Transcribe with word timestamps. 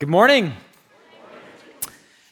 Good 0.00 0.08
morning. 0.08 0.52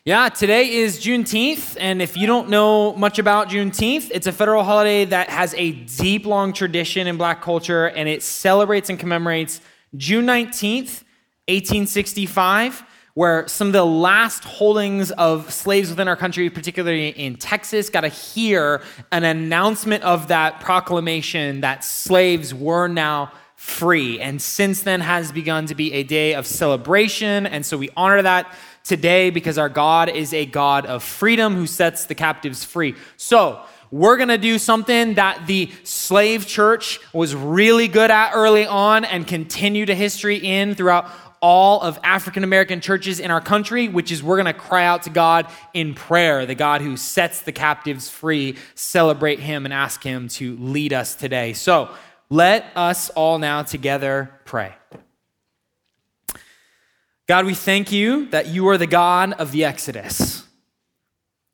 Yeah, 0.04 0.28
today 0.28 0.70
is 0.70 1.00
Juneteenth, 1.00 1.76
and 1.80 2.00
if 2.00 2.16
you 2.16 2.28
don't 2.28 2.48
know 2.48 2.92
much 2.92 3.18
about 3.18 3.48
Juneteenth, 3.48 4.08
it's 4.14 4.28
a 4.28 4.32
federal 4.32 4.62
holiday 4.62 5.04
that 5.06 5.28
has 5.30 5.52
a 5.54 5.72
deep, 5.72 6.26
long 6.26 6.52
tradition 6.52 7.08
in 7.08 7.16
black 7.16 7.42
culture, 7.42 7.86
and 7.86 8.08
it 8.08 8.22
celebrates 8.22 8.88
and 8.88 9.00
commemorates 9.00 9.60
June 9.96 10.26
19th, 10.26 11.02
1865, 11.48 12.84
where 13.14 13.48
some 13.48 13.66
of 13.66 13.72
the 13.72 13.84
last 13.84 14.44
holdings 14.44 15.10
of 15.10 15.52
slaves 15.52 15.90
within 15.90 16.06
our 16.06 16.14
country, 16.14 16.48
particularly 16.48 17.08
in 17.08 17.34
Texas, 17.34 17.90
got 17.90 18.02
to 18.02 18.08
hear 18.08 18.80
an 19.10 19.24
announcement 19.24 20.04
of 20.04 20.28
that 20.28 20.60
proclamation 20.60 21.62
that 21.62 21.82
slaves 21.82 22.54
were 22.54 22.86
now 22.86 23.32
free. 23.56 24.20
And 24.20 24.40
since 24.40 24.82
then 24.82 25.00
has 25.00 25.32
begun 25.32 25.66
to 25.66 25.74
be 25.74 25.92
a 25.94 26.02
day 26.02 26.34
of 26.34 26.46
celebration. 26.46 27.46
And 27.46 27.66
so 27.66 27.76
we 27.76 27.90
honor 27.96 28.22
that 28.22 28.54
today 28.84 29.30
because 29.30 29.58
our 29.58 29.68
God 29.68 30.08
is 30.08 30.32
a 30.32 30.46
God 30.46 30.86
of 30.86 31.02
freedom 31.02 31.56
who 31.56 31.66
sets 31.66 32.04
the 32.04 32.14
captives 32.14 32.64
free. 32.64 32.94
So, 33.16 33.60
we're 33.92 34.16
going 34.16 34.30
to 34.30 34.38
do 34.38 34.58
something 34.58 35.14
that 35.14 35.46
the 35.46 35.70
slave 35.84 36.44
church 36.44 36.98
was 37.12 37.36
really 37.36 37.86
good 37.86 38.10
at 38.10 38.32
early 38.32 38.66
on 38.66 39.04
and 39.04 39.24
continue 39.24 39.86
to 39.86 39.94
history 39.94 40.36
in 40.36 40.74
throughout 40.74 41.08
all 41.40 41.80
of 41.82 41.98
African 42.02 42.42
American 42.42 42.80
churches 42.80 43.20
in 43.20 43.30
our 43.30 43.40
country, 43.40 43.88
which 43.88 44.10
is 44.10 44.22
we're 44.22 44.42
going 44.42 44.52
to 44.52 44.60
cry 44.60 44.84
out 44.84 45.04
to 45.04 45.10
God 45.10 45.46
in 45.72 45.94
prayer, 45.94 46.46
the 46.46 46.56
God 46.56 46.80
who 46.80 46.96
sets 46.96 47.42
the 47.42 47.52
captives 47.52 48.08
free, 48.08 48.56
celebrate 48.74 49.38
him 49.38 49.64
and 49.64 49.72
ask 49.72 50.02
him 50.02 50.26
to 50.30 50.56
lead 50.56 50.92
us 50.92 51.14
today. 51.14 51.52
So, 51.52 51.90
let 52.28 52.66
us 52.74 53.10
all 53.10 53.38
now 53.38 53.62
together 53.62 54.30
pray. 54.44 54.74
God, 57.26 57.44
we 57.44 57.54
thank 57.54 57.90
you 57.90 58.26
that 58.26 58.48
you 58.48 58.68
are 58.68 58.78
the 58.78 58.86
God 58.86 59.32
of 59.32 59.50
the 59.50 59.64
Exodus. 59.64 60.44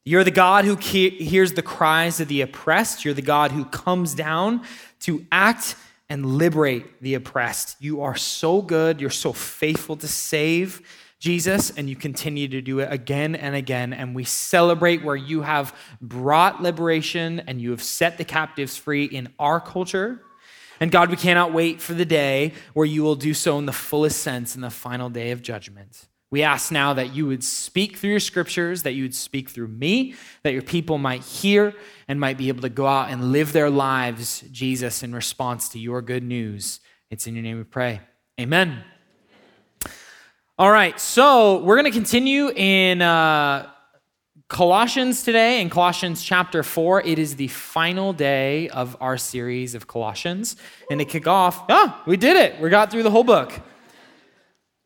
You're 0.04 0.24
the 0.24 0.30
God 0.30 0.64
who 0.64 0.76
hears 0.76 1.52
the 1.52 1.62
cries 1.62 2.20
of 2.20 2.28
the 2.28 2.40
oppressed. 2.40 3.04
You're 3.04 3.14
the 3.14 3.22
God 3.22 3.52
who 3.52 3.64
comes 3.64 4.14
down 4.14 4.62
to 5.00 5.24
act 5.30 5.76
and 6.08 6.26
liberate 6.26 7.00
the 7.00 7.14
oppressed. 7.14 7.76
You 7.80 8.02
are 8.02 8.16
so 8.16 8.60
good. 8.60 9.00
You're 9.00 9.10
so 9.10 9.32
faithful 9.32 9.96
to 9.96 10.08
save, 10.08 10.82
Jesus, 11.18 11.70
and 11.70 11.88
you 11.88 11.96
continue 11.96 12.48
to 12.48 12.60
do 12.60 12.80
it 12.80 12.92
again 12.92 13.34
and 13.34 13.54
again. 13.54 13.92
And 13.92 14.14
we 14.14 14.24
celebrate 14.24 15.04
where 15.04 15.16
you 15.16 15.42
have 15.42 15.74
brought 16.02 16.60
liberation 16.60 17.40
and 17.40 17.62
you 17.62 17.70
have 17.70 17.82
set 17.82 18.18
the 18.18 18.24
captives 18.24 18.76
free 18.76 19.04
in 19.04 19.28
our 19.38 19.60
culture 19.60 20.20
and 20.82 20.90
God, 20.90 21.10
we 21.10 21.16
cannot 21.16 21.52
wait 21.52 21.80
for 21.80 21.94
the 21.94 22.04
day 22.04 22.54
where 22.74 22.84
you 22.84 23.04
will 23.04 23.14
do 23.14 23.34
so 23.34 23.56
in 23.56 23.66
the 23.66 23.72
fullest 23.72 24.20
sense 24.20 24.56
in 24.56 24.62
the 24.62 24.68
final 24.68 25.08
day 25.08 25.30
of 25.30 25.40
judgment. 25.40 26.08
We 26.28 26.42
ask 26.42 26.72
now 26.72 26.92
that 26.94 27.14
you 27.14 27.24
would 27.28 27.44
speak 27.44 27.98
through 27.98 28.10
your 28.10 28.18
scriptures, 28.18 28.82
that 28.82 28.94
you 28.94 29.04
would 29.04 29.14
speak 29.14 29.48
through 29.48 29.68
me, 29.68 30.16
that 30.42 30.52
your 30.52 30.62
people 30.62 30.98
might 30.98 31.22
hear 31.22 31.72
and 32.08 32.18
might 32.18 32.36
be 32.36 32.48
able 32.48 32.62
to 32.62 32.68
go 32.68 32.88
out 32.88 33.10
and 33.10 33.30
live 33.30 33.52
their 33.52 33.70
lives, 33.70 34.42
Jesus, 34.50 35.04
in 35.04 35.14
response 35.14 35.68
to 35.68 35.78
your 35.78 36.02
good 36.02 36.24
news. 36.24 36.80
It's 37.10 37.28
in 37.28 37.36
your 37.36 37.44
name 37.44 37.58
we 37.58 37.62
pray. 37.62 38.00
Amen. 38.40 38.82
All 40.58 40.72
right, 40.72 40.98
so 40.98 41.62
we're 41.62 41.76
going 41.76 41.92
to 41.92 41.96
continue 41.96 42.50
in 42.50 43.02
uh, 43.02 43.70
Colossians 44.52 45.22
today, 45.22 45.62
in 45.62 45.70
Colossians 45.70 46.22
chapter 46.22 46.62
4, 46.62 47.06
it 47.06 47.18
is 47.18 47.36
the 47.36 47.48
final 47.48 48.12
day 48.12 48.68
of 48.68 48.94
our 49.00 49.16
series 49.16 49.74
of 49.74 49.86
Colossians. 49.86 50.56
And 50.90 51.00
to 51.00 51.06
kick 51.06 51.26
off, 51.26 51.64
oh, 51.70 52.02
we 52.04 52.18
did 52.18 52.36
it. 52.36 52.60
We 52.60 52.68
got 52.68 52.90
through 52.90 53.02
the 53.02 53.10
whole 53.10 53.24
book. 53.24 53.50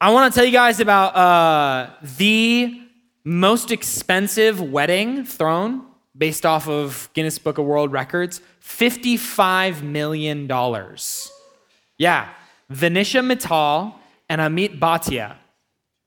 I 0.00 0.12
want 0.12 0.32
to 0.32 0.38
tell 0.38 0.46
you 0.46 0.52
guys 0.52 0.78
about 0.78 1.16
uh, 1.16 1.90
the 2.16 2.80
most 3.24 3.72
expensive 3.72 4.60
wedding 4.60 5.24
thrown 5.24 5.84
based 6.16 6.46
off 6.46 6.68
of 6.68 7.10
Guinness 7.12 7.40
Book 7.40 7.58
of 7.58 7.64
World 7.64 7.90
Records 7.90 8.40
$55 8.62 9.82
million. 9.82 10.46
Yeah, 11.98 12.28
Vanisha 12.72 13.20
Mittal 13.20 13.94
and 14.28 14.40
Amit 14.40 14.78
Bhatia 14.78 15.38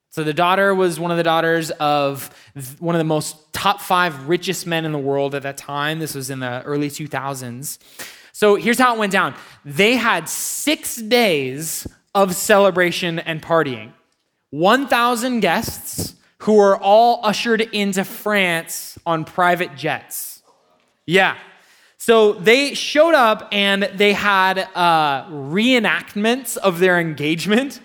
so 0.10 0.24
the 0.24 0.34
daughter 0.34 0.74
was 0.74 1.00
one 1.00 1.12
of 1.12 1.18
the 1.18 1.24
daughters 1.24 1.70
of 1.72 2.30
one 2.80 2.96
of 2.96 3.00
the 3.00 3.06
most 3.06 3.54
top 3.54 3.80
five 3.80 4.28
richest 4.28 4.66
men 4.66 4.86
in 4.86 4.92
the 4.92 5.00
world 5.00 5.36
at 5.36 5.44
that 5.44 5.58
time. 5.58 6.00
This 6.00 6.16
was 6.16 6.30
in 6.30 6.40
the 6.40 6.64
early 6.64 6.90
2000s. 6.90 7.78
So 8.32 8.56
here's 8.56 8.80
how 8.80 8.96
it 8.96 9.00
went 9.00 9.12
down 9.12 9.36
they 9.66 9.96
had 9.96 10.28
six 10.28 10.96
days 10.96 11.86
of 12.16 12.36
celebration 12.36 13.20
and 13.20 13.42
partying, 13.42 13.94
1,000 14.50 15.42
guests 15.42 16.16
who 16.40 16.54
were 16.54 16.78
all 16.78 17.20
ushered 17.24 17.62
into 17.62 18.04
France 18.04 18.98
on 19.06 19.26
private 19.26 19.76
jets. 19.76 20.42
Yeah. 21.06 21.38
So 21.98 22.34
they 22.34 22.74
showed 22.74 23.14
up 23.14 23.50
and 23.52 23.84
they 23.84 24.14
had 24.14 24.58
uh, 24.74 25.26
reenactments 25.28 26.58
of 26.58 26.80
their 26.80 27.00
engagement 27.00 27.82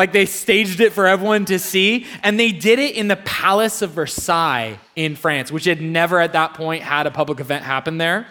like 0.00 0.12
they 0.14 0.24
staged 0.24 0.80
it 0.80 0.94
for 0.94 1.06
everyone 1.06 1.44
to 1.44 1.58
see. 1.58 2.06
And 2.22 2.40
they 2.40 2.52
did 2.52 2.78
it 2.78 2.96
in 2.96 3.08
the 3.08 3.16
Palace 3.16 3.82
of 3.82 3.90
Versailles 3.90 4.78
in 4.96 5.14
France, 5.14 5.52
which 5.52 5.66
had 5.66 5.82
never 5.82 6.18
at 6.18 6.32
that 6.32 6.54
point 6.54 6.82
had 6.82 7.06
a 7.06 7.10
public 7.10 7.38
event 7.38 7.64
happen 7.64 7.98
there. 7.98 8.26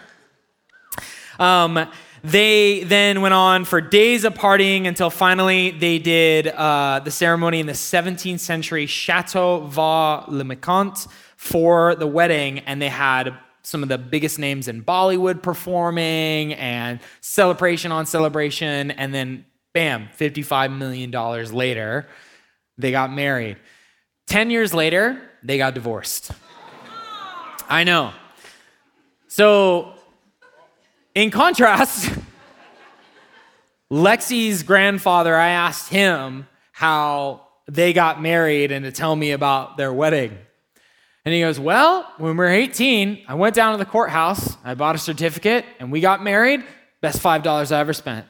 Um, 1.38 1.88
they 2.24 2.82
then 2.82 3.20
went 3.20 3.34
on 3.34 3.64
for 3.64 3.80
days 3.80 4.24
of 4.24 4.34
partying 4.34 4.88
until 4.88 5.10
finally 5.10 5.70
they 5.70 6.00
did 6.00 6.48
uh, 6.48 7.02
the 7.04 7.12
ceremony 7.12 7.60
in 7.60 7.66
the 7.66 7.72
17th 7.72 8.40
century 8.40 8.86
Chateau 8.86 9.60
Vaux-le-Vicomte 9.60 11.06
for 11.36 11.94
the 11.94 12.06
wedding, 12.08 12.58
and 12.60 12.82
they 12.82 12.88
had 12.88 13.32
some 13.62 13.84
of 13.84 13.88
the 13.88 13.96
biggest 13.96 14.40
names 14.40 14.66
in 14.66 14.82
Bollywood 14.82 15.40
performing 15.40 16.52
and 16.54 16.98
celebration 17.20 17.92
on 17.92 18.06
celebration, 18.06 18.90
and 18.90 19.14
then 19.14 19.44
Bam, 19.72 20.08
$55 20.18 20.76
million 20.76 21.10
later, 21.10 22.08
they 22.76 22.90
got 22.90 23.12
married. 23.12 23.56
10 24.26 24.50
years 24.50 24.74
later, 24.74 25.20
they 25.42 25.58
got 25.58 25.74
divorced. 25.74 26.32
I 27.68 27.84
know. 27.84 28.12
So, 29.28 29.94
in 31.14 31.30
contrast, 31.30 32.12
Lexi's 33.90 34.62
grandfather, 34.62 35.36
I 35.36 35.50
asked 35.50 35.88
him 35.88 36.48
how 36.72 37.46
they 37.68 37.92
got 37.92 38.20
married 38.20 38.72
and 38.72 38.84
to 38.84 38.92
tell 38.92 39.14
me 39.14 39.30
about 39.30 39.76
their 39.76 39.92
wedding. 39.92 40.36
And 41.24 41.34
he 41.34 41.40
goes, 41.40 41.60
Well, 41.60 42.12
when 42.18 42.32
we 42.32 42.38
were 42.38 42.48
18, 42.48 43.24
I 43.28 43.34
went 43.34 43.54
down 43.54 43.72
to 43.72 43.78
the 43.78 43.88
courthouse, 43.88 44.56
I 44.64 44.74
bought 44.74 44.94
a 44.94 44.98
certificate, 44.98 45.64
and 45.78 45.92
we 45.92 46.00
got 46.00 46.24
married. 46.24 46.64
Best 47.00 47.22
$5 47.22 47.72
I 47.72 47.78
ever 47.78 47.92
spent. 47.92 48.26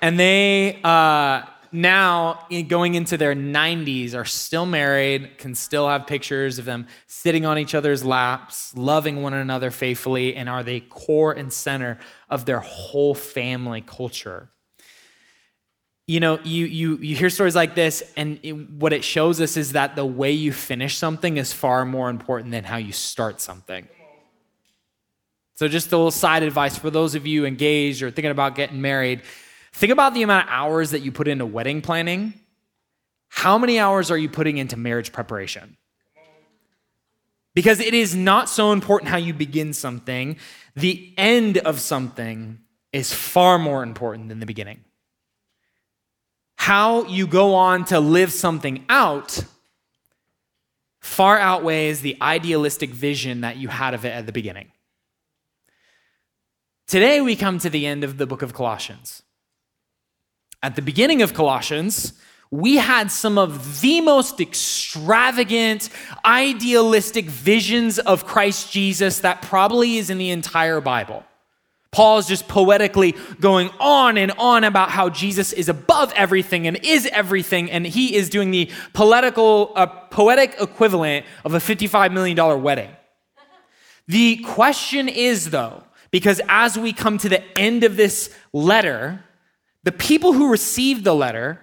And 0.00 0.18
they 0.18 0.80
uh, 0.82 1.42
now, 1.72 2.46
going 2.68 2.94
into 2.94 3.16
their 3.16 3.34
90s, 3.34 4.14
are 4.14 4.24
still 4.24 4.64
married, 4.64 5.36
can 5.38 5.54
still 5.54 5.88
have 5.88 6.06
pictures 6.06 6.58
of 6.58 6.64
them 6.64 6.86
sitting 7.06 7.44
on 7.44 7.58
each 7.58 7.74
other's 7.74 8.04
laps, 8.04 8.74
loving 8.76 9.22
one 9.22 9.34
another 9.34 9.70
faithfully, 9.70 10.34
and 10.34 10.48
are 10.48 10.62
the 10.62 10.80
core 10.80 11.32
and 11.32 11.52
center 11.52 11.98
of 12.30 12.46
their 12.46 12.60
whole 12.60 13.14
family 13.14 13.82
culture. 13.82 14.48
You 16.06 16.20
know, 16.20 16.38
you, 16.42 16.64
you, 16.64 16.96
you 16.96 17.14
hear 17.14 17.28
stories 17.28 17.54
like 17.54 17.74
this, 17.74 18.02
and 18.16 18.40
it, 18.42 18.52
what 18.52 18.94
it 18.94 19.04
shows 19.04 19.38
us 19.42 19.58
is 19.58 19.72
that 19.72 19.94
the 19.94 20.06
way 20.06 20.32
you 20.32 20.52
finish 20.52 20.96
something 20.96 21.36
is 21.36 21.52
far 21.52 21.84
more 21.84 22.08
important 22.08 22.50
than 22.50 22.64
how 22.64 22.78
you 22.78 22.92
start 22.92 23.42
something. 23.42 23.86
So, 25.56 25.68
just 25.68 25.92
a 25.92 25.96
little 25.96 26.10
side 26.10 26.44
advice 26.44 26.78
for 26.78 26.88
those 26.88 27.14
of 27.14 27.26
you 27.26 27.44
engaged 27.44 28.02
or 28.02 28.10
thinking 28.10 28.30
about 28.30 28.54
getting 28.54 28.80
married 28.80 29.22
Think 29.78 29.92
about 29.92 30.12
the 30.12 30.22
amount 30.22 30.48
of 30.48 30.52
hours 30.52 30.90
that 30.90 31.02
you 31.02 31.12
put 31.12 31.28
into 31.28 31.46
wedding 31.46 31.82
planning. 31.82 32.34
How 33.28 33.58
many 33.58 33.78
hours 33.78 34.10
are 34.10 34.18
you 34.18 34.28
putting 34.28 34.58
into 34.58 34.76
marriage 34.76 35.12
preparation? 35.12 35.76
Because 37.54 37.78
it 37.78 37.94
is 37.94 38.12
not 38.12 38.48
so 38.48 38.72
important 38.72 39.08
how 39.08 39.18
you 39.18 39.32
begin 39.32 39.72
something, 39.72 40.36
the 40.74 41.14
end 41.16 41.58
of 41.58 41.78
something 41.78 42.58
is 42.92 43.12
far 43.12 43.56
more 43.56 43.84
important 43.84 44.30
than 44.30 44.40
the 44.40 44.46
beginning. 44.46 44.80
How 46.56 47.04
you 47.04 47.28
go 47.28 47.54
on 47.54 47.84
to 47.84 48.00
live 48.00 48.32
something 48.32 48.84
out 48.88 49.44
far 50.98 51.38
outweighs 51.38 52.00
the 52.00 52.16
idealistic 52.20 52.90
vision 52.90 53.42
that 53.42 53.58
you 53.58 53.68
had 53.68 53.94
of 53.94 54.04
it 54.04 54.10
at 54.10 54.26
the 54.26 54.32
beginning. 54.32 54.72
Today, 56.88 57.20
we 57.20 57.36
come 57.36 57.60
to 57.60 57.70
the 57.70 57.86
end 57.86 58.02
of 58.02 58.18
the 58.18 58.26
book 58.26 58.42
of 58.42 58.52
Colossians. 58.52 59.22
At 60.62 60.76
the 60.76 60.82
beginning 60.82 61.22
of 61.22 61.34
Colossians, 61.34 62.14
we 62.50 62.76
had 62.76 63.12
some 63.12 63.38
of 63.38 63.80
the 63.80 64.00
most 64.00 64.40
extravagant, 64.40 65.90
idealistic 66.24 67.26
visions 67.26 67.98
of 67.98 68.26
Christ 68.26 68.72
Jesus 68.72 69.20
that 69.20 69.42
probably 69.42 69.98
is 69.98 70.10
in 70.10 70.18
the 70.18 70.30
entire 70.30 70.80
Bible. 70.80 71.24
Paul 71.90 72.18
is 72.18 72.26
just 72.26 72.48
poetically 72.48 73.14
going 73.40 73.70
on 73.80 74.18
and 74.18 74.32
on 74.32 74.64
about 74.64 74.90
how 74.90 75.08
Jesus 75.08 75.52
is 75.52 75.68
above 75.68 76.12
everything 76.14 76.66
and 76.66 76.76
is 76.84 77.06
everything, 77.06 77.70
and 77.70 77.86
he 77.86 78.14
is 78.14 78.28
doing 78.28 78.50
the 78.50 78.70
political, 78.92 79.72
uh, 79.74 79.86
poetic 79.86 80.56
equivalent 80.60 81.24
of 81.44 81.54
a 81.54 81.58
$55 81.58 82.12
million 82.12 82.62
wedding. 82.62 82.90
The 84.06 84.36
question 84.38 85.08
is, 85.08 85.50
though, 85.50 85.84
because 86.10 86.40
as 86.48 86.78
we 86.78 86.92
come 86.92 87.18
to 87.18 87.28
the 87.28 87.58
end 87.58 87.84
of 87.84 87.96
this 87.96 88.34
letter, 88.52 89.24
the 89.88 89.92
people 89.92 90.34
who 90.34 90.50
received 90.50 91.02
the 91.02 91.14
letter, 91.14 91.58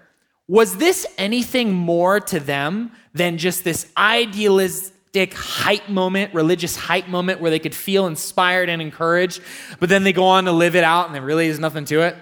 was 0.48 0.78
this 0.78 1.06
anything 1.16 1.72
more 1.72 2.20
to 2.20 2.40
them 2.40 2.92
than 3.14 3.38
just 3.38 3.64
this 3.64 3.86
idealistic 3.96 5.32
hype 5.36 5.90
moment, 5.90 6.34
religious 6.34 6.76
hype 6.76 7.08
moment 7.08 7.40
where 7.40 7.52
they 7.52 7.60
could 7.60 7.76
feel 7.76 8.08
inspired 8.08 8.68
and 8.68 8.82
encouraged, 8.82 9.44
but 9.80 9.90
then 9.90 10.04
they 10.04 10.12
go 10.12 10.24
on 10.24 10.46
to 10.46 10.52
live 10.52 10.76
it 10.76 10.84
out 10.84 11.06
and 11.06 11.14
there 11.14 11.22
really 11.22 11.46
is 11.46 11.60
nothing 11.60 11.86
to 11.86 12.02
it? 12.02 12.16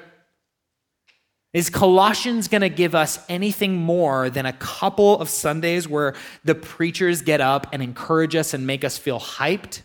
Is 1.53 1.69
Colossians 1.69 2.49
going 2.49 2.63
to 2.63 2.69
give 2.69 2.95
us 2.95 3.17
anything 3.29 3.77
more 3.77 4.29
than 4.29 4.45
a 4.45 4.51
couple 4.51 5.21
of 5.21 5.29
Sundays 5.29 5.87
where 5.87 6.15
the 6.43 6.53
preachers 6.53 7.21
get 7.21 7.39
up 7.39 7.67
and 7.71 7.81
encourage 7.81 8.35
us 8.35 8.53
and 8.53 8.67
make 8.67 8.83
us 8.83 8.97
feel 8.97 9.21
hyped? 9.21 9.83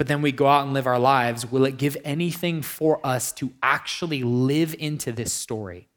But 0.00 0.06
then 0.06 0.22
we 0.22 0.32
go 0.32 0.46
out 0.46 0.64
and 0.64 0.72
live 0.72 0.86
our 0.86 0.98
lives, 0.98 1.44
will 1.44 1.66
it 1.66 1.76
give 1.76 1.94
anything 2.06 2.62
for 2.62 3.06
us 3.06 3.32
to 3.32 3.52
actually 3.62 4.22
live 4.22 4.74
into 4.78 5.12
this 5.12 5.30
story 5.30 5.90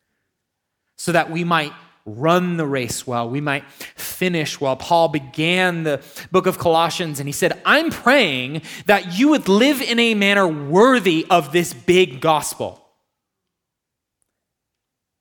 so 0.97 1.13
that 1.13 1.31
we 1.31 1.45
might 1.45 1.71
run 2.05 2.57
the 2.57 2.65
race 2.65 3.07
well, 3.07 3.29
we 3.29 3.39
might 3.39 3.63
finish 3.95 4.59
well? 4.59 4.75
Paul 4.75 5.07
began 5.07 5.83
the 5.83 6.03
book 6.33 6.47
of 6.47 6.57
Colossians 6.57 7.21
and 7.21 7.29
he 7.29 7.31
said, 7.31 7.61
I'm 7.65 7.91
praying 7.91 8.63
that 8.87 9.17
you 9.17 9.29
would 9.29 9.47
live 9.47 9.81
in 9.81 9.97
a 9.99 10.15
manner 10.15 10.49
worthy 10.49 11.25
of 11.29 11.53
this 11.53 11.73
big 11.73 12.19
gospel. 12.19 12.85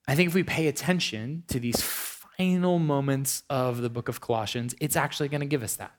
I 0.08 0.16
think 0.16 0.26
if 0.26 0.34
we 0.34 0.42
pay 0.42 0.66
attention 0.66 1.44
to 1.46 1.60
these 1.60 1.80
final 1.80 2.80
moments 2.80 3.44
of 3.48 3.80
the 3.80 3.90
book 3.90 4.08
of 4.08 4.20
Colossians, 4.20 4.74
it's 4.80 4.96
actually 4.96 5.28
going 5.28 5.42
to 5.42 5.46
give 5.46 5.62
us 5.62 5.76
that 5.76 5.92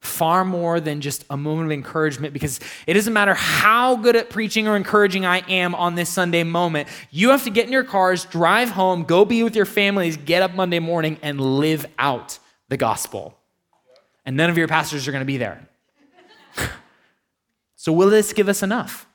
far 0.00 0.44
more 0.44 0.80
than 0.80 1.00
just 1.00 1.24
a 1.28 1.36
moment 1.36 1.66
of 1.66 1.72
encouragement 1.72 2.32
because 2.32 2.58
it 2.86 2.94
doesn't 2.94 3.12
matter 3.12 3.34
how 3.34 3.96
good 3.96 4.16
at 4.16 4.30
preaching 4.30 4.66
or 4.66 4.76
encouraging 4.76 5.26
I 5.26 5.38
am 5.48 5.74
on 5.74 5.94
this 5.94 6.08
Sunday 6.08 6.42
moment. 6.42 6.88
You 7.10 7.30
have 7.30 7.44
to 7.44 7.50
get 7.50 7.66
in 7.66 7.72
your 7.72 7.84
cars, 7.84 8.24
drive 8.24 8.70
home, 8.70 9.04
go 9.04 9.24
be 9.24 9.42
with 9.42 9.54
your 9.54 9.66
families, 9.66 10.16
get 10.16 10.42
up 10.42 10.54
Monday 10.54 10.78
morning, 10.78 11.18
and 11.22 11.40
live 11.40 11.86
out 11.98 12.38
the 12.68 12.78
gospel. 12.78 13.36
And 14.24 14.36
none 14.36 14.48
of 14.48 14.56
your 14.56 14.68
pastors 14.68 15.06
are 15.06 15.12
going 15.12 15.20
to 15.20 15.26
be 15.26 15.36
there. 15.36 15.68
so, 17.76 17.92
will 17.92 18.10
this 18.10 18.32
give 18.32 18.48
us 18.48 18.62
enough? 18.62 19.06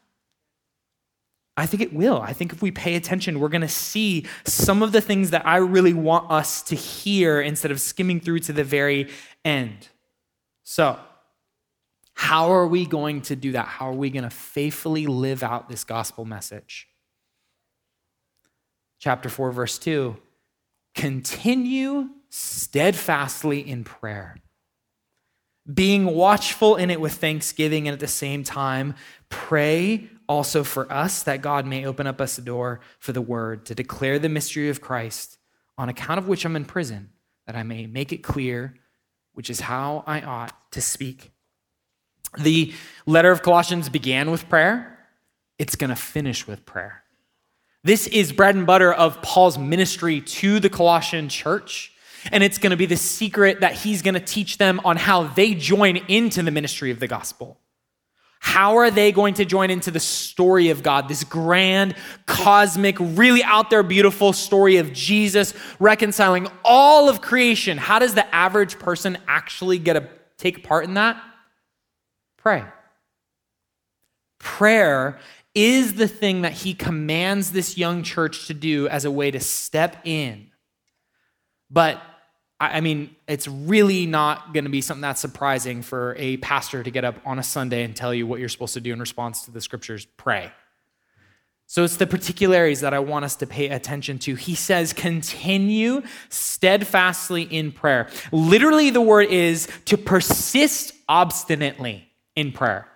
I 1.57 1.65
think 1.65 1.81
it 1.81 1.93
will. 1.93 2.21
I 2.21 2.33
think 2.33 2.51
if 2.51 2.61
we 2.61 2.69
pay 2.69 2.95
attention, 2.95 3.39
we're 3.39 3.49
going 3.49 3.61
to 3.61 3.67
see 3.67 4.25
some 4.43 4.83
of 4.83 4.91
the 4.91 4.99
things 4.99 5.29
that 5.29 5.47
I 5.47 5.57
really 5.57 5.93
want 5.93 6.29
us 6.29 6.61
to 6.63 6.75
hear 6.75 7.39
instead 7.39 7.71
of 7.71 7.79
skimming 7.79 8.19
through 8.19 8.39
to 8.39 8.53
the 8.53 8.63
very 8.63 9.09
end. 9.45 9.87
So, 10.65 10.99
how 12.15 12.51
are 12.51 12.67
we 12.67 12.87
going 12.87 13.21
to 13.23 13.35
do 13.35 13.51
that? 13.51 13.67
How 13.67 13.89
are 13.89 13.93
we 13.93 14.09
going 14.09 14.23
to 14.23 14.31
faithfully 14.31 15.05
live 15.05 15.43
out 15.43 15.69
this 15.69 15.83
gospel 15.83 16.25
message? 16.25 16.87
Chapter 18.99 19.29
4, 19.29 19.51
verse 19.51 19.77
2 19.77 20.17
continue 20.95 22.09
steadfastly 22.29 23.59
in 23.59 23.83
prayer, 23.83 24.37
being 25.71 26.05
watchful 26.05 26.77
in 26.77 26.89
it 26.89 26.99
with 26.99 27.13
thanksgiving, 27.13 27.87
and 27.87 27.93
at 27.93 27.99
the 27.99 28.07
same 28.07 28.43
time, 28.43 28.95
pray 29.29 30.09
also 30.27 30.63
for 30.63 30.91
us 30.91 31.21
that 31.23 31.41
God 31.41 31.67
may 31.67 31.85
open 31.85 32.07
up 32.07 32.19
us 32.19 32.37
a 32.37 32.41
door 32.41 32.79
for 32.97 33.11
the 33.11 33.21
word 33.21 33.65
to 33.67 33.75
declare 33.75 34.17
the 34.17 34.29
mystery 34.29 34.69
of 34.69 34.81
Christ, 34.81 35.37
on 35.77 35.89
account 35.89 36.17
of 36.17 36.27
which 36.27 36.43
I'm 36.43 36.55
in 36.55 36.65
prison, 36.65 37.09
that 37.45 37.55
I 37.55 37.61
may 37.61 37.85
make 37.85 38.11
it 38.11 38.23
clear 38.23 38.75
which 39.35 39.49
is 39.49 39.61
how 39.61 40.03
I 40.07 40.21
ought 40.21 40.71
to 40.71 40.81
speak. 40.81 41.31
The 42.37 42.73
letter 43.05 43.31
of 43.31 43.41
Colossians 43.41 43.87
began 43.87 44.31
with 44.31 44.49
prayer, 44.49 44.97
it's 45.57 45.75
going 45.75 45.91
to 45.91 45.95
finish 45.95 46.47
with 46.47 46.65
prayer. 46.65 47.03
This 47.83 48.07
is 48.07 48.33
bread 48.33 48.55
and 48.55 48.65
butter 48.65 48.91
of 48.91 49.21
Paul's 49.21 49.57
ministry 49.57 50.19
to 50.19 50.59
the 50.59 50.69
Colossian 50.69 51.29
church. 51.29 51.91
And 52.31 52.43
it's 52.43 52.57
going 52.57 52.71
to 52.71 52.77
be 52.77 52.87
the 52.87 52.97
secret 52.97 53.59
that 53.59 53.73
he's 53.73 54.01
going 54.01 54.15
to 54.15 54.19
teach 54.19 54.57
them 54.57 54.81
on 54.83 54.97
how 54.97 55.25
they 55.25 55.53
join 55.53 55.97
into 55.97 56.41
the 56.41 56.49
ministry 56.49 56.89
of 56.89 56.99
the 56.99 57.07
gospel. 57.07 57.59
How 58.55 58.77
are 58.77 58.89
they 58.89 59.11
going 59.11 59.33
to 59.33 59.43
join 59.43 59.69
into 59.69 59.91
the 59.91 59.99
story 59.99 60.69
of 60.69 60.81
God, 60.81 61.09
this 61.09 61.25
grand, 61.25 61.93
cosmic, 62.25 62.95
really 63.01 63.43
out 63.43 63.69
there 63.69 63.83
beautiful 63.83 64.31
story 64.31 64.77
of 64.77 64.93
Jesus 64.93 65.53
reconciling 65.77 66.47
all 66.63 67.09
of 67.09 67.19
creation? 67.19 67.77
How 67.77 67.99
does 67.99 68.13
the 68.13 68.33
average 68.33 68.79
person 68.79 69.17
actually 69.27 69.77
get 69.77 69.95
to 69.95 70.07
take 70.37 70.63
part 70.63 70.85
in 70.85 70.93
that? 70.93 71.21
Pray. 72.37 72.63
Prayer 74.39 75.19
is 75.53 75.95
the 75.95 76.07
thing 76.07 76.43
that 76.43 76.53
he 76.53 76.73
commands 76.73 77.51
this 77.51 77.77
young 77.77 78.03
church 78.03 78.47
to 78.47 78.53
do 78.53 78.87
as 78.87 79.03
a 79.03 79.11
way 79.11 79.31
to 79.31 79.39
step 79.41 79.97
in. 80.05 80.47
But 81.69 82.01
I 82.59 82.79
mean, 82.79 83.13
it's 83.27 83.49
really 83.49 84.05
not 84.05 84.53
going 84.53 84.63
to 84.63 84.69
be 84.69 84.79
something 84.79 85.01
that's 85.01 85.19
surprising 85.19 85.81
for 85.81 86.15
a 86.17 86.37
pastor 86.37 86.83
to 86.83 86.89
get 86.89 87.03
up 87.03 87.15
on 87.25 87.37
a 87.37 87.43
Sunday 87.43 87.83
and 87.83 87.93
tell 87.93 88.13
you 88.13 88.25
what 88.25 88.39
you're 88.39 88.47
supposed 88.47 88.75
to 88.75 88.81
do 88.81 88.93
in 88.93 88.99
response 88.99 89.43
to 89.43 89.51
the 89.51 89.59
scriptures 89.59 90.07
pray. 90.17 90.51
So 91.67 91.83
it's 91.83 91.97
the 91.97 92.07
particularities 92.07 92.81
that 92.81 92.93
I 92.93 92.99
want 92.99 93.25
us 93.25 93.35
to 93.37 93.47
pay 93.47 93.69
attention 93.69 94.19
to. 94.19 94.35
He 94.35 94.55
says, 94.55 94.93
continue 94.93 96.03
steadfastly 96.29 97.41
in 97.41 97.71
prayer. 97.71 98.07
Literally, 98.31 98.89
the 98.89 99.01
word 99.01 99.29
is 99.29 99.67
to 99.85 99.97
persist 99.97 100.93
obstinately 101.09 102.07
in 102.35 102.51
prayer. 102.51 102.87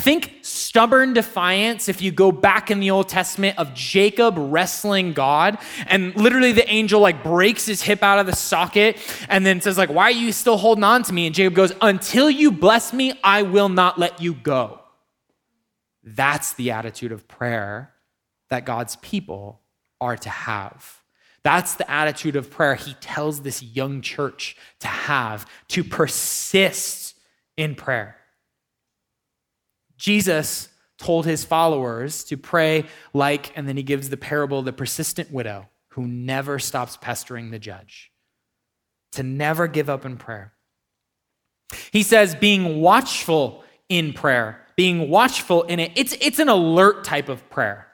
Think 0.00 0.38
stubborn 0.42 1.12
defiance 1.12 1.88
if 1.88 2.00
you 2.00 2.10
go 2.10 2.32
back 2.32 2.70
in 2.70 2.80
the 2.80 2.90
Old 2.90 3.08
Testament 3.08 3.58
of 3.58 3.74
Jacob 3.74 4.34
wrestling 4.38 5.12
God 5.12 5.58
and 5.86 6.16
literally 6.16 6.52
the 6.52 6.68
angel 6.68 7.00
like 7.00 7.22
breaks 7.22 7.66
his 7.66 7.82
hip 7.82 8.02
out 8.02 8.18
of 8.18 8.26
the 8.26 8.34
socket 8.34 8.98
and 9.28 9.44
then 9.44 9.60
says 9.60 9.76
like 9.76 9.90
why 9.90 10.04
are 10.04 10.10
you 10.10 10.32
still 10.32 10.56
holding 10.56 10.82
on 10.82 11.02
to 11.04 11.12
me 11.12 11.26
and 11.26 11.34
Jacob 11.34 11.54
goes 11.54 11.72
until 11.82 12.30
you 12.30 12.50
bless 12.50 12.92
me 12.92 13.12
I 13.22 13.42
will 13.42 13.68
not 13.68 13.98
let 13.98 14.20
you 14.22 14.32
go. 14.32 14.80
That's 16.02 16.54
the 16.54 16.70
attitude 16.70 17.12
of 17.12 17.28
prayer 17.28 17.92
that 18.48 18.64
God's 18.64 18.96
people 18.96 19.60
are 20.00 20.16
to 20.16 20.30
have. 20.30 21.02
That's 21.42 21.74
the 21.74 21.90
attitude 21.90 22.36
of 22.36 22.50
prayer 22.50 22.76
he 22.76 22.94
tells 22.94 23.42
this 23.42 23.62
young 23.62 24.00
church 24.00 24.56
to 24.80 24.88
have, 24.88 25.46
to 25.68 25.84
persist 25.84 27.16
in 27.56 27.74
prayer. 27.74 28.16
Jesus 30.02 30.68
told 30.98 31.26
his 31.26 31.44
followers 31.44 32.24
to 32.24 32.36
pray 32.36 32.86
like, 33.14 33.56
and 33.56 33.68
then 33.68 33.76
he 33.76 33.84
gives 33.84 34.08
the 34.08 34.16
parable 34.16 34.58
of 34.58 34.64
the 34.64 34.72
persistent 34.72 35.30
widow 35.30 35.68
who 35.90 36.08
never 36.08 36.58
stops 36.58 36.96
pestering 36.96 37.52
the 37.52 37.58
judge, 37.60 38.10
to 39.12 39.22
never 39.22 39.68
give 39.68 39.88
up 39.88 40.04
in 40.04 40.16
prayer. 40.16 40.54
He 41.92 42.02
says, 42.02 42.34
being 42.34 42.80
watchful 42.80 43.62
in 43.88 44.12
prayer, 44.12 44.66
being 44.74 45.08
watchful 45.08 45.62
in 45.62 45.78
it, 45.78 45.92
it's, 45.94 46.16
it's 46.20 46.40
an 46.40 46.48
alert 46.48 47.04
type 47.04 47.28
of 47.28 47.48
prayer. 47.48 47.86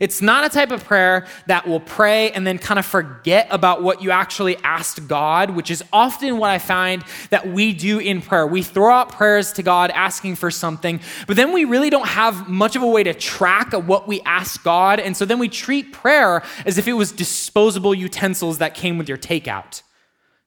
It's 0.00 0.22
not 0.22 0.44
a 0.44 0.48
type 0.48 0.70
of 0.70 0.84
prayer 0.84 1.26
that 1.46 1.66
will 1.66 1.80
pray 1.80 2.30
and 2.32 2.46
then 2.46 2.58
kind 2.58 2.78
of 2.78 2.86
forget 2.86 3.46
about 3.50 3.82
what 3.82 4.02
you 4.02 4.10
actually 4.10 4.56
asked 4.58 5.06
God, 5.08 5.50
which 5.50 5.70
is 5.70 5.82
often 5.92 6.38
what 6.38 6.50
I 6.50 6.58
find 6.58 7.04
that 7.30 7.48
we 7.48 7.72
do 7.72 7.98
in 7.98 8.22
prayer. 8.22 8.46
We 8.46 8.62
throw 8.62 8.92
out 8.92 9.12
prayers 9.12 9.52
to 9.54 9.62
God 9.62 9.90
asking 9.90 10.36
for 10.36 10.50
something, 10.50 11.00
but 11.26 11.36
then 11.36 11.52
we 11.52 11.64
really 11.64 11.90
don't 11.90 12.08
have 12.08 12.48
much 12.48 12.76
of 12.76 12.82
a 12.82 12.86
way 12.86 13.02
to 13.02 13.14
track 13.14 13.72
what 13.72 14.08
we 14.08 14.20
ask 14.22 14.62
God. 14.62 15.00
And 15.00 15.16
so 15.16 15.24
then 15.24 15.38
we 15.38 15.48
treat 15.48 15.92
prayer 15.92 16.42
as 16.66 16.78
if 16.78 16.88
it 16.88 16.94
was 16.94 17.12
disposable 17.12 17.94
utensils 17.94 18.58
that 18.58 18.74
came 18.74 18.98
with 18.98 19.08
your 19.08 19.18
takeout. 19.18 19.82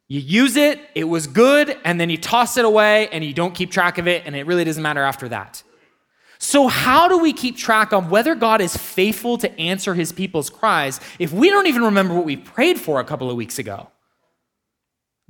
You 0.07 0.19
use 0.19 0.55
it, 0.55 0.79
it 0.93 1.05
was 1.05 1.25
good, 1.25 1.77
and 1.83 1.99
then 1.99 2.11
you 2.11 2.17
toss 2.17 2.57
it 2.57 2.65
away 2.65 3.09
and 3.09 3.23
you 3.23 3.33
don't 3.33 3.55
keep 3.55 3.71
track 3.71 3.97
of 3.97 4.07
it, 4.07 4.23
and 4.25 4.35
it 4.35 4.45
really 4.45 4.63
doesn't 4.63 4.83
matter 4.83 5.01
after 5.01 5.29
that. 5.29 5.63
So, 6.45 6.67
how 6.67 7.07
do 7.07 7.17
we 7.17 7.33
keep 7.33 7.57
track 7.57 7.91
of 7.91 8.11
whether 8.11 8.35
God 8.35 8.61
is 8.61 8.77
faithful 8.77 9.39
to 9.39 9.59
answer 9.59 9.95
his 9.95 10.11
people's 10.11 10.51
cries 10.51 10.99
if 11.17 11.33
we 11.33 11.49
don't 11.49 11.65
even 11.65 11.85
remember 11.85 12.13
what 12.13 12.23
we 12.23 12.37
prayed 12.37 12.79
for 12.79 12.99
a 12.99 13.03
couple 13.03 13.31
of 13.31 13.35
weeks 13.35 13.57
ago? 13.57 13.89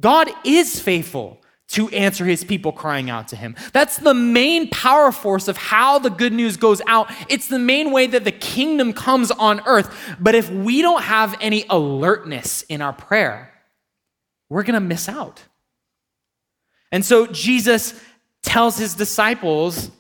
God 0.02 0.30
is 0.44 0.78
faithful 0.78 1.42
to 1.70 1.88
answer 1.92 2.26
his 2.26 2.44
people 2.44 2.74
crying 2.74 3.10
out 3.10 3.30
to 3.30 3.38
him. 3.38 3.56
That's 3.72 3.96
the 3.96 4.14
main 4.14 4.70
power 4.70 5.14
force 5.14 5.48
of 5.48 5.56
how 5.56 6.00
the 6.00 6.10
good 6.10 6.34
news 6.34 6.58
goes 6.58 6.82
out. 6.86 7.10
It's 7.30 7.48
the 7.48 7.60
main 7.60 7.92
way 7.92 8.08
that 8.08 8.26
the 8.26 8.34
kingdom 8.34 8.92
comes 8.92 9.32
on 9.32 9.62
earth. 9.66 10.18
But 10.20 10.36
if 10.36 10.52
we 10.52 10.82
don't 10.82 11.02
have 11.02 11.38
any 11.40 11.64
alertness 11.70 12.64
in 12.64 12.82
our 12.82 12.92
prayer, 12.92 13.54
we're 14.50 14.64
going 14.64 14.74
to 14.74 14.82
miss 14.82 15.08
out. 15.08 15.42
And 16.92 17.06
so 17.06 17.26
Jesus 17.26 17.98
tells 18.44 18.78
his 18.78 18.96
disciples 18.96 19.92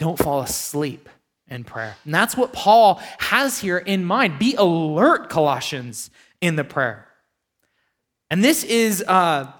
don't 0.00 0.18
fall 0.18 0.40
asleep 0.40 1.08
in 1.46 1.62
prayer. 1.62 1.94
And 2.04 2.12
that's 2.12 2.36
what 2.36 2.52
Paul 2.52 3.00
has 3.18 3.60
here 3.60 3.78
in 3.78 4.04
mind. 4.04 4.38
Be 4.38 4.56
alert, 4.56 5.28
Colossians, 5.28 6.10
in 6.40 6.56
the 6.56 6.64
prayer. 6.64 7.06
And 8.30 8.42
this 8.42 8.64
is, 8.64 9.04
uh, 9.06 9.52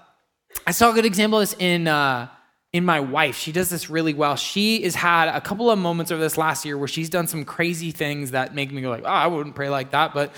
I 0.67 0.71
saw 0.71 0.91
a 0.91 0.93
good 0.93 1.05
example 1.05 1.39
of 1.39 1.49
this 1.49 1.55
in. 1.57 1.87
Uh, 1.87 2.27
in 2.73 2.85
my 2.85 3.01
wife. 3.01 3.35
She 3.35 3.51
does 3.51 3.69
this 3.69 3.89
really 3.89 4.13
well. 4.13 4.37
She 4.37 4.83
has 4.83 4.95
had 4.95 5.27
a 5.27 5.41
couple 5.41 5.69
of 5.69 5.77
moments 5.77 6.09
over 6.09 6.21
this 6.21 6.37
last 6.37 6.63
year 6.63 6.77
where 6.77 6.87
she's 6.87 7.09
done 7.09 7.27
some 7.27 7.43
crazy 7.43 7.91
things 7.91 8.31
that 8.31 8.55
make 8.55 8.71
me 8.71 8.81
go 8.81 8.89
like, 8.89 9.03
oh, 9.03 9.07
I 9.07 9.27
wouldn't 9.27 9.55
pray 9.55 9.69
like 9.69 9.91
that, 9.91 10.13
but 10.13 10.33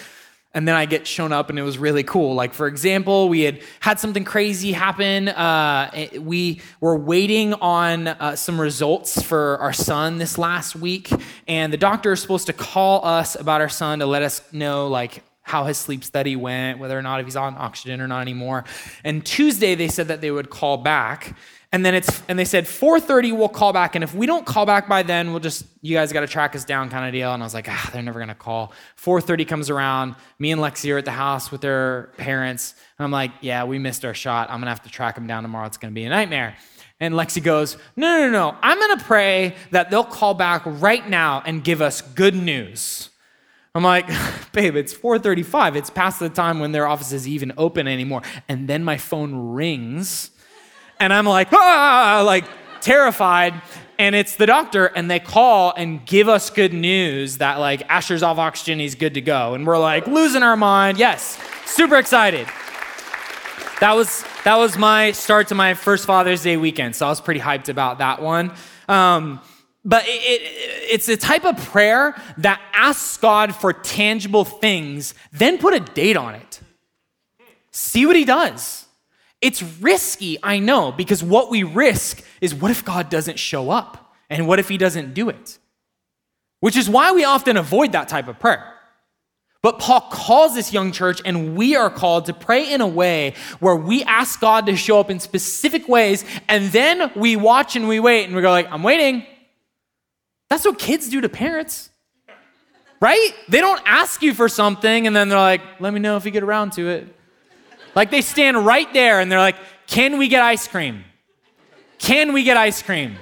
and 0.54 0.68
then 0.68 0.76
I 0.76 0.86
get 0.86 1.08
shown 1.08 1.32
up 1.32 1.50
and 1.50 1.58
it 1.58 1.64
was 1.64 1.78
really 1.78 2.04
cool. 2.04 2.36
Like, 2.36 2.54
for 2.54 2.68
example, 2.68 3.28
we 3.28 3.42
had 3.42 3.62
had 3.80 4.00
something 4.00 4.24
crazy 4.24 4.72
happen. 4.72 5.30
Uh, 5.30 6.08
we 6.20 6.62
were 6.80 6.96
waiting 6.96 7.54
on 7.56 8.08
uh, 8.08 8.36
some 8.36 8.62
results 8.62 9.22
for 9.22 9.58
our 9.58 9.74
son 9.74 10.20
this 10.20 10.38
last 10.38 10.76
week, 10.76 11.10
and 11.48 11.74
the 11.74 11.78
doctor 11.78 12.12
is 12.12 12.22
supposed 12.22 12.48
to 12.48 12.54
call 12.54 13.06
us 13.06 13.36
about 13.36 13.62
our 13.62 13.70
son 13.70 14.00
to 14.00 14.06
let 14.06 14.22
us 14.22 14.42
know, 14.52 14.88
like, 14.88 15.24
how 15.46 15.66
his 15.66 15.78
sleep 15.78 16.04
study 16.04 16.38
went, 16.38 16.80
whether 16.80 16.98
or 16.98 17.02
not 17.02 17.20
if 17.20 17.26
he's 17.26 17.36
on 17.36 17.56
oxygen 17.58 18.00
or 18.00 18.08
not 18.08 18.22
anymore. 18.22 18.64
And 19.04 19.26
Tuesday, 19.26 19.76
they 19.76 19.90
said 19.90 20.08
that 20.08 20.22
they 20.22 20.32
would 20.32 20.50
call 20.50 20.78
back. 20.78 21.36
And 21.74 21.84
then 21.84 21.96
it's 21.96 22.22
and 22.30 22.38
they 22.38 22.46
said 22.46 22.66
4:30 22.66 23.36
we'll 23.36 23.50
call 23.50 23.74
back 23.74 23.96
and 23.96 24.04
if 24.04 24.14
we 24.14 24.28
don't 24.28 24.46
call 24.46 24.64
back 24.68 24.88
by 24.88 25.02
then 25.02 25.32
we'll 25.32 25.40
just 25.40 25.66
you 25.82 25.98
guys 25.98 26.14
got 26.14 26.22
to 26.22 26.28
track 26.28 26.56
us 26.56 26.64
down 26.64 26.92
kind 26.92 27.04
of 27.04 27.12
deal 27.12 27.34
and 27.34 27.42
I 27.42 27.46
was 27.46 27.56
like 27.56 27.68
ah 27.68 27.90
they're 27.92 28.04
never 28.04 28.20
going 28.20 28.30
to 28.30 28.36
call. 28.36 28.72
4:30 29.04 29.48
comes 29.48 29.70
around, 29.72 30.16
me 30.38 30.52
and 30.52 30.62
Lexi 30.62 30.94
are 30.94 31.00
at 31.00 31.06
the 31.06 31.12
house 31.12 31.52
with 31.52 31.62
their 31.62 32.12
parents 32.18 32.76
and 33.00 33.06
I'm 33.06 33.12
like 33.12 33.32
yeah, 33.42 33.64
we 33.64 33.80
missed 33.80 34.06
our 34.06 34.14
shot. 34.14 34.52
I'm 34.52 34.58
going 34.58 34.68
to 34.68 34.70
have 34.72 34.84
to 34.84 34.90
track 34.90 35.16
them 35.16 35.26
down 35.26 35.42
tomorrow. 35.42 35.66
It's 35.66 35.78
going 35.78 35.92
to 35.92 35.96
be 35.96 36.06
a 36.06 36.10
nightmare. 36.10 36.56
And 37.00 37.16
Lexi 37.16 37.44
goes, 37.44 37.76
"No, 37.96 38.20
no, 38.20 38.30
no. 38.30 38.56
I'm 38.62 38.78
going 38.78 38.98
to 39.00 39.04
pray 39.04 39.56
that 39.72 39.90
they'll 39.90 40.04
call 40.04 40.36
back 40.36 40.62
right 40.66 41.10
now 41.10 41.42
and 41.44 41.64
give 41.64 41.82
us 41.82 42.02
good 42.02 42.36
news." 42.36 43.10
I'm 43.76 43.84
like, 43.84 44.08
babe, 44.52 44.76
it's 44.76 44.94
4:35. 44.94 45.76
It's 45.76 45.90
past 45.90 46.20
the 46.20 46.30
time 46.30 46.60
when 46.60 46.72
their 46.72 46.86
office 46.86 47.12
is 47.12 47.28
even 47.28 47.52
open 47.58 47.88
anymore. 47.88 48.22
And 48.48 48.68
then 48.68 48.84
my 48.84 48.98
phone 48.98 49.34
rings 49.54 50.30
and 51.04 51.14
I'm 51.14 51.26
like, 51.26 51.50
ah, 51.52 52.24
like 52.26 52.46
terrified. 52.82 53.54
And 54.00 54.16
it's 54.16 54.38
the 54.38 54.46
doctor, 54.46 54.86
and 54.86 55.12
they 55.12 55.20
call 55.20 55.74
and 55.78 56.04
give 56.06 56.28
us 56.28 56.50
good 56.50 56.74
news 56.74 57.38
that 57.38 57.60
like 57.60 57.84
Asher's 57.90 58.24
off 58.24 58.38
oxygen, 58.38 58.80
he's 58.80 58.96
good 58.96 59.14
to 59.14 59.22
go. 59.22 59.54
And 59.54 59.68
we're 59.68 59.78
like 59.78 60.08
losing 60.08 60.44
our 60.44 60.58
mind. 60.58 60.98
Yes, 60.98 61.38
super 61.66 61.98
excited. 61.98 62.48
That 63.80 63.94
was 63.96 64.24
that 64.46 64.56
was 64.58 64.78
my 64.78 65.12
start 65.12 65.50
to 65.50 65.56
my 65.56 65.74
first 65.74 66.06
Father's 66.06 66.42
Day 66.42 66.58
weekend, 66.58 66.96
so 66.96 67.06
I 67.06 67.10
was 67.10 67.22
pretty 67.22 67.40
hyped 67.40 67.70
about 67.70 68.00
that 68.00 68.22
one. 68.22 68.54
Um, 68.88 69.42
but 69.86 70.08
it, 70.08 70.10
it, 70.10 70.42
it's 70.92 71.10
a 71.10 71.18
type 71.18 71.44
of 71.44 71.58
prayer 71.58 72.16
that 72.38 72.62
asks 72.74 73.18
God 73.18 73.54
for 73.54 73.74
tangible 73.74 74.46
things, 74.46 75.14
then 75.34 75.58
put 75.58 75.74
a 75.74 75.82
date 75.82 76.16
on 76.16 76.36
it. 76.36 76.62
See 77.72 78.06
what 78.06 78.16
He 78.16 78.24
does. 78.24 78.83
It's 79.44 79.62
risky, 79.62 80.38
I 80.42 80.60
know, 80.60 80.94
because 80.94 81.22
what 81.22 81.52
we 81.52 81.64
risk 81.64 82.24
is 82.40 82.56
what 82.56 82.72
if 82.72 82.86
God 82.86 83.10
doesn't 83.10 83.38
show 83.38 83.70
up? 83.70 84.16
And 84.30 84.48
what 84.48 84.58
if 84.58 84.70
he 84.70 84.78
doesn't 84.78 85.14
do 85.14 85.28
it? 85.28 85.60
Which 86.62 86.78
is 86.78 86.90
why 86.90 87.12
we 87.12 87.26
often 87.26 87.58
avoid 87.58 87.92
that 87.92 88.08
type 88.08 88.30
of 88.30 88.40
prayer. 88.40 88.74
But 89.62 89.80
Paul 89.80 90.00
calls 90.10 90.56
this 90.56 90.72
young 90.72 90.94
church, 90.94 91.22
and 91.26 91.58
we 91.58 91.76
are 91.76 91.90
called 91.90 92.28
to 92.28 92.34
pray 92.34 92.72
in 92.72 92.80
a 92.80 92.88
way 92.88 93.34
where 93.60 93.76
we 93.76 94.02
ask 94.06 94.40
God 94.40 94.66
to 94.68 94.78
show 94.78 95.02
up 95.02 95.10
in 95.10 95.20
specific 95.20 95.90
ways, 95.90 96.24
and 96.48 96.72
then 96.72 97.12
we 97.14 97.36
watch 97.36 97.76
and 97.76 97.90
we 97.90 98.00
wait, 98.00 98.24
and 98.24 98.36
we 98.36 98.42
go 98.42 98.50
like, 98.50 98.72
"I'm 98.72 98.82
waiting." 98.82 99.26
That's 100.50 100.64
what 100.64 100.80
kids 100.80 101.10
do 101.10 101.20
to 101.20 101.28
parents, 101.28 101.90
right? 103.02 103.32
They 103.50 103.60
don't 103.60 103.82
ask 103.86 104.22
you 104.22 104.34
for 104.34 104.48
something, 104.48 105.06
and 105.06 105.14
then 105.14 105.28
they're 105.28 105.38
like, 105.38 105.62
"Let 105.82 105.94
me 105.94 106.00
know 106.00 106.16
if 106.16 106.24
you 106.24 106.32
get 106.32 106.44
around 106.44 106.72
to 106.74 106.88
it." 106.88 107.16
Like 107.96 108.12
they 108.12 108.22
stand 108.22 108.66
right 108.66 108.92
there 108.94 109.20
and 109.20 109.32
they're 109.32 109.40
like, 109.40 109.58
Can 109.88 110.18
we 110.18 110.28
get 110.28 110.44
ice 110.44 110.68
cream? 110.68 111.04
Can 111.98 112.34
we 112.34 112.44
get 112.44 112.58
ice 112.58 112.82
cream? 112.82 113.16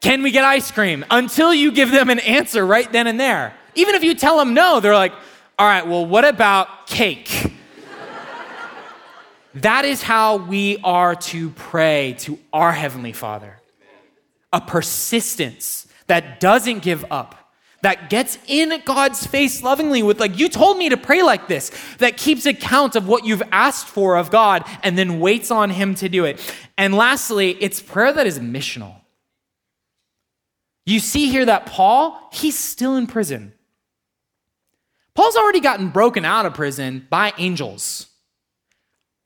Can 0.00 0.22
we 0.22 0.30
get 0.30 0.44
ice 0.44 0.70
cream? 0.70 1.04
Until 1.10 1.52
you 1.52 1.72
give 1.72 1.90
them 1.90 2.10
an 2.10 2.18
answer 2.20 2.64
right 2.64 2.90
then 2.90 3.06
and 3.06 3.20
there. 3.20 3.54
Even 3.74 3.94
if 3.94 4.02
you 4.02 4.14
tell 4.14 4.38
them 4.38 4.54
no, 4.54 4.80
they're 4.80 4.94
like, 4.94 5.12
All 5.58 5.66
right, 5.66 5.86
well, 5.86 6.04
what 6.04 6.24
about 6.24 6.86
cake? 6.86 7.52
that 9.54 9.84
is 9.84 10.02
how 10.02 10.36
we 10.36 10.78
are 10.84 11.14
to 11.16 11.50
pray 11.50 12.14
to 12.20 12.38
our 12.52 12.72
Heavenly 12.72 13.12
Father 13.12 13.56
a 14.52 14.60
persistence 14.60 15.86
that 16.06 16.40
doesn't 16.40 16.80
give 16.80 17.04
up 17.10 17.49
that 17.82 18.10
gets 18.10 18.38
in 18.46 18.82
God's 18.84 19.26
face 19.26 19.62
lovingly 19.62 20.02
with, 20.02 20.20
like, 20.20 20.38
you 20.38 20.48
told 20.48 20.76
me 20.76 20.90
to 20.90 20.96
pray 20.96 21.22
like 21.22 21.48
this, 21.48 21.70
that 21.98 22.16
keeps 22.16 22.44
account 22.46 22.94
of 22.96 23.08
what 23.08 23.24
you've 23.24 23.42
asked 23.52 23.86
for 23.86 24.16
of 24.16 24.30
God 24.30 24.64
and 24.82 24.98
then 24.98 25.20
waits 25.20 25.50
on 25.50 25.70
Him 25.70 25.94
to 25.96 26.08
do 26.08 26.24
it. 26.24 26.40
And 26.76 26.94
lastly, 26.94 27.50
it's 27.60 27.80
prayer 27.80 28.12
that 28.12 28.26
is 28.26 28.38
missional. 28.38 28.96
You 30.84 30.98
see 30.98 31.30
here 31.30 31.46
that 31.46 31.66
Paul, 31.66 32.30
he's 32.32 32.58
still 32.58 32.96
in 32.96 33.06
prison. 33.06 33.52
Paul's 35.14 35.36
already 35.36 35.60
gotten 35.60 35.88
broken 35.88 36.24
out 36.24 36.46
of 36.46 36.54
prison 36.54 37.06
by 37.10 37.32
angels. 37.38 38.06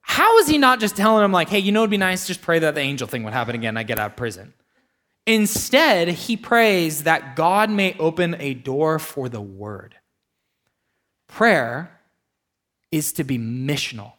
How 0.01 0.39
is 0.39 0.49
he 0.49 0.59
not 0.59 0.81
just 0.81 0.97
telling 0.97 1.23
them, 1.23 1.33
like, 1.33 1.49
hey, 1.49 1.59
you 1.59 1.73
know, 1.73 1.81
it'd 1.81 1.91
be 1.91 1.97
nice, 1.97 2.27
just 2.27 2.43
pray 2.43 2.59
that 2.59 2.75
the 2.75 2.81
angel 2.81 3.09
thing 3.09 3.25
would 3.25 3.33
happen 3.33 3.55
again, 3.55 3.71
and 3.71 3.79
I 3.79 3.83
get 3.85 3.99
out 3.99 4.13
of 4.13 4.17
prison? 4.17 4.53
Instead, 5.27 6.09
he 6.09 6.37
prays 6.37 7.05
that 7.05 7.35
God 7.35 7.71
may 7.71 7.97
open 7.99 8.37
a 8.39 8.55
door 8.55 8.99
for 8.99 9.29
the 9.29 9.41
word. 9.41 9.97
Prayer 11.29 12.01
is 12.93 13.13
to 13.15 13.25
be 13.25 13.39
missional. 13.39 14.13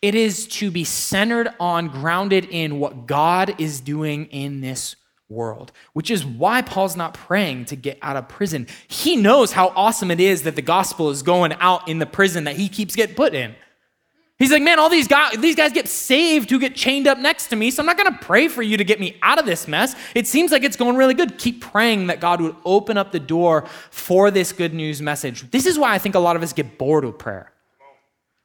It 0.00 0.14
is 0.14 0.46
to 0.48 0.70
be 0.70 0.84
centered 0.84 1.48
on, 1.60 1.88
grounded 1.88 2.46
in 2.46 2.78
what 2.78 3.06
God 3.06 3.60
is 3.60 3.80
doing 3.80 4.26
in 4.26 4.60
this 4.60 4.96
world, 5.28 5.72
which 5.92 6.10
is 6.10 6.24
why 6.24 6.62
Paul's 6.62 6.96
not 6.96 7.14
praying 7.14 7.66
to 7.66 7.76
get 7.76 7.98
out 8.00 8.16
of 8.16 8.28
prison. 8.28 8.66
He 8.86 9.16
knows 9.16 9.52
how 9.52 9.72
awesome 9.76 10.10
it 10.10 10.20
is 10.20 10.44
that 10.44 10.56
the 10.56 10.62
gospel 10.62 11.10
is 11.10 11.22
going 11.22 11.52
out 11.54 11.88
in 11.88 11.98
the 11.98 12.06
prison 12.06 12.44
that 12.44 12.56
he 12.56 12.68
keeps 12.68 12.96
getting 12.96 13.14
put 13.16 13.34
in. 13.34 13.54
He's 14.38 14.52
like, 14.52 14.62
man, 14.62 14.78
all 14.78 14.88
these 14.88 15.08
guys, 15.08 15.36
these 15.38 15.56
guys 15.56 15.72
get 15.72 15.88
saved 15.88 16.48
who 16.48 16.60
get 16.60 16.76
chained 16.76 17.08
up 17.08 17.18
next 17.18 17.48
to 17.48 17.56
me, 17.56 17.72
so 17.72 17.82
I'm 17.82 17.86
not 17.86 17.96
gonna 17.96 18.18
pray 18.20 18.46
for 18.46 18.62
you 18.62 18.76
to 18.76 18.84
get 18.84 19.00
me 19.00 19.16
out 19.20 19.40
of 19.40 19.46
this 19.46 19.66
mess. 19.66 19.96
It 20.14 20.28
seems 20.28 20.52
like 20.52 20.62
it's 20.62 20.76
going 20.76 20.94
really 20.94 21.14
good. 21.14 21.38
Keep 21.38 21.60
praying 21.60 22.06
that 22.06 22.20
God 22.20 22.40
would 22.40 22.54
open 22.64 22.96
up 22.96 23.10
the 23.10 23.18
door 23.18 23.66
for 23.90 24.30
this 24.30 24.52
good 24.52 24.74
news 24.74 25.02
message. 25.02 25.50
This 25.50 25.66
is 25.66 25.76
why 25.76 25.92
I 25.92 25.98
think 25.98 26.14
a 26.14 26.20
lot 26.20 26.36
of 26.36 26.42
us 26.44 26.52
get 26.52 26.78
bored 26.78 27.04
with 27.04 27.18
prayer. 27.18 27.52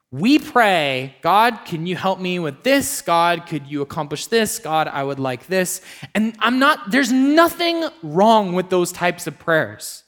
We 0.10 0.40
pray, 0.40 1.16
God, 1.22 1.60
can 1.66 1.86
you 1.86 1.96
help 1.96 2.20
me 2.20 2.38
with 2.40 2.64
this? 2.64 3.02
God, 3.02 3.46
could 3.48 3.68
you 3.68 3.82
accomplish 3.82 4.28
this? 4.28 4.60
God, 4.60 4.88
I 4.88 5.04
would 5.04 5.20
like 5.20 5.48
this. 5.48 5.82
And 6.14 6.36
I'm 6.40 6.60
not, 6.60 6.92
there's 6.92 7.12
nothing 7.12 7.84
wrong 8.04 8.54
with 8.54 8.70
those 8.70 8.92
types 8.92 9.26
of 9.26 9.40
prayers. 9.40 10.04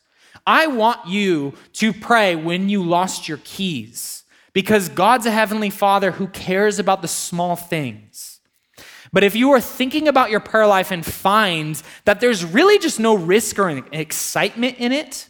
I 0.46 0.68
want 0.68 1.08
you 1.08 1.54
to 1.74 1.92
pray 1.92 2.36
when 2.36 2.70
you 2.70 2.84
lost 2.84 3.27
your 3.27 3.39
keys 3.44 4.25
because 4.56 4.88
God's 4.88 5.26
a 5.26 5.32
heavenly 5.32 5.70
father 5.70 6.12
who 6.12 6.28
cares 6.28 6.80
about 6.80 7.02
the 7.02 7.10
small 7.10 7.58
things. 7.58 8.40
But 9.12 9.26
if 9.26 9.36
you 9.36 9.52
are 9.52 9.60
thinking 9.60 10.08
about 10.08 10.32
your 10.32 10.40
prayer 10.40 10.66
life 10.66 10.92
and 10.92 11.06
find 11.06 11.80
that 12.06 12.22
there's 12.22 12.46
really 12.46 12.80
just 12.80 12.98
no 12.98 13.16
risk 13.16 13.60
or 13.60 13.70
excitement 13.92 14.78
in 14.80 14.94
it, 14.94 15.30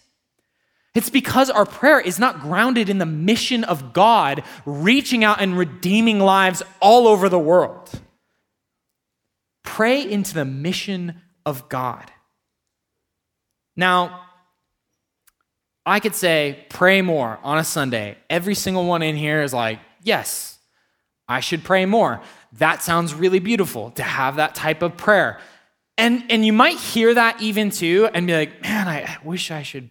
it's 0.94 1.10
because 1.10 1.50
our 1.50 1.66
prayer 1.66 2.00
is 2.00 2.20
not 2.20 2.40
grounded 2.40 2.88
in 2.88 3.00
the 3.00 3.06
mission 3.06 3.64
of 3.64 3.94
God 3.94 4.44
reaching 4.64 5.24
out 5.24 5.42
and 5.42 5.58
redeeming 5.58 6.20
lives 6.20 6.62
all 6.80 7.08
over 7.08 7.28
the 7.28 7.40
world. 7.40 7.90
Pray 9.64 10.08
into 10.10 10.36
the 10.36 10.46
mission 10.46 11.22
of 11.48 11.68
God. 11.68 12.12
Now, 13.76 14.25
I 15.86 16.00
could 16.00 16.16
say, 16.16 16.66
pray 16.70 17.02
more 17.02 17.40
on 17.44 17.58
a 17.58 17.64
Sunday. 17.64 18.18
Every 18.30 18.56
single 18.56 18.86
one 18.86 19.04
in 19.04 19.16
here 19.16 19.44
is 19.44 19.54
like, 19.54 19.80
yes, 20.02 20.58
I 21.28 21.40
should 21.40 21.64
pray 21.64 21.86
more. 21.86 22.22
That 22.54 22.82
sounds 22.82 23.14
really 23.14 23.40
beautiful 23.40 23.92
to 23.92 24.04
have 24.04 24.38
that 24.38 24.56
type 24.56 24.82
of 24.82 24.98
prayer. 24.98 25.40
And, 25.98 26.24
and 26.30 26.46
you 26.46 26.54
might 26.54 26.78
hear 26.78 27.14
that 27.14 27.42
even 27.42 27.70
too 27.70 28.10
and 28.14 28.28
be 28.28 28.34
like, 28.34 28.62
man, 28.62 28.88
I, 28.88 29.18
wish 29.24 29.52
I 29.52 29.64
should, 29.64 29.90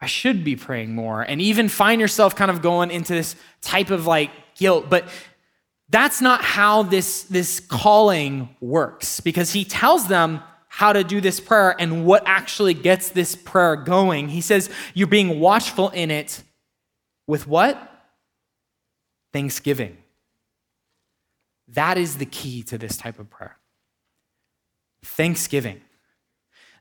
I 0.00 0.06
should 0.06 0.44
be 0.44 0.54
praying 0.54 0.94
more. 0.94 1.22
And 1.22 1.40
even 1.40 1.68
find 1.68 2.00
yourself 2.00 2.36
kind 2.36 2.50
of 2.50 2.62
going 2.62 2.90
into 2.90 3.14
this 3.14 3.34
type 3.60 3.90
of 3.90 4.06
like 4.06 4.30
guilt. 4.56 4.90
But 4.90 5.08
that's 5.88 6.20
not 6.20 6.42
how 6.42 6.82
this, 6.82 7.24
this 7.24 7.58
calling 7.60 8.54
works 8.60 9.20
because 9.20 9.52
he 9.52 9.64
tells 9.64 10.08
them, 10.08 10.42
how 10.82 10.92
to 10.92 11.04
do 11.04 11.20
this 11.20 11.38
prayer 11.38 11.76
and 11.78 12.04
what 12.04 12.24
actually 12.26 12.74
gets 12.74 13.10
this 13.10 13.36
prayer 13.36 13.76
going. 13.76 14.28
He 14.28 14.40
says 14.40 14.68
you're 14.94 15.06
being 15.06 15.38
watchful 15.38 15.90
in 15.90 16.10
it 16.10 16.42
with 17.28 17.46
what? 17.46 17.78
Thanksgiving. 19.32 19.96
That 21.68 21.98
is 21.98 22.16
the 22.16 22.26
key 22.26 22.64
to 22.64 22.78
this 22.78 22.96
type 22.96 23.20
of 23.20 23.30
prayer. 23.30 23.58
Thanksgiving. 25.04 25.80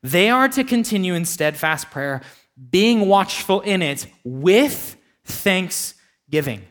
They 0.01 0.31
are 0.31 0.49
to 0.49 0.63
continue 0.63 1.13
in 1.13 1.25
steadfast 1.25 1.91
prayer, 1.91 2.23
being 2.71 3.01
watchful 3.01 3.61
in 3.61 3.83
it 3.83 4.07
with 4.23 4.97
thanksgiving. 5.25 6.63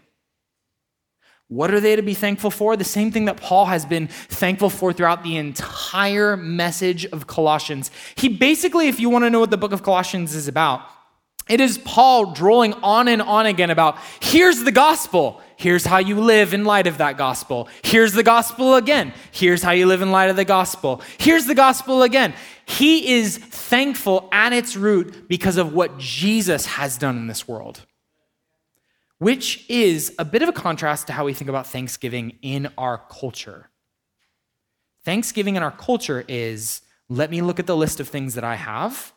What 1.50 1.74
are 1.74 1.80
they 1.80 1.96
to 1.96 2.02
be 2.02 2.14
thankful 2.14 2.52
for? 2.52 2.76
The 2.76 2.84
same 2.84 3.10
thing 3.10 3.24
that 3.24 3.36
Paul 3.36 3.66
has 3.66 3.84
been 3.84 4.06
thankful 4.06 4.70
for 4.70 4.92
throughout 4.92 5.24
the 5.24 5.36
entire 5.36 6.36
message 6.36 7.04
of 7.06 7.26
Colossians. 7.26 7.90
He 8.14 8.28
basically, 8.28 8.86
if 8.86 9.00
you 9.00 9.10
want 9.10 9.24
to 9.24 9.30
know 9.30 9.40
what 9.40 9.50
the 9.50 9.56
book 9.56 9.72
of 9.72 9.82
Colossians 9.82 10.36
is 10.36 10.46
about, 10.46 10.82
it 11.48 11.60
is 11.60 11.78
Paul 11.78 12.32
drawing 12.34 12.72
on 12.74 13.08
and 13.08 13.20
on 13.20 13.46
again 13.46 13.70
about 13.70 13.98
here's 14.20 14.62
the 14.62 14.70
gospel. 14.70 15.42
Here's 15.56 15.84
how 15.84 15.98
you 15.98 16.20
live 16.20 16.54
in 16.54 16.64
light 16.64 16.86
of 16.86 16.98
that 16.98 17.18
gospel. 17.18 17.68
Here's 17.82 18.12
the 18.12 18.22
gospel 18.22 18.76
again. 18.76 19.12
Here's 19.32 19.60
how 19.60 19.72
you 19.72 19.86
live 19.86 20.02
in 20.02 20.12
light 20.12 20.30
of 20.30 20.36
the 20.36 20.44
gospel. 20.44 21.02
Here's 21.18 21.46
the 21.46 21.56
gospel 21.56 22.04
again. 22.04 22.32
He 22.64 23.14
is 23.14 23.38
thankful 23.38 24.28
at 24.30 24.52
its 24.52 24.76
root 24.76 25.26
because 25.28 25.56
of 25.56 25.72
what 25.72 25.98
Jesus 25.98 26.64
has 26.66 26.96
done 26.96 27.16
in 27.16 27.26
this 27.26 27.48
world, 27.48 27.84
which 29.20 29.66
is 29.68 30.14
a 30.18 30.24
bit 30.24 30.40
of 30.40 30.48
a 30.48 30.52
contrast 30.52 31.06
to 31.06 31.12
how 31.12 31.26
we 31.26 31.34
think 31.34 31.50
about 31.50 31.66
Thanksgiving 31.66 32.38
in 32.40 32.72
our 32.78 32.98
culture. 33.10 33.68
Thanksgiving 35.04 35.56
in 35.56 35.62
our 35.62 35.70
culture 35.70 36.24
is 36.26 36.80
let 37.10 37.30
me 37.30 37.42
look 37.42 37.58
at 37.58 37.66
the 37.66 37.76
list 37.76 38.00
of 38.00 38.08
things 38.08 38.34
that 38.34 38.44
I 38.44 38.54
have 38.54 39.12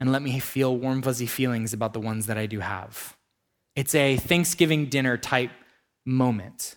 and 0.00 0.10
let 0.10 0.22
me 0.22 0.38
feel 0.38 0.74
warm, 0.74 1.02
fuzzy 1.02 1.26
feelings 1.26 1.74
about 1.74 1.92
the 1.92 2.00
ones 2.00 2.26
that 2.26 2.38
I 2.38 2.46
do 2.46 2.60
have. 2.60 3.14
It's 3.76 3.94
a 3.94 4.16
Thanksgiving 4.16 4.86
dinner 4.86 5.18
type 5.18 5.50
moment. 6.06 6.76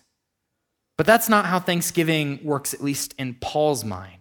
But 0.98 1.06
that's 1.06 1.30
not 1.30 1.46
how 1.46 1.58
Thanksgiving 1.58 2.40
works, 2.44 2.74
at 2.74 2.84
least 2.84 3.14
in 3.18 3.34
Paul's 3.40 3.84
mind. 3.84 4.15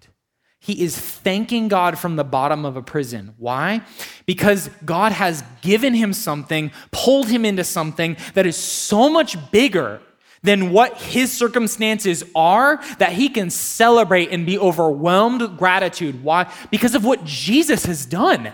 He 0.65 0.81
is 0.81 0.97
thanking 0.97 1.67
God 1.67 1.99
from 1.99 2.15
the 2.15 2.23
bottom 2.23 2.65
of 2.65 2.75
a 2.75 2.81
prison. 2.81 3.35
Why? 3.37 3.81
Because 4.25 4.67
God 4.83 5.11
has 5.11 5.43
given 5.61 5.93
him 5.93 6.11
something, 6.11 6.71
pulled 6.89 7.27
him 7.27 7.45
into 7.45 7.63
something 7.63 8.17
that 8.33 8.47
is 8.47 8.57
so 8.57 9.07
much 9.07 9.37
bigger 9.51 10.01
than 10.41 10.71
what 10.71 10.99
his 10.99 11.31
circumstances 11.31 12.23
are 12.35 12.83
that 12.97 13.13
he 13.13 13.29
can 13.29 13.51
celebrate 13.51 14.31
and 14.31 14.43
be 14.43 14.57
overwhelmed 14.57 15.43
with 15.43 15.55
gratitude. 15.55 16.23
Why? 16.23 16.51
Because 16.71 16.95
of 16.95 17.05
what 17.05 17.23
Jesus 17.23 17.85
has 17.85 18.07
done. 18.07 18.51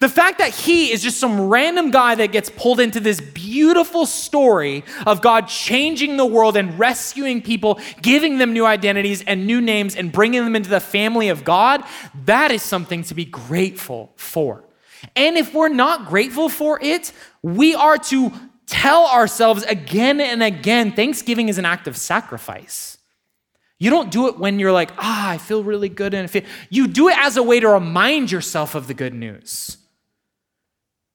The 0.00 0.08
fact 0.08 0.38
that 0.38 0.54
he 0.54 0.90
is 0.90 1.02
just 1.02 1.20
some 1.20 1.48
random 1.48 1.90
guy 1.90 2.14
that 2.14 2.32
gets 2.32 2.48
pulled 2.48 2.80
into 2.80 3.00
this 3.00 3.20
beautiful 3.20 4.06
story 4.06 4.82
of 5.06 5.20
God 5.20 5.46
changing 5.46 6.16
the 6.16 6.24
world 6.24 6.56
and 6.56 6.78
rescuing 6.78 7.42
people, 7.42 7.78
giving 8.00 8.38
them 8.38 8.54
new 8.54 8.64
identities 8.64 9.22
and 9.22 9.46
new 9.46 9.60
names, 9.60 9.94
and 9.94 10.10
bringing 10.10 10.42
them 10.42 10.56
into 10.56 10.70
the 10.70 10.80
family 10.80 11.28
of 11.28 11.44
God, 11.44 11.84
that 12.24 12.50
is 12.50 12.62
something 12.62 13.02
to 13.04 13.14
be 13.14 13.26
grateful 13.26 14.10
for. 14.16 14.64
And 15.14 15.36
if 15.36 15.52
we're 15.52 15.68
not 15.68 16.06
grateful 16.06 16.48
for 16.48 16.78
it, 16.82 17.12
we 17.42 17.74
are 17.74 17.98
to 17.98 18.32
tell 18.64 19.04
ourselves 19.04 19.64
again 19.64 20.18
and 20.22 20.42
again 20.42 20.92
Thanksgiving 20.92 21.50
is 21.50 21.58
an 21.58 21.66
act 21.66 21.86
of 21.86 21.94
sacrifice. 21.94 22.96
You 23.78 23.90
don't 23.90 24.10
do 24.10 24.28
it 24.28 24.38
when 24.38 24.58
you're 24.58 24.72
like, 24.72 24.92
ah, 24.96 25.28
I 25.28 25.36
feel 25.36 25.62
really 25.62 25.88
good. 25.90 26.14
And 26.14 26.30
you 26.70 26.86
do 26.86 27.08
it 27.08 27.18
as 27.18 27.36
a 27.36 27.42
way 27.42 27.60
to 27.60 27.68
remind 27.68 28.30
yourself 28.30 28.74
of 28.74 28.86
the 28.86 28.94
good 28.94 29.12
news. 29.12 29.76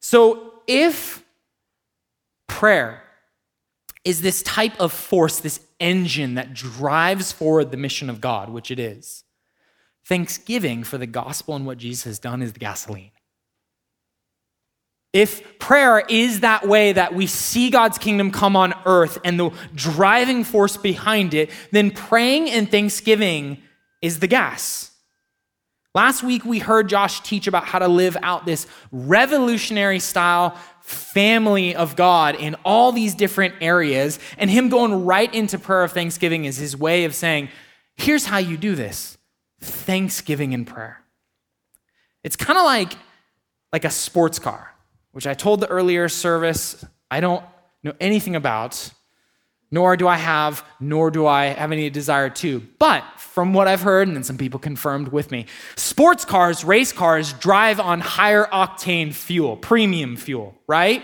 So 0.08 0.52
if 0.68 1.24
prayer 2.46 3.02
is 4.04 4.22
this 4.22 4.40
type 4.44 4.78
of 4.78 4.92
force, 4.92 5.40
this 5.40 5.58
engine 5.80 6.34
that 6.34 6.54
drives 6.54 7.32
forward 7.32 7.72
the 7.72 7.76
mission 7.76 8.08
of 8.08 8.20
God, 8.20 8.48
which 8.48 8.70
it 8.70 8.78
is, 8.78 9.24
thanksgiving 10.04 10.84
for 10.84 10.96
the 10.96 11.08
gospel 11.08 11.56
and 11.56 11.66
what 11.66 11.78
Jesus 11.78 12.04
has 12.04 12.20
done 12.20 12.40
is 12.40 12.52
the 12.52 12.60
gasoline. 12.60 13.10
If 15.12 15.58
prayer 15.58 15.98
is 16.08 16.38
that 16.38 16.68
way 16.68 16.92
that 16.92 17.12
we 17.12 17.26
see 17.26 17.68
God's 17.70 17.98
kingdom 17.98 18.30
come 18.30 18.54
on 18.54 18.74
earth 18.84 19.18
and 19.24 19.40
the 19.40 19.50
driving 19.74 20.44
force 20.44 20.76
behind 20.76 21.34
it, 21.34 21.50
then 21.72 21.90
praying 21.90 22.48
and 22.48 22.70
thanksgiving 22.70 23.60
is 24.00 24.20
the 24.20 24.28
gas. 24.28 24.92
Last 25.96 26.22
week, 26.22 26.44
we 26.44 26.58
heard 26.58 26.90
Josh 26.90 27.22
teach 27.22 27.46
about 27.46 27.64
how 27.64 27.78
to 27.78 27.88
live 27.88 28.18
out 28.20 28.44
this 28.44 28.66
revolutionary 28.92 29.98
style 29.98 30.54
family 30.82 31.74
of 31.74 31.96
God 31.96 32.34
in 32.34 32.54
all 32.66 32.92
these 32.92 33.14
different 33.14 33.54
areas. 33.62 34.18
And 34.36 34.50
him 34.50 34.68
going 34.68 35.06
right 35.06 35.34
into 35.34 35.58
prayer 35.58 35.84
of 35.84 35.92
thanksgiving 35.92 36.44
is 36.44 36.58
his 36.58 36.76
way 36.76 37.06
of 37.06 37.14
saying, 37.14 37.48
here's 37.96 38.26
how 38.26 38.36
you 38.36 38.58
do 38.58 38.74
this 38.74 39.16
thanksgiving 39.62 40.52
in 40.52 40.66
prayer. 40.66 41.02
It's 42.22 42.36
kind 42.36 42.58
of 42.58 42.66
like, 42.66 42.92
like 43.72 43.86
a 43.86 43.90
sports 43.90 44.38
car, 44.38 44.74
which 45.12 45.26
I 45.26 45.32
told 45.32 45.60
the 45.60 45.68
earlier 45.68 46.10
service 46.10 46.84
I 47.10 47.20
don't 47.20 47.42
know 47.82 47.94
anything 48.00 48.36
about 48.36 48.90
nor 49.70 49.96
do 49.96 50.06
I 50.06 50.16
have, 50.16 50.64
nor 50.80 51.10
do 51.10 51.26
I 51.26 51.46
have 51.46 51.72
any 51.72 51.90
desire 51.90 52.30
to. 52.30 52.60
But 52.78 53.04
from 53.18 53.52
what 53.52 53.68
I've 53.68 53.82
heard, 53.82 54.08
and 54.08 54.16
then 54.16 54.24
some 54.24 54.38
people 54.38 54.60
confirmed 54.60 55.08
with 55.08 55.30
me, 55.30 55.46
sports 55.76 56.24
cars, 56.24 56.64
race 56.64 56.92
cars 56.92 57.32
drive 57.34 57.80
on 57.80 58.00
higher 58.00 58.46
octane 58.46 59.12
fuel, 59.12 59.56
premium 59.56 60.16
fuel, 60.16 60.54
right? 60.66 61.02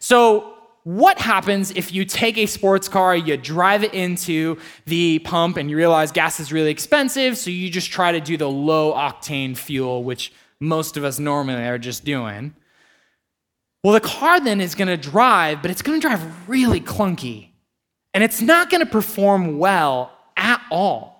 So, 0.00 0.54
what 0.84 1.18
happens 1.18 1.70
if 1.72 1.92
you 1.92 2.06
take 2.06 2.38
a 2.38 2.46
sports 2.46 2.88
car, 2.88 3.14
you 3.14 3.36
drive 3.36 3.84
it 3.84 3.92
into 3.92 4.58
the 4.86 5.18
pump, 5.18 5.58
and 5.58 5.68
you 5.68 5.76
realize 5.76 6.12
gas 6.12 6.40
is 6.40 6.50
really 6.50 6.70
expensive, 6.70 7.36
so 7.36 7.50
you 7.50 7.68
just 7.68 7.90
try 7.90 8.12
to 8.12 8.20
do 8.20 8.36
the 8.36 8.48
low 8.48 8.94
octane 8.94 9.56
fuel, 9.56 10.02
which 10.02 10.32
most 10.60 10.96
of 10.96 11.04
us 11.04 11.18
normally 11.18 11.64
are 11.64 11.78
just 11.78 12.04
doing? 12.04 12.54
Well, 13.84 13.92
the 13.92 14.00
car 14.00 14.40
then 14.40 14.60
is 14.60 14.74
gonna 14.74 14.96
drive, 14.96 15.60
but 15.60 15.70
it's 15.70 15.82
gonna 15.82 16.00
drive 16.00 16.48
really 16.48 16.80
clunky 16.80 17.48
and 18.14 18.24
it's 18.24 18.40
not 18.40 18.70
going 18.70 18.80
to 18.80 18.90
perform 18.90 19.58
well 19.58 20.12
at 20.36 20.60
all. 20.70 21.18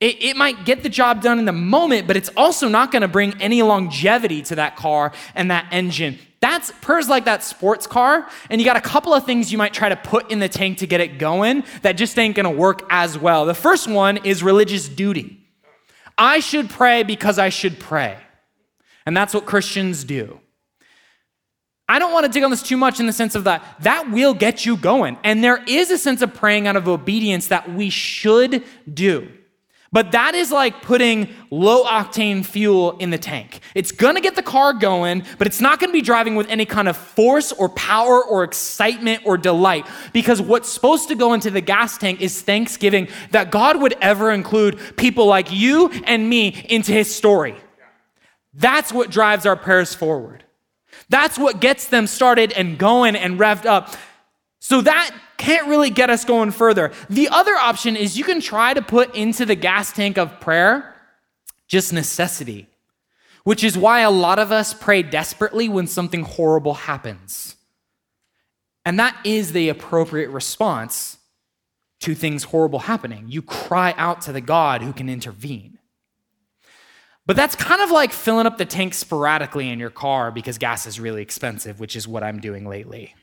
It, 0.00 0.22
it, 0.22 0.36
might 0.36 0.64
get 0.64 0.82
the 0.82 0.88
job 0.88 1.20
done 1.20 1.38
in 1.38 1.44
the 1.44 1.52
moment, 1.52 2.06
but 2.06 2.16
it's 2.16 2.30
also 2.34 2.68
not 2.68 2.90
going 2.90 3.02
to 3.02 3.08
bring 3.08 3.40
any 3.40 3.60
longevity 3.60 4.40
to 4.42 4.54
that 4.54 4.76
car 4.76 5.12
and 5.34 5.50
that 5.50 5.66
engine. 5.70 6.18
That's 6.40 6.72
PER's 6.80 7.10
like 7.10 7.26
that 7.26 7.44
sports 7.44 7.86
car, 7.86 8.26
and 8.48 8.60
you 8.60 8.64
got 8.64 8.78
a 8.78 8.80
couple 8.80 9.12
of 9.12 9.26
things 9.26 9.52
you 9.52 9.58
might 9.58 9.74
try 9.74 9.90
to 9.90 9.96
put 9.96 10.30
in 10.30 10.38
the 10.38 10.48
tank 10.48 10.78
to 10.78 10.86
get 10.86 11.02
it 11.02 11.18
going 11.18 11.64
that 11.82 11.92
just 11.92 12.18
ain't 12.18 12.34
going 12.34 12.44
to 12.44 12.50
work 12.50 12.82
as 12.88 13.18
well. 13.18 13.44
The 13.44 13.52
first 13.52 13.88
one 13.88 14.16
is 14.24 14.42
religious 14.42 14.88
duty. 14.88 15.46
I 16.16 16.40
should 16.40 16.70
pray 16.70 17.02
because 17.02 17.38
I 17.38 17.50
should 17.50 17.78
pray. 17.78 18.16
And 19.04 19.14
that's 19.14 19.34
what 19.34 19.44
Christians 19.44 20.04
do. 20.04 20.40
I 21.90 21.98
don't 21.98 22.12
want 22.12 22.24
to 22.24 22.30
dig 22.30 22.44
on 22.44 22.52
this 22.52 22.62
too 22.62 22.76
much 22.76 23.00
in 23.00 23.08
the 23.08 23.12
sense 23.12 23.34
of 23.34 23.42
that 23.44 23.64
that 23.80 24.12
will 24.12 24.32
get 24.32 24.64
you 24.64 24.76
going. 24.76 25.18
And 25.24 25.42
there 25.42 25.60
is 25.66 25.90
a 25.90 25.98
sense 25.98 26.22
of 26.22 26.32
praying 26.32 26.68
out 26.68 26.76
of 26.76 26.86
obedience 26.86 27.48
that 27.48 27.68
we 27.74 27.90
should 27.90 28.62
do. 28.94 29.28
But 29.90 30.12
that 30.12 30.36
is 30.36 30.52
like 30.52 30.82
putting 30.82 31.34
low 31.50 31.82
octane 31.82 32.46
fuel 32.46 32.96
in 32.98 33.10
the 33.10 33.18
tank. 33.18 33.58
It's 33.74 33.90
to 33.90 34.20
get 34.20 34.36
the 34.36 34.42
car 34.42 34.72
going, 34.72 35.24
but 35.36 35.48
it's 35.48 35.60
not 35.60 35.80
to 35.90 35.92
be 35.92 36.00
driving 36.00 36.36
with 36.36 36.48
any 36.48 36.64
kind 36.64 36.88
of 36.88 36.96
force 36.96 37.50
or 37.50 37.68
power 37.70 38.22
or 38.22 38.44
excitement 38.44 39.22
or 39.24 39.36
delight. 39.36 39.84
Because 40.12 40.40
what's 40.40 40.68
supposed 40.68 41.08
to 41.08 41.16
go 41.16 41.32
into 41.32 41.50
the 41.50 41.60
gas 41.60 41.98
tank 41.98 42.20
is 42.20 42.40
thanksgiving 42.40 43.08
that 43.32 43.50
God 43.50 43.82
would 43.82 43.96
ever 44.00 44.30
include 44.30 44.78
people 44.96 45.26
like 45.26 45.50
you 45.50 45.90
and 46.04 46.30
me 46.30 46.64
into 46.68 46.92
his 46.92 47.12
story. 47.12 47.56
That's 48.54 48.92
what 48.92 49.10
drives 49.10 49.44
our 49.44 49.56
prayers 49.56 49.92
forward. 49.92 50.44
That's 51.10 51.38
what 51.38 51.60
gets 51.60 51.88
them 51.88 52.06
started 52.06 52.52
and 52.52 52.78
going 52.78 53.16
and 53.16 53.38
revved 53.38 53.66
up. 53.66 53.94
So 54.60 54.80
that 54.80 55.14
can't 55.36 55.68
really 55.68 55.90
get 55.90 56.08
us 56.08 56.24
going 56.24 56.52
further. 56.52 56.92
The 57.08 57.28
other 57.28 57.54
option 57.54 57.96
is 57.96 58.16
you 58.16 58.24
can 58.24 58.40
try 58.40 58.72
to 58.72 58.80
put 58.80 59.14
into 59.14 59.44
the 59.44 59.54
gas 59.54 59.92
tank 59.92 60.16
of 60.18 60.40
prayer 60.40 60.94
just 61.66 61.92
necessity, 61.92 62.68
which 63.44 63.64
is 63.64 63.76
why 63.76 64.00
a 64.00 64.10
lot 64.10 64.38
of 64.38 64.52
us 64.52 64.72
pray 64.72 65.02
desperately 65.02 65.68
when 65.68 65.86
something 65.86 66.22
horrible 66.22 66.74
happens. 66.74 67.56
And 68.84 68.98
that 68.98 69.16
is 69.24 69.52
the 69.52 69.68
appropriate 69.68 70.30
response 70.30 71.18
to 72.00 72.14
things 72.14 72.44
horrible 72.44 72.80
happening. 72.80 73.26
You 73.28 73.42
cry 73.42 73.94
out 73.96 74.20
to 74.22 74.32
the 74.32 74.40
God 74.40 74.82
who 74.82 74.92
can 74.92 75.08
intervene. 75.08 75.78
But 77.30 77.36
that's 77.36 77.54
kind 77.54 77.80
of 77.80 77.92
like 77.92 78.12
filling 78.12 78.46
up 78.46 78.58
the 78.58 78.64
tank 78.64 78.92
sporadically 78.92 79.70
in 79.70 79.78
your 79.78 79.88
car 79.88 80.32
because 80.32 80.58
gas 80.58 80.84
is 80.88 80.98
really 80.98 81.22
expensive, 81.22 81.78
which 81.78 81.94
is 81.94 82.08
what 82.08 82.24
I'm 82.24 82.40
doing 82.40 82.68
lately. 82.68 83.14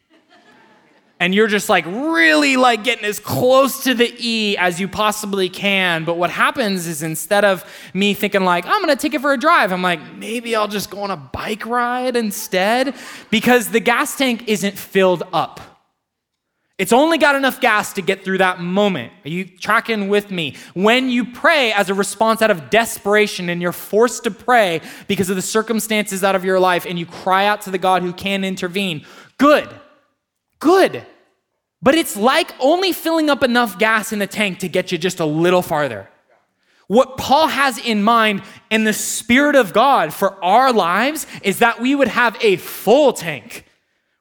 and 1.19 1.35
you're 1.35 1.49
just 1.49 1.67
like 1.67 1.85
really 1.85 2.55
like 2.55 2.85
getting 2.85 3.03
as 3.03 3.19
close 3.19 3.83
to 3.83 3.93
the 3.93 4.15
E 4.17 4.55
as 4.55 4.79
you 4.79 4.87
possibly 4.87 5.49
can. 5.49 6.05
But 6.05 6.15
what 6.17 6.29
happens 6.29 6.87
is 6.87 7.03
instead 7.03 7.43
of 7.43 7.65
me 7.93 8.13
thinking 8.13 8.45
like, 8.45 8.65
I'm 8.65 8.79
gonna 8.79 8.95
take 8.95 9.13
it 9.13 9.19
for 9.19 9.33
a 9.33 9.37
drive, 9.37 9.73
I'm 9.73 9.81
like, 9.81 9.99
maybe 10.13 10.55
I'll 10.55 10.69
just 10.69 10.89
go 10.89 11.01
on 11.01 11.11
a 11.11 11.17
bike 11.17 11.65
ride 11.65 12.15
instead 12.15 12.95
because 13.29 13.71
the 13.71 13.81
gas 13.81 14.17
tank 14.17 14.47
isn't 14.47 14.77
filled 14.77 15.23
up. 15.33 15.76
It's 16.77 16.93
only 16.93 17.17
got 17.17 17.35
enough 17.35 17.59
gas 17.59 17.93
to 17.93 18.03
get 18.03 18.23
through 18.23 18.37
that 18.37 18.59
moment. 18.59 19.11
Are 19.25 19.29
you 19.29 19.45
tracking 19.45 20.09
with 20.09 20.29
me? 20.29 20.55
When 20.75 21.09
you 21.09 21.25
pray 21.25 21.71
as 21.71 21.89
a 21.89 21.95
response 21.95 22.43
out 22.43 22.51
of 22.51 22.69
desperation 22.69 23.49
and 23.49 23.63
you're 23.63 23.71
forced 23.71 24.25
to 24.25 24.31
pray 24.31 24.81
because 25.07 25.31
of 25.31 25.35
the 25.35 25.41
circumstances 25.41 26.23
out 26.23 26.35
of 26.35 26.45
your 26.45 26.59
life 26.59 26.85
and 26.85 26.99
you 26.99 27.07
cry 27.07 27.47
out 27.47 27.61
to 27.61 27.71
the 27.71 27.79
God 27.79 28.03
who 28.03 28.13
can 28.13 28.43
intervene, 28.43 29.03
good, 29.39 29.67
good. 30.59 31.03
But 31.81 31.95
it's 31.95 32.15
like 32.15 32.53
only 32.59 32.91
filling 32.91 33.31
up 33.31 33.41
enough 33.41 33.79
gas 33.79 34.13
in 34.13 34.19
the 34.19 34.27
tank 34.27 34.59
to 34.59 34.69
get 34.69 34.91
you 34.91 34.99
just 34.99 35.19
a 35.19 35.25
little 35.25 35.63
farther. 35.63 36.07
What 36.87 37.17
Paul 37.17 37.47
has 37.47 37.79
in 37.79 38.03
mind 38.03 38.43
in 38.69 38.83
the 38.83 38.93
Spirit 38.93 39.55
of 39.55 39.73
God 39.73 40.13
for 40.13 40.43
our 40.43 40.71
lives 40.71 41.25
is 41.41 41.59
that 41.59 41.81
we 41.81 41.95
would 41.95 42.07
have 42.07 42.37
a 42.39 42.57
full 42.57 43.13
tank. 43.13 43.65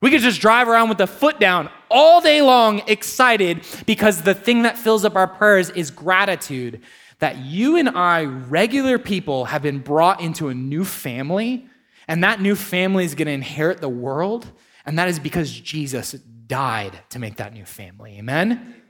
We 0.02 0.10
could 0.10 0.20
just 0.20 0.40
drive 0.40 0.68
around 0.68 0.88
with 0.88 0.98
the 0.98 1.06
foot 1.06 1.40
down 1.40 1.70
all 1.90 2.20
day 2.20 2.42
long, 2.42 2.82
excited 2.86 3.64
because 3.86 4.22
the 4.22 4.34
thing 4.34 4.62
that 4.62 4.76
fills 4.76 5.04
up 5.04 5.16
our 5.16 5.26
prayers 5.26 5.70
is 5.70 5.90
gratitude 5.90 6.82
that 7.18 7.38
you 7.38 7.76
and 7.76 7.88
I, 7.88 8.24
regular 8.24 8.98
people, 8.98 9.46
have 9.46 9.62
been 9.62 9.78
brought 9.78 10.20
into 10.20 10.48
a 10.48 10.54
new 10.54 10.84
family, 10.84 11.66
and 12.08 12.22
that 12.22 12.42
new 12.42 12.54
family 12.54 13.06
is 13.06 13.14
going 13.14 13.26
to 13.26 13.32
inherit 13.32 13.80
the 13.80 13.88
world, 13.88 14.50
and 14.84 14.98
that 14.98 15.08
is 15.08 15.18
because 15.18 15.50
Jesus 15.50 16.12
died 16.12 16.98
to 17.10 17.18
make 17.18 17.36
that 17.36 17.54
new 17.54 17.64
family. 17.64 18.18
Amen? 18.18 18.82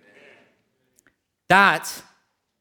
That 1.49 2.03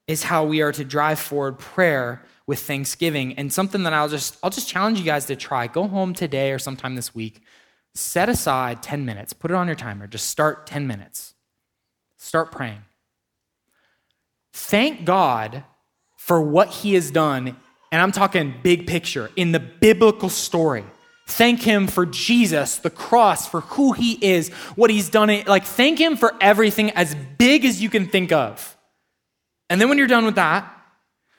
is 0.08 0.22
how 0.22 0.46
we 0.46 0.62
are 0.62 0.72
to 0.72 0.86
drive 0.86 1.18
forward 1.18 1.58
prayer 1.58 2.24
with 2.46 2.60
thanksgiving 2.60 3.34
and 3.34 3.52
something 3.52 3.82
that 3.84 3.94
I'll 3.94 4.08
just 4.08 4.38
I'll 4.44 4.52
just 4.52 4.70
challenge 4.70 5.00
you 5.00 5.06
guys 5.06 5.26
to 5.26 5.36
try. 5.36 5.66
Go 5.66 5.88
home 5.88 6.14
today 6.14 6.52
or 6.52 6.60
sometime 6.60 6.94
this 6.94 7.16
week 7.16 7.42
set 7.96 8.28
aside 8.28 8.84
10 8.84 9.06
minutes, 9.06 9.34
put 9.34 9.50
it 9.50 9.56
on 9.56 9.68
your 9.68 9.76
timer, 9.76 10.06
just 10.06 10.28
start 10.28 10.68
10 10.68 10.86
minutes. 10.86 11.34
Start 12.18 12.52
praying. 12.52 12.82
Thank 14.52 15.06
God 15.06 15.64
for 16.18 16.42
what 16.42 16.70
He 16.70 16.94
has 16.96 17.10
done, 17.10 17.56
and 17.92 18.02
I'm 18.02 18.12
talking 18.12 18.54
big 18.62 18.86
picture, 18.86 19.32
in 19.36 19.52
the 19.52 19.60
biblical 19.60 20.30
story. 20.30 20.84
Thank 21.28 21.62
Him 21.62 21.88
for 21.88 22.06
Jesus, 22.06 22.78
the 22.78 22.90
cross, 22.90 23.48
for 23.48 23.62
who 23.62 23.94
He 23.94 24.14
is, 24.14 24.50
what 24.76 24.90
He's 24.90 25.10
done. 25.10 25.44
Like, 25.48 25.66
thank 25.66 26.00
Him 26.00 26.18
for 26.18 26.34
everything 26.42 26.92
as 26.92 27.16
big 27.38 27.64
as 27.64 27.82
you 27.82 27.90
can 27.90 28.08
think 28.08 28.32
of. 28.32 28.78
And 29.70 29.80
then 29.80 29.88
when 29.90 29.98
you're 29.98 30.08
done 30.08 30.26
with 30.26 30.36
that, 30.36 30.72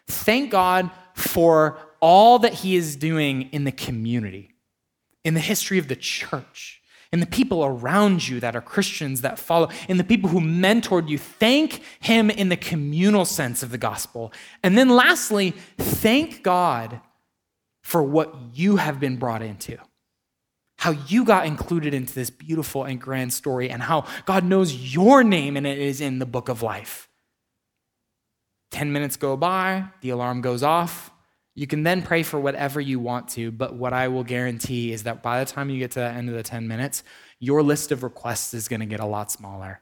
thank 0.06 0.50
God 0.50 0.90
for 1.14 1.78
all 2.00 2.38
that 2.40 2.54
He 2.54 2.76
is 2.76 2.96
doing 2.96 3.42
in 3.52 3.64
the 3.64 3.72
community 3.72 4.55
in 5.26 5.34
the 5.34 5.40
history 5.40 5.76
of 5.76 5.88
the 5.88 5.96
church, 5.96 6.80
in 7.12 7.18
the 7.18 7.26
people 7.26 7.64
around 7.64 8.28
you 8.28 8.38
that 8.38 8.54
are 8.54 8.60
Christians 8.60 9.22
that 9.22 9.40
follow, 9.40 9.68
in 9.88 9.96
the 9.96 10.04
people 10.04 10.30
who 10.30 10.40
mentored 10.40 11.08
you. 11.08 11.18
Thank 11.18 11.82
Him 11.98 12.30
in 12.30 12.48
the 12.48 12.56
communal 12.56 13.24
sense 13.24 13.64
of 13.64 13.70
the 13.70 13.76
gospel. 13.76 14.32
And 14.62 14.78
then 14.78 14.88
lastly, 14.88 15.50
thank 15.78 16.44
God 16.44 17.00
for 17.82 18.04
what 18.04 18.36
you 18.54 18.76
have 18.76 19.00
been 19.00 19.16
brought 19.16 19.42
into. 19.42 19.78
How 20.78 20.92
you 20.92 21.24
got 21.24 21.46
included 21.46 21.92
into 21.92 22.14
this 22.14 22.30
beautiful 22.30 22.84
and 22.84 23.00
grand 23.00 23.32
story, 23.32 23.68
and 23.68 23.82
how 23.82 24.06
God 24.26 24.44
knows 24.44 24.94
your 24.94 25.24
name 25.24 25.56
and 25.56 25.66
it 25.66 25.78
is 25.78 26.00
in 26.00 26.20
the 26.20 26.26
book 26.26 26.48
of 26.48 26.62
life. 26.62 27.08
10 28.70 28.92
minutes 28.92 29.16
go 29.16 29.36
by, 29.36 29.86
the 30.02 30.10
alarm 30.10 30.40
goes 30.40 30.62
off, 30.62 31.10
you 31.56 31.66
can 31.66 31.82
then 31.84 32.02
pray 32.02 32.22
for 32.22 32.38
whatever 32.38 32.82
you 32.82 33.00
want 33.00 33.28
to, 33.30 33.50
but 33.50 33.74
what 33.74 33.94
I 33.94 34.08
will 34.08 34.24
guarantee 34.24 34.92
is 34.92 35.04
that 35.04 35.22
by 35.22 35.42
the 35.42 35.50
time 35.50 35.70
you 35.70 35.78
get 35.78 35.90
to 35.92 36.00
the 36.00 36.06
end 36.06 36.28
of 36.28 36.34
the 36.34 36.42
10 36.42 36.68
minutes, 36.68 37.02
your 37.40 37.62
list 37.62 37.90
of 37.90 38.02
requests 38.02 38.52
is 38.52 38.68
going 38.68 38.80
to 38.80 38.86
get 38.86 39.00
a 39.00 39.06
lot 39.06 39.32
smaller. 39.32 39.80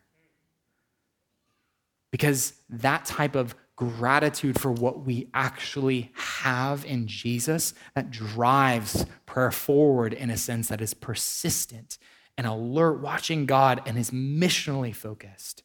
Because 2.13 2.53
that 2.71 3.05
type 3.05 3.35
of 3.35 3.57
gratitude 3.75 4.61
for 4.61 4.71
what 4.71 5.05
we 5.05 5.29
actually 5.35 6.13
have 6.15 6.85
in 6.85 7.09
Jesus 7.09 7.75
that 7.97 8.09
drives 8.09 9.05
prayer 9.27 9.51
forward 9.51 10.13
in 10.13 10.31
a 10.31 10.37
sense 10.37 10.69
that 10.69 10.81
is 10.81 10.95
persistent 10.95 11.99
and 12.39 12.47
alert, 12.47 13.01
watching 13.01 13.47
God 13.47 13.83
and 13.85 13.99
is 13.99 14.13
missionally 14.13 14.95
focused. 14.95 15.65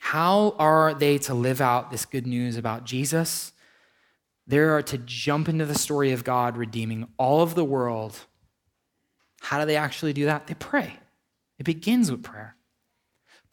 How 0.00 0.54
are 0.58 0.92
they 0.92 1.16
to 1.18 1.32
live 1.32 1.62
out 1.62 1.90
this 1.90 2.04
good 2.04 2.26
news 2.26 2.58
about 2.58 2.84
Jesus? 2.84 3.52
They 4.50 4.58
are 4.58 4.82
to 4.82 4.98
jump 4.98 5.48
into 5.48 5.64
the 5.64 5.78
story 5.78 6.10
of 6.10 6.24
God 6.24 6.56
redeeming 6.56 7.06
all 7.18 7.40
of 7.40 7.54
the 7.54 7.64
world. 7.64 8.18
How 9.42 9.60
do 9.60 9.64
they 9.64 9.76
actually 9.76 10.12
do 10.12 10.24
that? 10.24 10.48
They 10.48 10.54
pray. 10.54 10.98
It 11.60 11.64
begins 11.64 12.10
with 12.10 12.24
prayer. 12.24 12.56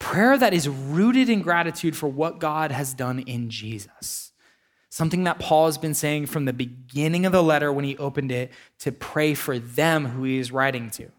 Prayer 0.00 0.36
that 0.36 0.52
is 0.52 0.68
rooted 0.68 1.28
in 1.28 1.40
gratitude 1.40 1.96
for 1.96 2.08
what 2.08 2.40
God 2.40 2.72
has 2.72 2.94
done 2.94 3.20
in 3.20 3.48
Jesus. 3.48 4.32
Something 4.90 5.22
that 5.22 5.38
Paul 5.38 5.66
has 5.66 5.78
been 5.78 5.94
saying 5.94 6.26
from 6.26 6.46
the 6.46 6.52
beginning 6.52 7.26
of 7.26 7.32
the 7.32 7.44
letter 7.44 7.72
when 7.72 7.84
he 7.84 7.96
opened 7.98 8.32
it 8.32 8.50
to 8.80 8.90
pray 8.90 9.34
for 9.34 9.56
them 9.56 10.04
who 10.06 10.24
he 10.24 10.38
is 10.38 10.50
writing 10.50 10.90
to. 10.90 11.12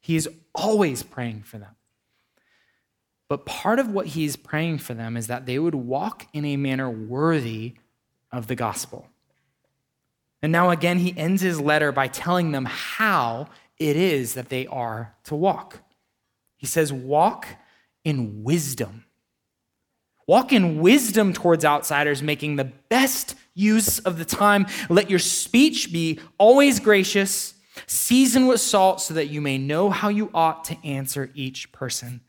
He 0.00 0.16
is 0.16 0.28
always 0.56 1.04
praying 1.04 1.42
for 1.44 1.58
them. 1.58 1.76
But 3.28 3.46
part 3.46 3.78
of 3.78 3.90
what 3.90 4.08
he's 4.08 4.34
praying 4.34 4.78
for 4.78 4.94
them 4.94 5.16
is 5.16 5.28
that 5.28 5.46
they 5.46 5.60
would 5.60 5.76
walk 5.76 6.26
in 6.32 6.44
a 6.44 6.56
manner 6.56 6.90
worthy 6.90 7.74
of 8.36 8.46
the 8.46 8.54
gospel. 8.54 9.08
And 10.42 10.52
now, 10.52 10.70
again, 10.70 10.98
he 10.98 11.16
ends 11.16 11.40
his 11.40 11.60
letter 11.60 11.90
by 11.90 12.08
telling 12.08 12.52
them 12.52 12.66
how 12.66 13.48
it 13.78 13.96
is 13.96 14.34
that 14.34 14.50
they 14.50 14.66
are 14.66 15.14
to 15.24 15.34
walk. 15.34 15.80
He 16.56 16.66
says, 16.66 16.92
Walk 16.92 17.46
in 18.04 18.44
wisdom. 18.44 19.04
Walk 20.26 20.52
in 20.52 20.80
wisdom 20.80 21.32
towards 21.32 21.64
outsiders, 21.64 22.22
making 22.22 22.56
the 22.56 22.64
best 22.64 23.34
use 23.54 23.98
of 24.00 24.18
the 24.18 24.24
time. 24.24 24.66
Let 24.88 25.10
your 25.10 25.18
speech 25.18 25.92
be 25.92 26.18
always 26.38 26.80
gracious, 26.80 27.54
seasoned 27.86 28.48
with 28.48 28.60
salt, 28.60 29.00
so 29.00 29.14
that 29.14 29.28
you 29.28 29.40
may 29.40 29.58
know 29.58 29.90
how 29.90 30.08
you 30.08 30.30
ought 30.32 30.64
to 30.64 30.76
answer 30.86 31.30
each 31.34 31.72
person. 31.72 32.20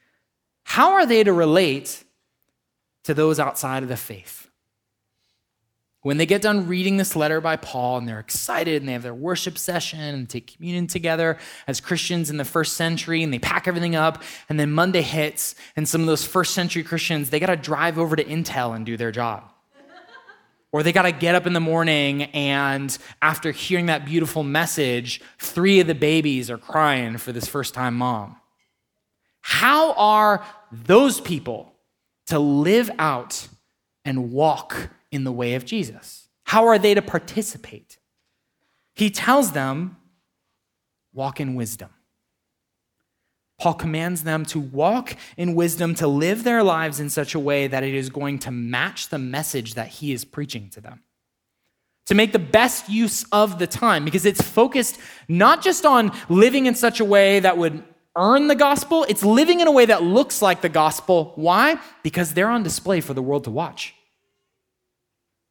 How 0.63 0.93
are 0.93 1.05
they 1.05 1.23
to 1.23 1.31
relate 1.31 2.03
to 3.03 3.13
those 3.13 3.39
outside 3.39 3.83
of 3.83 3.89
the 3.89 3.97
faith? 3.97 4.44
When 6.05 6.17
they 6.17 6.27
get 6.27 6.43
done 6.43 6.67
reading 6.67 6.97
this 6.97 7.15
letter 7.15 7.41
by 7.41 7.55
Paul 7.55 7.97
and 7.97 8.07
they're 8.07 8.19
excited 8.19 8.79
and 8.79 8.87
they 8.87 8.93
have 8.93 9.01
their 9.01 9.15
worship 9.15 9.57
session 9.57 9.99
and 9.99 10.29
take 10.29 10.53
communion 10.53 10.85
together 10.85 11.39
as 11.65 11.81
Christians 11.81 12.29
in 12.29 12.37
the 12.37 12.45
first 12.45 12.75
century 12.75 13.23
and 13.23 13.33
they 13.33 13.39
pack 13.39 13.67
everything 13.67 13.95
up 13.95 14.21
and 14.47 14.59
then 14.59 14.71
Monday 14.71 15.01
hits 15.01 15.55
and 15.75 15.89
some 15.89 16.01
of 16.01 16.05
those 16.05 16.23
first 16.23 16.53
century 16.53 16.83
Christians, 16.83 17.31
they 17.31 17.39
got 17.39 17.47
to 17.47 17.55
drive 17.55 17.97
over 17.97 18.15
to 18.15 18.23
Intel 18.23 18.75
and 18.75 18.85
do 18.85 18.97
their 18.97 19.11
job. 19.11 19.45
or 20.71 20.83
they 20.83 20.91
got 20.91 21.01
to 21.01 21.11
get 21.11 21.33
up 21.33 21.47
in 21.47 21.53
the 21.53 21.59
morning 21.59 22.25
and 22.35 22.95
after 23.23 23.49
hearing 23.49 23.87
that 23.87 24.05
beautiful 24.05 24.43
message, 24.43 25.21
three 25.39 25.79
of 25.79 25.87
the 25.87 25.95
babies 25.95 26.51
are 26.51 26.59
crying 26.59 27.17
for 27.17 27.31
this 27.31 27.47
first 27.47 27.73
time 27.73 27.95
mom. 27.95 28.35
How 29.41 29.93
are 29.93 30.45
those 30.71 31.19
people 31.19 31.73
to 32.27 32.37
live 32.37 32.91
out 32.99 33.47
and 34.05 34.31
walk 34.31 34.91
in 35.15 35.23
the 35.23 35.31
way 35.31 35.55
of 35.55 35.65
Jesus? 35.65 36.27
How 36.43 36.67
are 36.67 36.77
they 36.77 36.93
to 36.93 37.01
participate? 37.01 37.97
He 38.93 39.09
tells 39.09 39.53
them, 39.53 39.97
walk 41.13 41.39
in 41.39 41.55
wisdom. 41.55 41.89
Paul 43.59 43.73
commands 43.73 44.23
them 44.23 44.45
to 44.47 44.59
walk 44.59 45.15
in 45.37 45.55
wisdom, 45.55 45.95
to 45.95 46.07
live 46.07 46.43
their 46.43 46.61
lives 46.61 46.99
in 46.99 47.09
such 47.09 47.33
a 47.33 47.39
way 47.39 47.67
that 47.67 47.83
it 47.83 47.93
is 47.93 48.09
going 48.09 48.39
to 48.39 48.51
match 48.51 49.09
the 49.09 49.17
message 49.17 49.75
that 49.75 49.87
he 49.87 50.11
is 50.11 50.25
preaching 50.25 50.69
to 50.71 50.81
them. 50.81 51.03
To 52.07 52.15
make 52.15 52.33
the 52.33 52.39
best 52.39 52.89
use 52.89 53.25
of 53.31 53.57
the 53.57 53.65
time, 53.65 54.05
because 54.05 54.25
it's 54.25 54.41
focused 54.41 54.99
not 55.27 55.63
just 55.63 55.85
on 55.85 56.11
living 56.29 56.67
in 56.67 56.75
such 56.75 56.99
a 56.99 57.05
way 57.05 57.39
that 57.39 57.57
would 57.57 57.83
earn 58.15 58.47
the 58.47 58.55
gospel, 58.55 59.05
it's 59.09 59.23
living 59.23 59.61
in 59.61 59.67
a 59.67 59.71
way 59.71 59.85
that 59.85 60.03
looks 60.03 60.41
like 60.41 60.61
the 60.61 60.69
gospel. 60.69 61.31
Why? 61.35 61.79
Because 62.03 62.33
they're 62.33 62.49
on 62.49 62.61
display 62.61 63.01
for 63.01 63.13
the 63.13 63.23
world 63.23 63.45
to 63.45 63.51
watch 63.51 63.95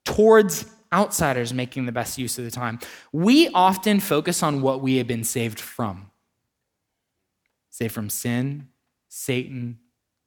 towards 0.04 0.66
outsiders 0.92 1.52
making 1.52 1.86
the 1.86 1.92
best 1.92 2.18
use 2.18 2.38
of 2.38 2.44
the 2.44 2.50
time. 2.50 2.78
We 3.12 3.48
often 3.48 4.00
focus 4.00 4.42
on 4.42 4.62
what 4.62 4.80
we 4.80 4.96
have 4.98 5.06
been 5.06 5.24
saved 5.24 5.58
from. 5.58 6.10
Saved 7.70 7.92
from 7.92 8.08
sin, 8.08 8.68
Satan, 9.08 9.78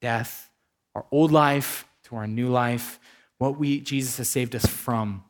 death, 0.01 0.49
our 0.93 1.05
old 1.11 1.31
life 1.31 1.87
to 2.03 2.15
our 2.15 2.27
new 2.27 2.49
life, 2.49 2.99
what 3.37 3.57
we 3.57 3.79
Jesus 3.79 4.17
has 4.17 4.27
saved 4.27 4.55
us 4.55 4.65
from. 4.65 5.23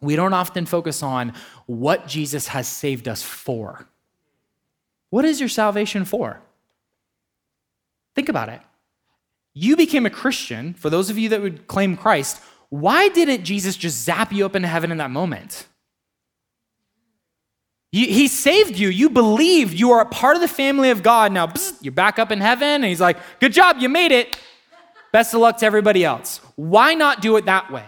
We 0.00 0.16
don't 0.16 0.34
often 0.34 0.66
focus 0.66 1.02
on 1.02 1.32
what 1.66 2.06
Jesus 2.06 2.48
has 2.48 2.68
saved 2.68 3.08
us 3.08 3.22
for. 3.22 3.86
What 5.08 5.24
is 5.24 5.40
your 5.40 5.48
salvation 5.48 6.04
for? 6.04 6.40
Think 8.14 8.28
about 8.28 8.48
it. 8.48 8.60
You 9.54 9.76
became 9.76 10.04
a 10.04 10.10
Christian, 10.10 10.74
for 10.74 10.90
those 10.90 11.08
of 11.10 11.16
you 11.16 11.28
that 11.30 11.40
would 11.40 11.68
claim 11.68 11.96
Christ, 11.96 12.42
why 12.80 13.08
didn't 13.08 13.44
Jesus 13.44 13.76
just 13.76 14.02
zap 14.02 14.32
you 14.32 14.44
up 14.44 14.56
into 14.56 14.66
heaven 14.66 14.90
in 14.90 14.98
that 14.98 15.12
moment? 15.12 15.68
he 17.92 18.26
saved 18.26 18.76
you. 18.76 18.88
You 18.88 19.08
believed. 19.08 19.78
You 19.78 19.92
are 19.92 20.00
a 20.00 20.06
part 20.06 20.34
of 20.34 20.42
the 20.42 20.48
family 20.48 20.90
of 20.90 21.00
God. 21.00 21.30
Now, 21.30 21.52
you're 21.80 21.92
back 21.92 22.18
up 22.18 22.32
in 22.32 22.40
heaven, 22.40 22.66
and 22.66 22.84
he's 22.84 23.00
like, 23.00 23.18
Good 23.38 23.52
job, 23.52 23.76
you 23.78 23.88
made 23.88 24.10
it. 24.10 24.36
Best 25.12 25.32
of 25.32 25.40
luck 25.40 25.58
to 25.58 25.66
everybody 25.66 26.04
else. 26.04 26.40
Why 26.56 26.94
not 26.94 27.22
do 27.22 27.36
it 27.36 27.44
that 27.44 27.70
way? 27.70 27.84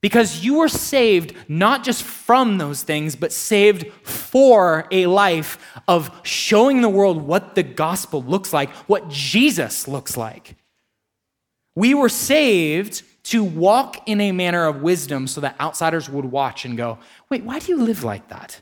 Because 0.00 0.42
you 0.42 0.54
were 0.54 0.68
saved 0.68 1.36
not 1.46 1.84
just 1.84 2.02
from 2.02 2.56
those 2.56 2.82
things, 2.82 3.14
but 3.14 3.30
saved 3.30 3.92
for 4.02 4.86
a 4.90 5.04
life 5.04 5.58
of 5.86 6.10
showing 6.22 6.80
the 6.80 6.88
world 6.88 7.20
what 7.20 7.54
the 7.54 7.62
gospel 7.62 8.22
looks 8.22 8.54
like, 8.54 8.70
what 8.88 9.10
Jesus 9.10 9.86
looks 9.86 10.16
like. 10.16 10.56
We 11.74 11.92
were 11.92 12.08
saved 12.08 13.02
to 13.24 13.44
walk 13.44 14.08
in 14.08 14.20
a 14.20 14.32
manner 14.32 14.66
of 14.66 14.82
wisdom 14.82 15.26
so 15.26 15.40
that 15.40 15.60
outsiders 15.60 16.08
would 16.08 16.24
watch 16.24 16.64
and 16.64 16.76
go, 16.76 16.98
wait, 17.28 17.44
why 17.44 17.58
do 17.58 17.72
you 17.72 17.82
live 17.82 18.02
like 18.02 18.28
that? 18.28 18.60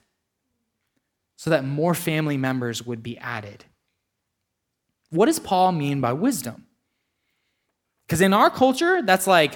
So 1.37 1.51
that 1.51 1.65
more 1.65 1.95
family 1.95 2.37
members 2.37 2.85
would 2.85 3.03
be 3.03 3.17
added. 3.19 3.65
What 5.11 5.27
does 5.27 5.39
Paul 5.39 5.73
mean 5.73 6.01
by 6.01 6.13
wisdom? 6.13 6.67
Because 8.07 8.21
in 8.21 8.35
our 8.35 8.51
culture, 8.51 9.03
that's 9.03 9.27
like 9.27 9.55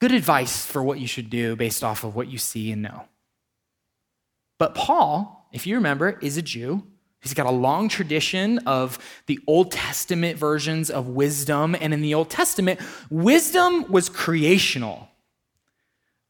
good 0.00 0.12
advice 0.12 0.64
for 0.64 0.82
what 0.82 1.00
you 1.00 1.06
should 1.06 1.30
do 1.30 1.56
based 1.56 1.82
off 1.82 2.04
of 2.04 2.14
what 2.14 2.28
you 2.28 2.38
see 2.38 2.70
and 2.70 2.82
know. 2.82 3.04
But 4.58 4.74
Paul, 4.74 5.48
if 5.52 5.66
you 5.66 5.76
remember, 5.76 6.18
is 6.22 6.36
a 6.36 6.42
Jew. 6.42 6.84
He's 7.26 7.34
got 7.34 7.46
a 7.46 7.50
long 7.50 7.88
tradition 7.88 8.58
of 8.68 9.00
the 9.26 9.40
Old 9.48 9.72
Testament 9.72 10.38
versions 10.38 10.90
of 10.90 11.08
wisdom. 11.08 11.74
And 11.80 11.92
in 11.92 12.00
the 12.00 12.14
Old 12.14 12.30
Testament, 12.30 12.78
wisdom 13.10 13.90
was 13.90 14.08
creational. 14.08 15.08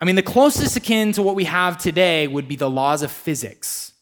I 0.00 0.06
mean, 0.06 0.16
the 0.16 0.22
closest 0.22 0.74
akin 0.74 1.12
to 1.12 1.22
what 1.22 1.34
we 1.34 1.44
have 1.44 1.76
today 1.76 2.26
would 2.28 2.48
be 2.48 2.56
the 2.56 2.70
laws 2.70 3.02
of 3.02 3.12
physics. 3.12 3.92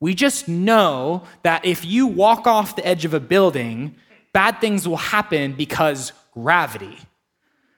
We 0.00 0.12
just 0.12 0.48
know 0.48 1.22
that 1.44 1.64
if 1.64 1.84
you 1.84 2.08
walk 2.08 2.48
off 2.48 2.74
the 2.74 2.84
edge 2.84 3.04
of 3.04 3.14
a 3.14 3.20
building, 3.20 3.94
bad 4.32 4.60
things 4.60 4.88
will 4.88 4.96
happen 4.96 5.52
because 5.52 6.12
gravity. 6.32 6.98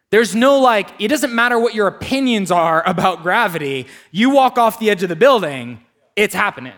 There's 0.08 0.34
no 0.34 0.60
like, 0.60 0.88
it 0.98 1.08
doesn't 1.08 1.34
matter 1.34 1.58
what 1.58 1.74
your 1.74 1.88
opinions 1.88 2.50
are 2.50 2.82
about 2.88 3.22
gravity. 3.22 3.86
You 4.12 4.30
walk 4.30 4.56
off 4.56 4.78
the 4.78 4.88
edge 4.88 5.02
of 5.02 5.10
the 5.10 5.16
building, 5.16 5.84
it's 6.16 6.34
happening 6.34 6.72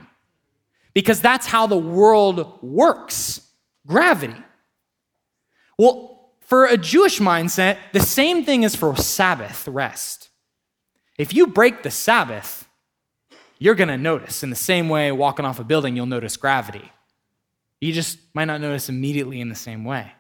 because 0.96 1.20
that's 1.20 1.46
how 1.46 1.66
the 1.66 1.76
world 1.76 2.58
works 2.62 3.42
gravity. 3.86 4.42
Well, 5.76 6.30
for 6.40 6.64
a 6.64 6.78
Jewish 6.78 7.18
mindset, 7.18 7.76
the 7.92 8.00
same 8.00 8.46
thing 8.46 8.62
is 8.62 8.74
for 8.74 8.96
Sabbath 8.96 9.68
rest. 9.68 10.30
If 11.18 11.34
you 11.34 11.48
break 11.48 11.82
the 11.82 11.90
Sabbath, 11.90 12.66
you're 13.58 13.74
going 13.74 13.88
to 13.88 13.98
notice. 13.98 14.42
In 14.42 14.48
the 14.48 14.56
same 14.56 14.88
way, 14.88 15.12
walking 15.12 15.44
off 15.44 15.60
a 15.60 15.64
building, 15.64 15.96
you'll 15.96 16.06
notice 16.06 16.38
gravity. 16.38 16.90
You 17.78 17.92
just 17.92 18.18
might 18.32 18.46
not 18.46 18.62
notice 18.62 18.88
immediately 18.88 19.42
in 19.42 19.50
the 19.50 19.54
same 19.54 19.84
way. 19.84 20.12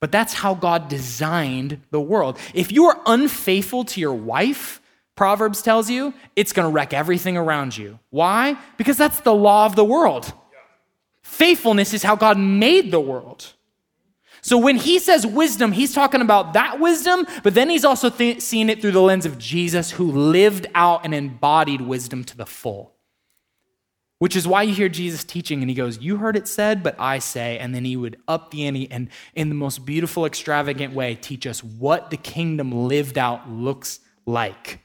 But 0.00 0.10
that's 0.10 0.32
how 0.32 0.54
God 0.54 0.88
designed 0.88 1.82
the 1.90 2.00
world. 2.00 2.38
If 2.54 2.72
you 2.72 2.86
are 2.86 2.98
unfaithful 3.04 3.84
to 3.84 4.00
your 4.00 4.14
wife, 4.14 4.80
Proverbs 5.16 5.62
tells 5.62 5.88
you 5.88 6.12
it's 6.34 6.52
going 6.52 6.66
to 6.66 6.72
wreck 6.72 6.92
everything 6.92 7.36
around 7.36 7.76
you. 7.76 7.98
Why? 8.10 8.56
Because 8.76 8.96
that's 8.96 9.20
the 9.20 9.34
law 9.34 9.66
of 9.66 9.76
the 9.76 9.84
world. 9.84 10.32
Faithfulness 11.22 11.94
is 11.94 12.02
how 12.02 12.16
God 12.16 12.38
made 12.38 12.90
the 12.90 13.00
world. 13.00 13.52
So 14.42 14.58
when 14.58 14.76
he 14.76 14.98
says 14.98 15.26
wisdom, 15.26 15.72
he's 15.72 15.94
talking 15.94 16.20
about 16.20 16.52
that 16.52 16.78
wisdom, 16.78 17.26
but 17.42 17.54
then 17.54 17.70
he's 17.70 17.84
also 17.84 18.10
th- 18.10 18.42
seeing 18.42 18.68
it 18.68 18.82
through 18.82 18.92
the 18.92 19.00
lens 19.00 19.24
of 19.24 19.38
Jesus 19.38 19.92
who 19.92 20.10
lived 20.10 20.66
out 20.74 21.02
and 21.04 21.14
embodied 21.14 21.80
wisdom 21.80 22.24
to 22.24 22.36
the 22.36 22.44
full. 22.44 22.92
Which 24.18 24.36
is 24.36 24.46
why 24.46 24.62
you 24.62 24.74
hear 24.74 24.90
Jesus 24.90 25.24
teaching 25.24 25.62
and 25.62 25.70
he 25.70 25.74
goes, 25.74 25.98
You 25.98 26.18
heard 26.18 26.36
it 26.36 26.46
said, 26.46 26.82
but 26.82 26.94
I 26.98 27.20
say. 27.20 27.58
And 27.58 27.74
then 27.74 27.86
he 27.86 27.96
would 27.96 28.18
up 28.28 28.50
the 28.50 28.66
ante 28.66 28.90
and, 28.90 29.08
in 29.34 29.48
the 29.48 29.54
most 29.54 29.86
beautiful, 29.86 30.26
extravagant 30.26 30.94
way, 30.94 31.14
teach 31.14 31.46
us 31.46 31.64
what 31.64 32.10
the 32.10 32.16
kingdom 32.18 32.70
lived 32.86 33.16
out 33.16 33.48
looks 33.48 34.00
like. 34.26 34.80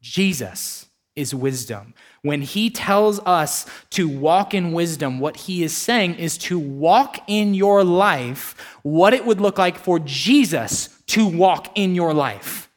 Jesus 0.00 0.86
is 1.16 1.34
wisdom. 1.34 1.94
When 2.22 2.42
he 2.42 2.70
tells 2.70 3.18
us 3.20 3.66
to 3.90 4.08
walk 4.08 4.54
in 4.54 4.72
wisdom, 4.72 5.18
what 5.18 5.36
he 5.36 5.64
is 5.64 5.76
saying 5.76 6.14
is 6.14 6.38
to 6.38 6.58
walk 6.58 7.18
in 7.26 7.54
your 7.54 7.82
life 7.82 8.78
what 8.82 9.12
it 9.14 9.26
would 9.26 9.40
look 9.40 9.58
like 9.58 9.78
for 9.78 9.98
Jesus 9.98 10.88
to 11.08 11.26
walk 11.26 11.76
in 11.76 11.94
your 11.94 12.14
life. 12.14 12.70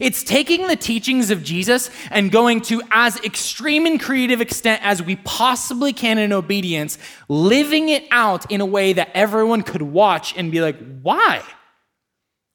It's 0.00 0.22
taking 0.22 0.68
the 0.68 0.76
teachings 0.76 1.30
of 1.30 1.42
Jesus 1.42 1.90
and 2.10 2.30
going 2.30 2.60
to 2.62 2.80
as 2.90 3.16
extreme 3.24 3.84
and 3.86 4.00
creative 4.00 4.40
extent 4.40 4.80
as 4.84 5.02
we 5.02 5.16
possibly 5.16 5.92
can 5.92 6.18
in 6.18 6.32
obedience, 6.32 6.98
living 7.28 7.88
it 7.88 8.04
out 8.10 8.50
in 8.50 8.60
a 8.60 8.66
way 8.66 8.92
that 8.92 9.10
everyone 9.14 9.62
could 9.62 9.82
watch 9.82 10.36
and 10.36 10.52
be 10.52 10.60
like, 10.60 10.76
why? 11.02 11.42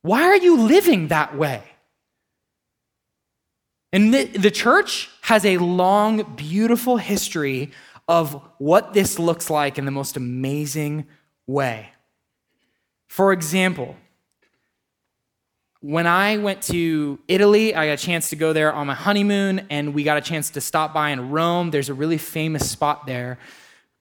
Why 0.02 0.24
are 0.24 0.38
you 0.38 0.62
living 0.62 1.10
that 1.10 1.38
way? 1.38 1.64
And 3.94 4.14
the, 4.14 4.26
the 4.26 4.52
church 4.52 5.10
has 5.22 5.46
a 5.46 5.58
long, 5.58 6.36
beautiful 6.36 6.98
history 6.98 7.72
of 8.08 8.42
what 8.58 8.94
this 8.94 9.20
looks 9.20 9.50
like 9.50 9.78
in 9.78 9.86
the 9.86 9.92
most 9.92 10.18
amazing 10.18 11.08
way. 11.46 11.90
For 13.08 13.32
example, 13.32 13.96
when 15.80 16.08
I 16.08 16.38
went 16.38 16.64
to 16.64 17.20
Italy, 17.28 17.76
I 17.76 17.88
got 17.88 17.94
a 17.94 17.98
chance 17.98 18.30
to 18.32 18.36
go 18.36 18.52
there 18.52 18.74
on 18.74 18.88
my 18.88 18.94
honeymoon, 18.94 19.68
and 19.70 19.94
we 19.94 20.04
got 20.04 20.18
a 20.18 20.22
chance 20.22 20.50
to 20.52 20.62
stop 20.62 20.94
by 20.94 21.12
in 21.12 21.30
Rome. 21.30 21.72
There's 21.72 21.90
a 21.90 21.94
really 21.94 22.18
famous 22.18 22.70
spot 22.70 23.06
there 23.06 23.38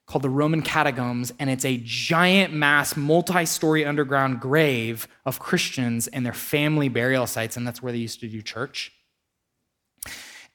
called 0.06 0.22
the 0.22 0.30
Roman 0.30 0.62
Catacombs, 0.62 1.32
and 1.38 1.50
it's 1.50 1.64
a 1.64 1.80
giant 1.84 2.54
mass, 2.54 2.96
multi 2.96 3.44
story 3.44 3.84
underground 3.84 4.40
grave 4.40 5.06
of 5.24 5.38
Christians 5.38 6.06
and 6.08 6.24
their 6.24 6.32
family 6.32 6.88
burial 6.88 7.26
sites, 7.26 7.56
and 7.56 7.66
that's 7.66 7.82
where 7.82 7.92
they 7.92 7.98
used 7.98 8.20
to 8.20 8.28
do 8.28 8.40
church. 8.40 8.95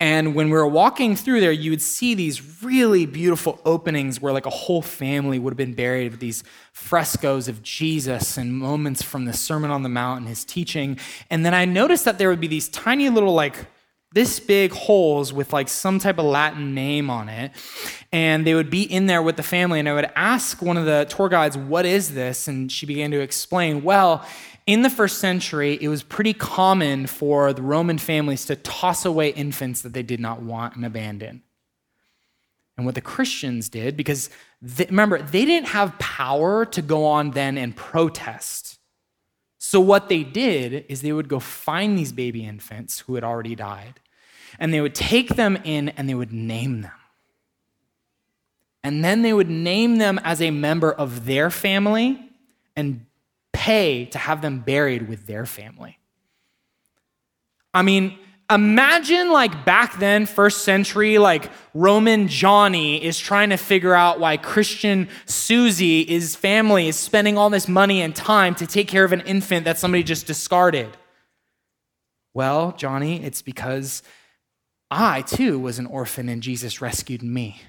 And 0.01 0.33
when 0.33 0.47
we 0.47 0.53
were 0.53 0.67
walking 0.67 1.15
through 1.15 1.41
there, 1.41 1.51
you 1.51 1.69
would 1.69 1.81
see 1.81 2.15
these 2.15 2.63
really 2.63 3.05
beautiful 3.05 3.61
openings 3.63 4.19
where, 4.19 4.33
like, 4.33 4.47
a 4.47 4.49
whole 4.49 4.81
family 4.81 5.37
would 5.37 5.51
have 5.51 5.57
been 5.57 5.75
buried 5.75 6.13
with 6.13 6.19
these 6.19 6.43
frescoes 6.73 7.47
of 7.47 7.61
Jesus 7.61 8.35
and 8.35 8.51
moments 8.51 9.03
from 9.03 9.25
the 9.25 9.33
Sermon 9.33 9.69
on 9.69 9.83
the 9.83 9.89
Mount 9.89 10.21
and 10.21 10.27
his 10.27 10.43
teaching. 10.43 10.97
And 11.29 11.45
then 11.45 11.53
I 11.53 11.65
noticed 11.65 12.03
that 12.05 12.17
there 12.17 12.29
would 12.29 12.39
be 12.39 12.47
these 12.47 12.67
tiny 12.67 13.09
little, 13.09 13.35
like, 13.35 13.67
this 14.13 14.39
big 14.41 14.73
holes 14.73 15.31
with 15.31 15.53
like 15.53 15.69
some 15.69 15.97
type 15.97 16.17
of 16.17 16.25
Latin 16.25 16.73
name 16.73 17.09
on 17.09 17.29
it. 17.29 17.51
And 18.11 18.45
they 18.45 18.53
would 18.53 18.69
be 18.69 18.81
in 18.81 19.05
there 19.05 19.21
with 19.21 19.37
the 19.37 19.43
family. 19.43 19.79
And 19.79 19.87
I 19.87 19.93
would 19.93 20.09
ask 20.17 20.61
one 20.61 20.75
of 20.75 20.85
the 20.85 21.05
tour 21.09 21.29
guides, 21.29 21.57
What 21.57 21.85
is 21.85 22.13
this? 22.13 22.47
And 22.49 22.69
she 22.69 22.85
began 22.85 23.11
to 23.11 23.21
explain, 23.21 23.83
Well, 23.83 24.25
in 24.67 24.83
the 24.83 24.89
first 24.89 25.17
century, 25.17 25.77
it 25.81 25.87
was 25.87 26.03
pretty 26.03 26.33
common 26.33 27.07
for 27.07 27.53
the 27.53 27.61
Roman 27.61 27.97
families 27.97 28.45
to 28.45 28.55
toss 28.55 29.05
away 29.05 29.29
infants 29.29 29.81
that 29.81 29.93
they 29.93 30.03
did 30.03 30.19
not 30.19 30.41
want 30.41 30.75
and 30.75 30.85
abandon. 30.85 31.41
And 32.77 32.85
what 32.85 32.95
the 32.95 33.01
Christians 33.01 33.69
did, 33.69 33.97
because 33.97 34.29
they, 34.61 34.85
remember, 34.85 35.21
they 35.21 35.45
didn't 35.45 35.69
have 35.69 35.97
power 35.99 36.65
to 36.65 36.81
go 36.81 37.05
on 37.05 37.31
then 37.31 37.57
and 37.57 37.75
protest. 37.75 38.79
So, 39.57 39.79
what 39.79 40.09
they 40.09 40.23
did 40.23 40.85
is 40.89 41.01
they 41.01 41.13
would 41.13 41.27
go 41.27 41.39
find 41.39 41.97
these 41.97 42.11
baby 42.11 42.45
infants 42.45 42.99
who 42.99 43.15
had 43.15 43.23
already 43.23 43.55
died, 43.55 43.99
and 44.57 44.73
they 44.73 44.81
would 44.81 44.95
take 44.95 45.35
them 45.35 45.57
in 45.63 45.89
and 45.89 46.09
they 46.09 46.15
would 46.15 46.33
name 46.33 46.81
them. 46.81 46.91
And 48.83 49.03
then 49.03 49.21
they 49.21 49.33
would 49.33 49.49
name 49.49 49.97
them 49.97 50.19
as 50.23 50.41
a 50.41 50.49
member 50.49 50.91
of 50.91 51.25
their 51.25 51.51
family 51.51 52.19
and 52.75 53.05
pay 53.53 54.05
to 54.05 54.17
have 54.17 54.41
them 54.41 54.59
buried 54.59 55.07
with 55.07 55.27
their 55.27 55.45
family. 55.45 55.97
I 57.73 57.81
mean, 57.81 58.17
imagine 58.49 59.31
like 59.31 59.65
back 59.65 59.97
then, 59.97 60.25
first 60.25 60.63
century, 60.63 61.17
like 61.17 61.49
Roman 61.73 62.27
Johnny 62.27 63.03
is 63.03 63.17
trying 63.17 63.49
to 63.49 63.57
figure 63.57 63.93
out 63.93 64.19
why 64.19 64.37
Christian 64.37 65.07
Susie, 65.25 66.05
his 66.05 66.35
family, 66.35 66.87
is 66.87 66.97
spending 66.97 67.37
all 67.37 67.49
this 67.49 67.67
money 67.67 68.01
and 68.01 68.15
time 68.15 68.55
to 68.55 68.67
take 68.67 68.87
care 68.87 69.05
of 69.05 69.13
an 69.13 69.21
infant 69.21 69.65
that 69.65 69.77
somebody 69.77 70.03
just 70.03 70.27
discarded. 70.27 70.89
Well, 72.33 72.73
Johnny, 72.77 73.23
it's 73.23 73.41
because 73.41 74.03
I 74.89 75.21
too 75.21 75.59
was 75.59 75.79
an 75.79 75.85
orphan 75.85 76.27
and 76.27 76.43
Jesus 76.43 76.81
rescued 76.81 77.23
me. 77.23 77.61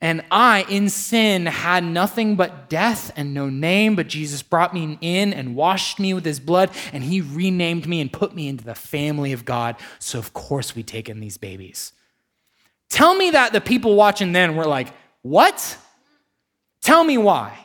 And 0.00 0.24
I, 0.30 0.64
in 0.68 0.90
sin, 0.90 1.46
had 1.46 1.82
nothing 1.82 2.36
but 2.36 2.68
death 2.68 3.12
and 3.16 3.34
no 3.34 3.48
name, 3.48 3.96
but 3.96 4.06
Jesus 4.06 4.42
brought 4.42 4.72
me 4.72 4.96
in 5.00 5.32
and 5.32 5.56
washed 5.56 5.98
me 5.98 6.14
with 6.14 6.24
his 6.24 6.38
blood, 6.38 6.70
and 6.92 7.02
he 7.02 7.20
renamed 7.20 7.88
me 7.88 8.00
and 8.00 8.12
put 8.12 8.32
me 8.32 8.46
into 8.46 8.64
the 8.64 8.76
family 8.76 9.32
of 9.32 9.44
God. 9.44 9.74
So, 9.98 10.20
of 10.20 10.32
course, 10.32 10.76
we 10.76 10.84
take 10.84 11.08
in 11.08 11.18
these 11.18 11.36
babies. 11.36 11.92
Tell 12.90 13.14
me 13.14 13.30
that 13.30 13.52
the 13.52 13.60
people 13.60 13.96
watching 13.96 14.32
then 14.32 14.54
were 14.54 14.66
like, 14.66 14.88
What? 15.22 15.76
Tell 16.80 17.02
me 17.02 17.18
why. 17.18 17.58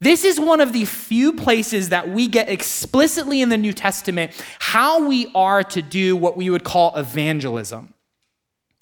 This 0.00 0.24
is 0.24 0.38
one 0.38 0.60
of 0.60 0.72
the 0.72 0.84
few 0.84 1.32
places 1.32 1.90
that 1.90 2.08
we 2.08 2.28
get 2.28 2.48
explicitly 2.48 3.40
in 3.40 3.48
the 3.48 3.56
New 3.56 3.72
Testament 3.72 4.32
how 4.58 5.06
we 5.06 5.30
are 5.34 5.62
to 5.64 5.82
do 5.82 6.16
what 6.16 6.36
we 6.36 6.50
would 6.50 6.64
call 6.64 6.94
evangelism. 6.96 7.94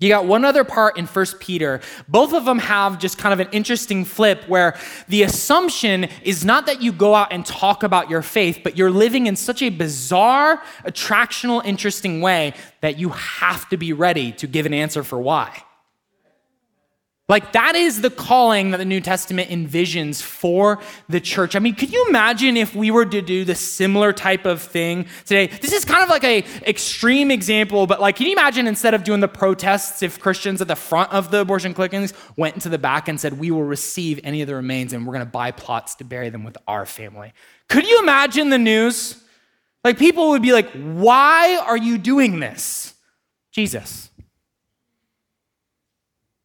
You 0.00 0.08
got 0.08 0.26
one 0.26 0.44
other 0.44 0.64
part 0.64 0.98
in 0.98 1.06
1 1.06 1.26
Peter. 1.38 1.80
Both 2.08 2.34
of 2.34 2.44
them 2.44 2.58
have 2.58 2.98
just 2.98 3.16
kind 3.16 3.32
of 3.32 3.38
an 3.38 3.48
interesting 3.52 4.04
flip 4.04 4.48
where 4.48 4.76
the 5.08 5.22
assumption 5.22 6.08
is 6.24 6.44
not 6.44 6.66
that 6.66 6.82
you 6.82 6.90
go 6.90 7.14
out 7.14 7.32
and 7.32 7.46
talk 7.46 7.84
about 7.84 8.10
your 8.10 8.20
faith, 8.20 8.60
but 8.64 8.76
you're 8.76 8.90
living 8.90 9.28
in 9.28 9.36
such 9.36 9.62
a 9.62 9.70
bizarre, 9.70 10.60
attractional, 10.84 11.64
interesting 11.64 12.20
way 12.20 12.54
that 12.80 12.98
you 12.98 13.10
have 13.10 13.68
to 13.68 13.76
be 13.76 13.92
ready 13.92 14.32
to 14.32 14.48
give 14.48 14.66
an 14.66 14.74
answer 14.74 15.04
for 15.04 15.20
why. 15.20 15.62
Like, 17.26 17.52
that 17.52 17.74
is 17.74 18.02
the 18.02 18.10
calling 18.10 18.72
that 18.72 18.76
the 18.76 18.84
New 18.84 19.00
Testament 19.00 19.48
envisions 19.48 20.20
for 20.20 20.78
the 21.08 21.20
church. 21.20 21.56
I 21.56 21.58
mean, 21.58 21.74
could 21.74 21.90
you 21.90 22.04
imagine 22.06 22.58
if 22.58 22.74
we 22.74 22.90
were 22.90 23.06
to 23.06 23.22
do 23.22 23.46
the 23.46 23.54
similar 23.54 24.12
type 24.12 24.44
of 24.44 24.60
thing 24.60 25.06
today? 25.24 25.46
This 25.46 25.72
is 25.72 25.86
kind 25.86 26.02
of 26.02 26.10
like 26.10 26.22
a 26.22 26.44
extreme 26.66 27.30
example, 27.30 27.86
but 27.86 27.98
like, 27.98 28.16
can 28.16 28.26
you 28.26 28.32
imagine 28.32 28.66
instead 28.66 28.92
of 28.92 29.04
doing 29.04 29.20
the 29.20 29.28
protests, 29.28 30.02
if 30.02 30.20
Christians 30.20 30.60
at 30.60 30.68
the 30.68 30.76
front 30.76 31.12
of 31.12 31.30
the 31.30 31.40
abortion 31.40 31.72
clinics 31.72 32.12
went 32.36 32.56
into 32.56 32.68
the 32.68 32.76
back 32.76 33.08
and 33.08 33.18
said, 33.18 33.38
we 33.38 33.50
will 33.50 33.64
receive 33.64 34.20
any 34.22 34.42
of 34.42 34.46
the 34.46 34.54
remains 34.54 34.92
and 34.92 35.06
we're 35.06 35.14
going 35.14 35.24
to 35.24 35.32
buy 35.32 35.50
plots 35.50 35.94
to 35.94 36.04
bury 36.04 36.28
them 36.28 36.44
with 36.44 36.58
our 36.68 36.84
family? 36.84 37.32
Could 37.70 37.88
you 37.88 38.00
imagine 38.00 38.50
the 38.50 38.58
news? 38.58 39.18
Like, 39.82 39.96
people 39.96 40.28
would 40.30 40.42
be 40.42 40.52
like, 40.52 40.70
why 40.72 41.56
are 41.56 41.78
you 41.78 41.96
doing 41.96 42.40
this? 42.40 42.92
Jesus. 43.50 44.10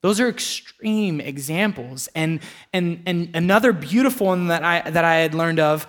Those 0.02 0.20
are 0.20 0.30
extreme 0.30 1.20
examples. 1.20 2.08
And, 2.16 2.40
and, 2.72 3.04
and 3.06 3.30
another 3.34 3.74
beautiful 3.74 4.28
one 4.28 4.48
that 4.48 4.64
I, 4.64 4.90
that 4.90 5.04
I 5.04 5.16
had 5.16 5.34
learned 5.34 5.60
of 5.60 5.88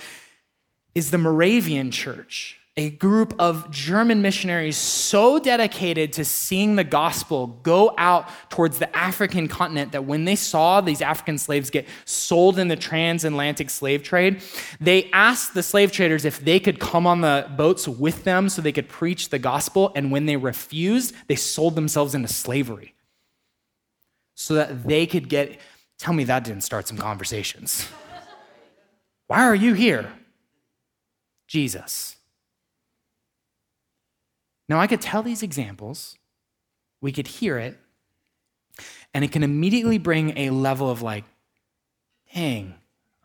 is 0.94 1.12
the 1.12 1.18
Moravian 1.18 1.92
Church, 1.92 2.58
a 2.76 2.90
group 2.90 3.34
of 3.38 3.70
German 3.70 4.20
missionaries 4.20 4.76
so 4.76 5.38
dedicated 5.38 6.12
to 6.14 6.24
seeing 6.24 6.74
the 6.74 6.82
gospel 6.82 7.46
go 7.62 7.94
out 7.98 8.28
towards 8.48 8.80
the 8.80 8.96
African 8.96 9.46
continent 9.46 9.92
that 9.92 10.04
when 10.04 10.24
they 10.24 10.34
saw 10.34 10.80
these 10.80 11.00
African 11.00 11.38
slaves 11.38 11.70
get 11.70 11.86
sold 12.04 12.58
in 12.58 12.66
the 12.66 12.74
transatlantic 12.74 13.70
slave 13.70 14.02
trade, 14.02 14.42
they 14.80 15.08
asked 15.12 15.54
the 15.54 15.62
slave 15.62 15.92
traders 15.92 16.24
if 16.24 16.40
they 16.40 16.58
could 16.58 16.80
come 16.80 17.06
on 17.06 17.20
the 17.20 17.48
boats 17.56 17.86
with 17.86 18.24
them 18.24 18.48
so 18.48 18.60
they 18.60 18.72
could 18.72 18.88
preach 18.88 19.28
the 19.28 19.38
gospel. 19.38 19.92
And 19.94 20.10
when 20.10 20.26
they 20.26 20.36
refused, 20.36 21.14
they 21.28 21.36
sold 21.36 21.76
themselves 21.76 22.14
into 22.14 22.28
slavery 22.28 22.94
so 24.40 24.54
that 24.54 24.88
they 24.88 25.06
could 25.06 25.28
get, 25.28 25.60
tell 25.98 26.14
me 26.14 26.24
that 26.24 26.44
didn't 26.44 26.62
start 26.62 26.88
some 26.88 26.96
conversations. 26.96 27.86
Why 29.26 29.44
are 29.44 29.54
you 29.54 29.74
here? 29.74 30.10
Jesus. 31.46 32.16
Now, 34.66 34.80
I 34.80 34.86
could 34.86 35.02
tell 35.02 35.22
these 35.22 35.42
examples, 35.42 36.16
we 37.02 37.12
could 37.12 37.26
hear 37.26 37.58
it, 37.58 37.76
and 39.12 39.22
it 39.22 39.30
can 39.30 39.42
immediately 39.42 39.98
bring 39.98 40.38
a 40.38 40.48
level 40.48 40.88
of 40.88 41.02
like, 41.02 41.24
dang, 42.34 42.76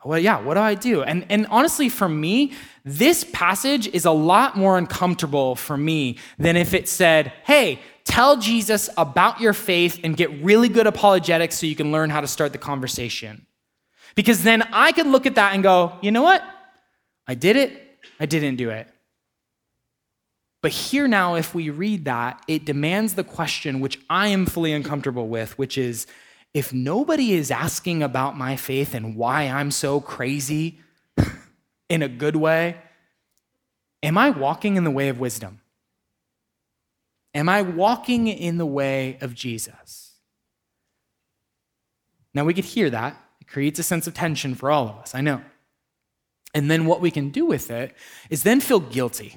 well, 0.04 0.20
yeah, 0.20 0.42
what 0.42 0.56
do 0.56 0.60
I 0.60 0.76
do? 0.76 1.02
And, 1.02 1.26
and 1.30 1.48
honestly, 1.50 1.88
for 1.88 2.10
me, 2.10 2.52
this 2.84 3.24
passage 3.32 3.88
is 3.88 4.04
a 4.04 4.12
lot 4.12 4.58
more 4.58 4.78
uncomfortable 4.78 5.56
for 5.56 5.78
me 5.78 6.18
than 6.38 6.58
if 6.58 6.74
it 6.74 6.90
said, 6.90 7.32
hey, 7.46 7.80
tell 8.06 8.38
Jesus 8.38 8.90
about 8.98 9.42
your 9.42 9.54
faith 9.54 10.00
and 10.04 10.16
get 10.16 10.32
really 10.44 10.70
good 10.70 10.88
apologetics 10.88 11.58
so 11.58 11.66
you 11.66 11.76
can 11.76 11.92
learn 11.92 12.10
how 12.10 12.22
to 12.22 12.28
start 12.28 12.52
the 12.54 12.58
conversation. 12.58 13.46
Because 14.16 14.44
then 14.44 14.62
I 14.72 14.94
can 14.94 15.12
look 15.12 15.26
at 15.26 15.36
that 15.36 15.54
and 15.54 15.62
go, 15.62 15.94
you 16.02 16.12
know 16.12 16.22
what? 16.22 16.42
I 17.28 17.36
did 17.36 17.58
it, 17.58 18.00
I 18.20 18.26
didn't 18.26 18.56
do 18.56 18.70
it. 18.70 18.88
But 20.62 20.72
here 20.72 21.08
now, 21.08 21.36
if 21.36 21.54
we 21.54 21.70
read 21.70 22.06
that, 22.06 22.42
it 22.48 22.66
demands 22.66 23.14
the 23.14 23.24
question, 23.24 23.82
which 23.82 24.00
I 24.10 24.30
am 24.30 24.46
fully 24.46 24.74
uncomfortable 24.74 25.28
with, 25.28 25.58
which 25.60 25.78
is 25.78 26.08
if 26.56 26.74
nobody 26.74 27.34
is 27.34 27.52
asking 27.52 28.02
about 28.02 28.38
my 28.38 28.56
faith 28.56 28.96
and 28.96 29.16
why 29.16 29.44
I'm 29.44 29.70
so 29.70 30.00
crazy 30.00 30.80
in 31.90 32.02
a 32.02 32.08
good 32.08 32.36
way, 32.36 32.78
am 34.02 34.18
I 34.18 34.30
walking 34.30 34.76
in 34.76 34.86
the 34.86 34.92
way 34.92 35.10
of 35.10 35.20
wisdom? 35.20 35.60
Am 37.36 37.50
I 37.50 37.62
walking 37.62 38.28
in 38.30 38.58
the 38.58 38.66
way 38.66 39.18
of 39.20 39.36
Jesus? 39.36 40.14
Now, 42.34 42.46
we 42.46 42.54
could 42.54 42.66
hear 42.66 42.90
that. 42.90 43.22
It 43.42 43.48
creates 43.48 43.78
a 43.78 43.84
sense 43.84 44.08
of 44.08 44.14
tension 44.14 44.56
for 44.56 44.72
all 44.72 44.88
of 44.88 44.96
us, 44.96 45.14
I 45.14 45.20
know. 45.20 45.42
And 46.54 46.72
then 46.72 46.86
what 46.86 47.02
we 47.02 47.12
can 47.12 47.30
do 47.30 47.46
with 47.46 47.70
it 47.70 47.94
is 48.30 48.44
then 48.44 48.62
feel 48.62 48.80
guilty. 48.80 49.36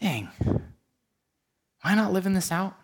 Dang, 0.00 0.30
why 1.82 1.94
not 1.94 2.12
living 2.12 2.32
this 2.32 2.50
out? 2.50 2.74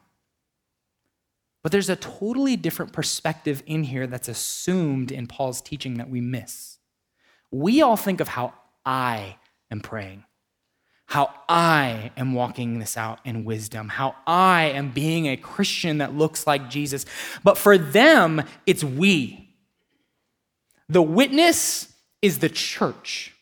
But 1.63 1.73
there's 1.73 1.89
a 1.89 1.97
totally 1.97 2.57
different 2.57 2.93
perspective 2.93 3.63
in 3.67 3.85
here 3.85 4.07
that's 4.07 4.29
assumed 4.29 5.11
in 5.11 5.27
Paul's 5.27 5.63
teaching 5.63 5.95
that 5.95 6.11
we 6.11 6.21
miss. 6.21 6.79
We 7.51 7.81
all 7.81 7.97
think 7.97 8.21
of 8.21 8.29
how 8.29 8.53
I 8.85 9.37
am 9.71 9.81
praying 9.81 10.25
how 11.11 11.29
I 11.49 12.13
am 12.17 12.35
walking 12.35 12.79
this 12.79 12.97
out 12.97 13.19
in 13.25 13.45
wisdom, 13.45 13.89
how 13.89 14.15
I 14.29 14.67
am 14.67 14.93
being 14.93 15.27
a 15.27 15.37
Christian 15.37 15.99
that 15.99 16.15
looks 16.15 16.47
like 16.47 16.71
Jesus. 16.71 17.05
But 17.43 17.59
for 17.59 17.77
them, 17.77 18.45
it's 18.65 18.85
we. 18.85 19.53
The 20.89 21.03
witness 21.03 21.93
is 22.23 22.39
the 22.39 22.49
church. 22.49 23.35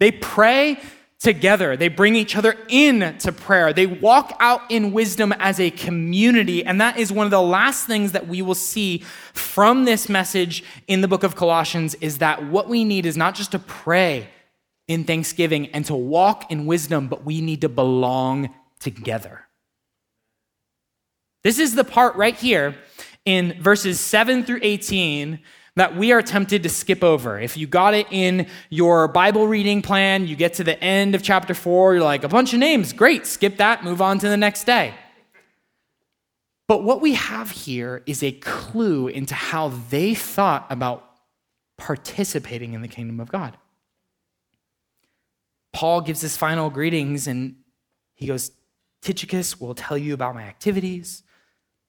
They 0.00 0.10
pray 0.12 0.78
together. 1.18 1.78
They 1.78 1.88
bring 1.88 2.14
each 2.14 2.36
other 2.36 2.56
in 2.68 3.16
to 3.20 3.32
prayer. 3.32 3.72
They 3.72 3.86
walk 3.86 4.36
out 4.38 4.60
in 4.70 4.92
wisdom 4.92 5.32
as 5.38 5.58
a 5.58 5.70
community. 5.70 6.62
And 6.62 6.78
that 6.82 6.98
is 6.98 7.10
one 7.10 7.24
of 7.24 7.30
the 7.30 7.40
last 7.40 7.86
things 7.86 8.12
that 8.12 8.28
we 8.28 8.42
will 8.42 8.54
see 8.54 8.98
from 9.32 9.86
this 9.86 10.10
message 10.10 10.62
in 10.88 11.00
the 11.00 11.08
book 11.08 11.22
of 11.22 11.36
Colossians 11.36 11.94
is 12.02 12.18
that 12.18 12.44
what 12.44 12.68
we 12.68 12.84
need 12.84 13.06
is 13.06 13.16
not 13.16 13.34
just 13.34 13.52
to 13.52 13.58
pray 13.58 14.28
in 14.88 15.04
thanksgiving 15.04 15.68
and 15.68 15.84
to 15.86 15.94
walk 15.94 16.50
in 16.50 16.66
wisdom, 16.66 17.08
but 17.08 17.24
we 17.24 17.40
need 17.40 17.60
to 17.62 17.68
belong 17.68 18.54
together. 18.80 19.42
This 21.42 21.58
is 21.58 21.74
the 21.74 21.84
part 21.84 22.16
right 22.16 22.36
here 22.36 22.74
in 23.24 23.60
verses 23.60 24.00
7 24.00 24.44
through 24.44 24.60
18 24.62 25.40
that 25.76 25.96
we 25.96 26.12
are 26.12 26.22
tempted 26.22 26.62
to 26.62 26.68
skip 26.68 27.02
over. 27.02 27.38
If 27.40 27.56
you 27.56 27.66
got 27.66 27.94
it 27.94 28.06
in 28.10 28.46
your 28.70 29.08
Bible 29.08 29.48
reading 29.48 29.82
plan, 29.82 30.26
you 30.26 30.36
get 30.36 30.54
to 30.54 30.64
the 30.64 30.82
end 30.82 31.14
of 31.14 31.22
chapter 31.22 31.52
4, 31.52 31.94
you're 31.94 32.04
like, 32.04 32.22
a 32.22 32.28
bunch 32.28 32.52
of 32.52 32.60
names, 32.60 32.92
great, 32.92 33.26
skip 33.26 33.56
that, 33.56 33.82
move 33.82 34.00
on 34.00 34.18
to 34.20 34.28
the 34.28 34.36
next 34.36 34.64
day. 34.64 34.94
But 36.68 36.82
what 36.84 37.00
we 37.00 37.14
have 37.14 37.50
here 37.50 38.02
is 38.06 38.22
a 38.22 38.32
clue 38.32 39.08
into 39.08 39.34
how 39.34 39.68
they 39.90 40.14
thought 40.14 40.66
about 40.70 41.04
participating 41.76 42.72
in 42.72 42.80
the 42.80 42.88
kingdom 42.88 43.20
of 43.20 43.30
God. 43.30 43.58
Paul 45.74 46.00
gives 46.00 46.20
his 46.20 46.36
final 46.36 46.70
greetings 46.70 47.26
and 47.26 47.56
he 48.14 48.26
goes, 48.26 48.52
Tychicus 49.02 49.60
will 49.60 49.74
tell 49.74 49.98
you 49.98 50.14
about 50.14 50.34
my 50.34 50.44
activities. 50.44 51.22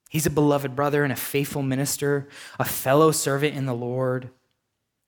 He's 0.10 0.26
a 0.26 0.32
beloved 0.32 0.76
brother 0.76 1.04
and 1.04 1.14
a 1.14 1.16
faithful 1.16 1.62
minister, 1.62 2.28
a 2.60 2.66
fellow 2.66 3.12
servant 3.12 3.56
in 3.56 3.66
the 3.66 3.74
Lord. 3.74 4.32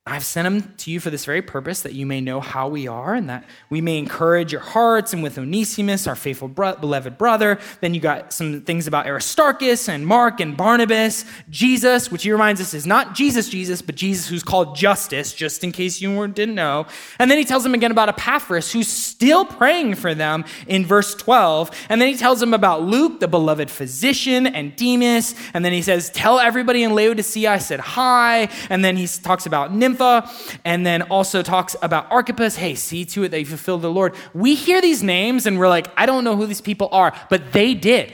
I've 0.07 0.23
sent 0.23 0.45
them 0.45 0.73
to 0.77 0.91
you 0.91 0.99
for 0.99 1.09
this 1.09 1.25
very 1.25 1.41
purpose, 1.41 1.81
that 1.81 1.93
you 1.93 2.05
may 2.05 2.21
know 2.21 2.39
how 2.39 2.69
we 2.69 2.87
are 2.87 3.13
and 3.13 3.29
that 3.29 3.43
we 3.69 3.81
may 3.81 3.97
encourage 3.97 4.51
your 4.53 4.61
hearts. 4.61 5.11
And 5.11 5.21
with 5.21 5.37
Onesimus, 5.37 6.07
our 6.07 6.15
faithful 6.15 6.47
bro- 6.47 6.77
beloved 6.77 7.17
brother, 7.17 7.59
then 7.81 7.93
you 7.93 7.99
got 7.99 8.31
some 8.31 8.61
things 8.61 8.87
about 8.87 9.05
Aristarchus 9.05 9.89
and 9.89 10.07
Mark 10.07 10.39
and 10.39 10.55
Barnabas, 10.55 11.25
Jesus, 11.49 12.09
which 12.09 12.23
he 12.23 12.31
reminds 12.31 12.61
us 12.61 12.73
is 12.73 12.87
not 12.87 13.15
Jesus, 13.15 13.49
Jesus, 13.49 13.81
but 13.81 13.95
Jesus 13.95 14.27
who's 14.27 14.43
called 14.43 14.75
Justus, 14.75 15.33
just 15.33 15.63
in 15.63 15.73
case 15.73 15.99
you 15.99 16.27
didn't 16.29 16.55
know. 16.55 16.85
And 17.19 17.29
then 17.29 17.37
he 17.37 17.43
tells 17.43 17.63
them 17.63 17.73
again 17.73 17.91
about 17.91 18.07
Epaphras, 18.07 18.71
who's 18.71 18.87
still 18.87 19.43
praying 19.43 19.95
for 19.95 20.15
them 20.15 20.45
in 20.67 20.85
verse 20.85 21.15
12. 21.15 21.69
And 21.89 21.99
then 21.99 22.07
he 22.07 22.15
tells 22.15 22.39
them 22.39 22.53
about 22.53 22.83
Luke, 22.83 23.19
the 23.19 23.27
beloved 23.27 23.69
physician, 23.69 24.47
and 24.47 24.75
Demas. 24.75 25.35
And 25.53 25.65
then 25.65 25.73
he 25.73 25.81
says, 25.81 26.09
Tell 26.11 26.39
everybody 26.39 26.83
in 26.83 26.95
Laodicea 26.95 27.51
I 27.51 27.57
said 27.57 27.81
hi. 27.81 28.49
And 28.69 28.85
then 28.85 28.95
he 28.95 29.05
talks 29.07 29.45
about 29.45 29.73
Nymph 29.73 29.96
and 29.99 30.85
then 30.85 31.03
also 31.03 31.41
talks 31.41 31.75
about 31.81 32.11
Archippus. 32.11 32.55
Hey, 32.55 32.75
see 32.75 33.05
to 33.05 33.23
it 33.23 33.29
that 33.29 33.39
you 33.39 33.45
fulfill 33.45 33.77
the 33.77 33.91
Lord. 33.91 34.15
We 34.33 34.55
hear 34.55 34.81
these 34.81 35.03
names 35.03 35.45
and 35.45 35.59
we're 35.59 35.69
like, 35.69 35.87
I 35.97 36.05
don't 36.05 36.23
know 36.23 36.35
who 36.35 36.45
these 36.45 36.61
people 36.61 36.89
are, 36.91 37.13
but 37.29 37.53
they 37.53 37.73
did. 37.73 38.13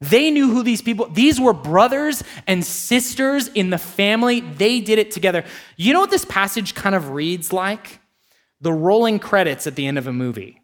They 0.00 0.32
knew 0.32 0.50
who 0.50 0.64
these 0.64 0.82
people, 0.82 1.08
these 1.08 1.40
were 1.40 1.52
brothers 1.52 2.24
and 2.48 2.64
sisters 2.64 3.46
in 3.46 3.70
the 3.70 3.78
family. 3.78 4.40
They 4.40 4.80
did 4.80 4.98
it 4.98 5.12
together. 5.12 5.44
You 5.76 5.92
know 5.92 6.00
what 6.00 6.10
this 6.10 6.24
passage 6.24 6.74
kind 6.74 6.96
of 6.96 7.10
reads 7.10 7.52
like? 7.52 8.00
The 8.60 8.72
rolling 8.72 9.20
credits 9.20 9.68
at 9.68 9.76
the 9.76 9.86
end 9.86 9.98
of 9.98 10.08
a 10.08 10.12
movie. 10.12 10.60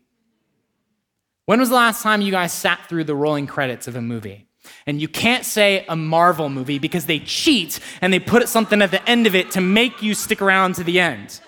When 1.46 1.61
was 1.61 1.68
the 1.68 1.76
last 1.76 2.03
time 2.03 2.20
you 2.20 2.32
guys 2.32 2.53
sat 2.53 2.88
through 2.88 3.05
the 3.05 3.14
rolling 3.14 3.46
credits 3.46 3.86
of 3.86 3.94
a 3.94 4.03
movie? 4.03 4.47
And 4.86 5.00
you 5.00 5.08
can't 5.08 5.44
say 5.44 5.84
a 5.88 5.96
Marvel 5.96 6.48
movie 6.48 6.78
because 6.78 7.06
they 7.06 7.18
cheat 7.20 7.80
and 8.00 8.12
they 8.12 8.18
put 8.18 8.48
something 8.48 8.82
at 8.82 8.90
the 8.90 9.06
end 9.08 9.26
of 9.26 9.34
it 9.34 9.50
to 9.52 9.60
make 9.60 10.02
you 10.02 10.14
stick 10.14 10.42
around 10.42 10.74
to 10.76 10.84
the 10.84 11.00
end. 11.00 11.40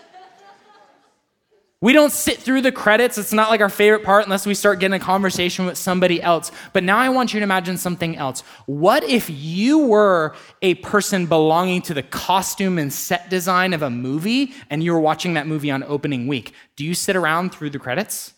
We 1.82 1.94
don't 1.94 2.12
sit 2.12 2.38
through 2.38 2.60
the 2.60 2.72
credits. 2.72 3.16
It's 3.16 3.32
not 3.32 3.48
like 3.48 3.62
our 3.62 3.70
favorite 3.70 4.04
part 4.04 4.24
unless 4.24 4.44
we 4.44 4.52
start 4.52 4.80
getting 4.80 5.00
a 5.00 5.02
conversation 5.02 5.64
with 5.64 5.78
somebody 5.78 6.20
else. 6.20 6.52
But 6.74 6.84
now 6.84 6.98
I 6.98 7.08
want 7.08 7.32
you 7.32 7.40
to 7.40 7.44
imagine 7.44 7.78
something 7.78 8.18
else. 8.18 8.42
What 8.66 9.02
if 9.02 9.30
you 9.30 9.78
were 9.78 10.34
a 10.60 10.74
person 10.74 11.24
belonging 11.24 11.80
to 11.82 11.94
the 11.94 12.02
costume 12.02 12.76
and 12.76 12.92
set 12.92 13.30
design 13.30 13.72
of 13.72 13.80
a 13.80 13.88
movie 13.88 14.52
and 14.68 14.84
you 14.84 14.92
were 14.92 15.00
watching 15.00 15.34
that 15.34 15.46
movie 15.46 15.70
on 15.70 15.82
opening 15.84 16.26
week? 16.26 16.52
Do 16.76 16.84
you 16.84 16.92
sit 16.92 17.16
around 17.16 17.54
through 17.54 17.70
the 17.70 17.78
credits? 17.78 18.34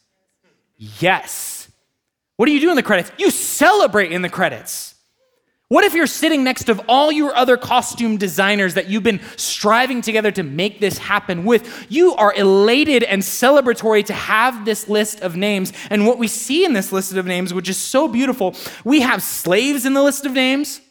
Yes. 0.76 1.61
What 2.36 2.46
do 2.46 2.52
you 2.52 2.60
do 2.60 2.70
in 2.70 2.76
the 2.76 2.82
credits? 2.82 3.12
You 3.18 3.30
celebrate 3.30 4.12
in 4.12 4.22
the 4.22 4.28
credits. 4.28 4.94
What 5.72 5.84
if 5.84 5.94
you're 5.94 6.06
sitting 6.06 6.44
next 6.44 6.64
to 6.64 6.84
all 6.86 7.10
your 7.10 7.34
other 7.34 7.56
costume 7.56 8.18
designers 8.18 8.74
that 8.74 8.90
you've 8.90 9.02
been 9.02 9.22
striving 9.36 10.02
together 10.02 10.30
to 10.32 10.42
make 10.42 10.80
this 10.80 10.98
happen 10.98 11.46
with? 11.46 11.86
You 11.88 12.14
are 12.16 12.34
elated 12.34 13.02
and 13.04 13.22
celebratory 13.22 14.04
to 14.04 14.12
have 14.12 14.66
this 14.66 14.86
list 14.86 15.22
of 15.22 15.34
names. 15.34 15.72
And 15.88 16.06
what 16.06 16.18
we 16.18 16.28
see 16.28 16.66
in 16.66 16.74
this 16.74 16.92
list 16.92 17.14
of 17.14 17.24
names, 17.24 17.54
which 17.54 17.70
is 17.70 17.78
so 17.78 18.06
beautiful, 18.06 18.54
we 18.84 19.00
have 19.00 19.22
slaves 19.22 19.86
in 19.86 19.94
the 19.94 20.02
list 20.02 20.26
of 20.26 20.32
names. 20.32 20.82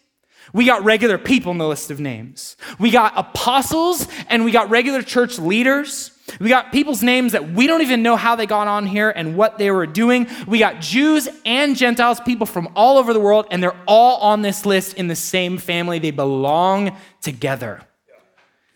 We 0.54 0.66
got 0.66 0.84
regular 0.84 1.18
people 1.18 1.52
in 1.52 1.58
the 1.58 1.68
list 1.68 1.92
of 1.92 2.00
names. 2.00 2.58
We 2.80 2.92
got 2.92 3.14
apostles 3.16 4.08
and 4.30 4.44
we 4.44 4.52
got 4.52 4.70
regular 4.70 5.02
church 5.02 5.40
leaders. 5.40 6.12
We 6.40 6.50
got 6.50 6.72
people's 6.72 7.04
names 7.04 7.34
that 7.34 7.52
we 7.52 7.68
don't 7.68 7.82
even 7.82 8.04
know 8.04 8.16
how 8.16 8.36
they 8.36 8.46
got 8.46 8.68
on 8.68 8.86
here 8.86 9.10
and 9.10 9.36
what 9.36 9.58
they 9.58 9.72
were 9.72 9.86
doing. 9.86 10.28
We 10.48 10.60
got 10.60 10.80
Jews 10.80 11.28
and 11.46 11.76
Gentiles, 11.76 12.20
people 12.22 12.46
from 12.46 12.70
all 12.76 12.98
over 12.98 13.14
the 13.14 13.20
world, 13.20 13.48
and 13.52 13.62
they're 13.62 13.76
all 13.88 14.18
on 14.22 14.42
this 14.42 14.66
list 14.66 14.96
in 14.96 15.08
the 15.08 15.16
same 15.16 15.58
family. 15.58 16.00
They 16.00 16.12
belong 16.12 16.96
together 17.22 17.82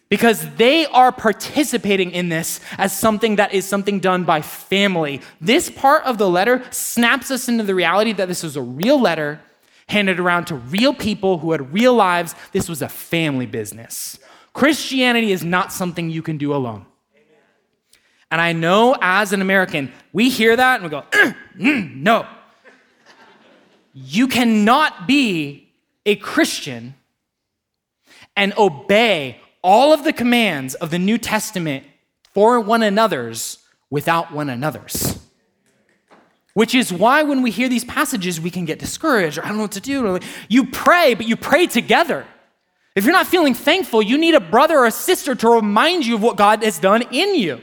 because 0.10 0.56
they 0.56 0.86
are 0.88 1.12
participating 1.12 2.12
in 2.12 2.30
this 2.30 2.60
as 2.78 2.98
something 2.98 3.38
that 3.38 3.54
is 3.54 3.66
something 3.66 4.00
done 4.00 4.24
by 4.24 4.42
family. 4.42 5.22
This 5.42 5.70
part 5.70 6.04
of 6.04 6.18
the 6.18 6.30
letter 6.30 6.64
snaps 6.72 7.32
us 7.32 7.48
into 7.48 7.64
the 7.64 7.76
reality 7.76 8.14
that 8.14 8.28
this 8.28 8.44
is 8.44 8.56
a 8.56 8.62
real 8.62 9.00
letter 9.00 9.40
handed 9.88 10.20
around 10.20 10.46
to 10.46 10.56
real 10.56 10.94
people 10.94 11.40
who 11.40 11.52
had 11.52 11.74
real 11.74 11.94
lives. 11.94 12.36
This 12.52 12.68
was 12.68 12.82
a 12.82 12.90
family 12.90 13.46
business. 13.46 14.20
Christianity 14.54 15.32
is 15.32 15.44
not 15.44 15.72
something 15.72 16.10
you 16.10 16.22
can 16.22 16.38
do 16.38 16.54
alone. 16.54 16.86
And 18.32 18.42
I 18.42 18.54
know 18.54 18.96
as 19.02 19.34
an 19.34 19.42
American, 19.42 19.92
we 20.12 20.30
hear 20.30 20.56
that 20.56 20.82
and 20.82 20.84
we 20.84 20.90
go, 20.90 21.04
mm, 21.58 21.96
no. 21.96 22.28
You 23.94 24.28
cannot 24.28 25.08
be 25.08 25.70
a 26.06 26.16
Christian 26.16 26.96
and 28.36 28.54
obey 28.58 29.40
all 29.62 29.94
of 29.94 30.04
the 30.04 30.14
commands 30.14 30.76
of 30.76 30.92
the 30.92 31.00
New 31.00 31.18
Testament 31.18 31.86
for 32.34 32.60
one 32.60 32.84
another's 32.84 33.60
without 33.90 34.32
one 34.32 34.50
another's. 34.50 35.14
Which 36.56 36.74
is 36.74 36.91
why 36.91 37.24
when 37.24 37.41
we 37.41 37.51
hear 37.51 37.68
these 37.68 37.84
passages, 37.84 38.39
we 38.39 38.49
can 38.49 38.64
get 38.64 38.80
discouraged 38.80 39.38
or 39.38 39.43
I 39.43 39.49
don't 39.49 39.58
know 39.58 39.64
what 39.64 39.74
to 39.74 39.82
do. 39.82 40.20
You 40.47 40.66
pray, 40.68 41.14
but 41.14 41.28
you 41.28 41.36
pray 41.36 41.68
together. 41.68 42.26
If 42.95 43.03
you're 43.03 43.12
not 43.12 43.28
feeling 43.28 43.53
thankful, 43.53 44.01
you 44.01 44.18
need 44.18 44.36
a 44.36 44.39
brother 44.39 44.80
or 44.80 44.86
a 44.86 44.91
sister 44.91 45.36
to 45.36 45.49
remind 45.49 46.06
you 46.06 46.16
of 46.16 46.24
what 46.24 46.38
God 46.38 46.64
has 46.64 46.80
done 46.80 47.01
in 47.12 47.36
you. 47.36 47.60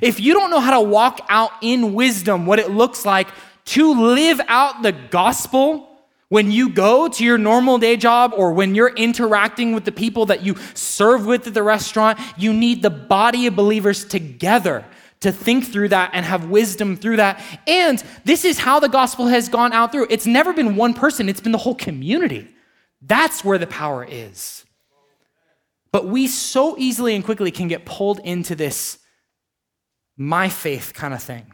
If 0.00 0.20
you 0.20 0.34
don't 0.34 0.50
know 0.50 0.60
how 0.60 0.80
to 0.80 0.88
walk 0.88 1.26
out 1.28 1.50
in 1.62 1.94
wisdom 1.94 2.46
what 2.46 2.60
it 2.60 2.70
looks 2.70 3.04
like 3.04 3.26
to 3.66 3.92
live 3.92 4.40
out 4.46 4.82
the 4.82 4.92
gospel 4.92 5.88
when 6.28 6.52
you 6.52 6.68
go 6.68 7.08
to 7.08 7.24
your 7.24 7.38
normal 7.38 7.78
day 7.78 7.96
job 7.96 8.32
or 8.36 8.52
when 8.52 8.76
you're 8.76 8.94
interacting 8.94 9.74
with 9.74 9.84
the 9.84 9.90
people 9.90 10.26
that 10.26 10.44
you 10.44 10.54
serve 10.74 11.26
with 11.26 11.48
at 11.48 11.54
the 11.54 11.62
restaurant, 11.64 12.20
you 12.36 12.52
need 12.52 12.82
the 12.82 12.90
body 12.90 13.48
of 13.48 13.56
believers 13.56 14.04
together 14.04 14.84
to 15.20 15.32
think 15.32 15.64
through 15.64 15.88
that 15.88 16.10
and 16.12 16.24
have 16.24 16.50
wisdom 16.50 16.96
through 16.96 17.16
that. 17.16 17.42
And 17.66 18.02
this 18.24 18.44
is 18.44 18.58
how 18.58 18.80
the 18.80 18.88
gospel 18.88 19.26
has 19.26 19.48
gone 19.48 19.72
out 19.72 19.92
through. 19.92 20.06
It's 20.10 20.26
never 20.26 20.52
been 20.52 20.76
one 20.76 20.94
person, 20.94 21.28
it's 21.28 21.40
been 21.40 21.52
the 21.52 21.58
whole 21.58 21.74
community. 21.74 22.48
That's 23.02 23.44
where 23.44 23.58
the 23.58 23.66
power 23.66 24.06
is. 24.08 24.64
But 25.92 26.06
we 26.06 26.26
so 26.26 26.76
easily 26.78 27.14
and 27.14 27.24
quickly 27.24 27.50
can 27.50 27.68
get 27.68 27.84
pulled 27.86 28.18
into 28.20 28.54
this 28.54 28.98
my 30.16 30.48
faith 30.48 30.92
kind 30.94 31.14
of 31.14 31.22
thing. 31.22 31.52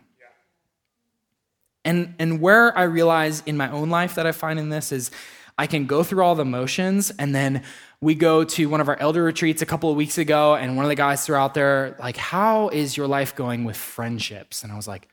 And, 1.84 2.14
and 2.18 2.40
where 2.40 2.76
I 2.76 2.84
realize 2.84 3.42
in 3.44 3.56
my 3.56 3.70
own 3.70 3.90
life 3.90 4.14
that 4.14 4.26
I 4.26 4.32
find 4.32 4.58
in 4.58 4.68
this 4.68 4.92
is 4.92 5.10
I 5.58 5.66
can 5.66 5.86
go 5.86 6.02
through 6.02 6.22
all 6.22 6.34
the 6.34 6.44
motions 6.44 7.10
and 7.18 7.34
then 7.34 7.62
we 8.02 8.14
go 8.14 8.44
to 8.44 8.66
one 8.66 8.82
of 8.82 8.88
our 8.88 8.98
elder 9.00 9.22
retreats 9.22 9.62
a 9.62 9.66
couple 9.66 9.88
of 9.88 9.96
weeks 9.96 10.18
ago 10.18 10.54
and 10.54 10.76
one 10.76 10.84
of 10.84 10.90
the 10.90 10.94
guys 10.94 11.24
threw 11.24 11.36
out 11.36 11.54
there 11.54 11.96
like 11.98 12.18
how 12.18 12.68
is 12.68 12.96
your 12.96 13.06
life 13.06 13.34
going 13.34 13.64
with 13.64 13.76
friendships 13.76 14.62
and 14.62 14.70
i 14.70 14.76
was 14.76 14.86
like 14.86 15.08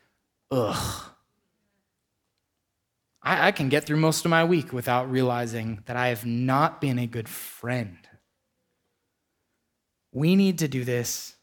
ugh 0.51 1.05
I, 3.21 3.49
I, 3.49 3.51
can 3.51 3.67
get 3.67 3.83
through 3.83 3.97
most 3.97 4.23
of 4.25 4.31
my 4.31 4.43
week 4.43 4.73
without 4.73 5.09
realizing 5.09 5.83
that 5.85 5.95
i 5.95 6.07
have 6.07 6.25
not 6.25 6.81
been 6.81 6.99
a 6.99 7.07
good 7.07 7.29
friend 7.29 7.97
we 10.11 10.35
need 10.35 10.59
to 10.59 10.67
do 10.67 10.83
this 10.83 11.35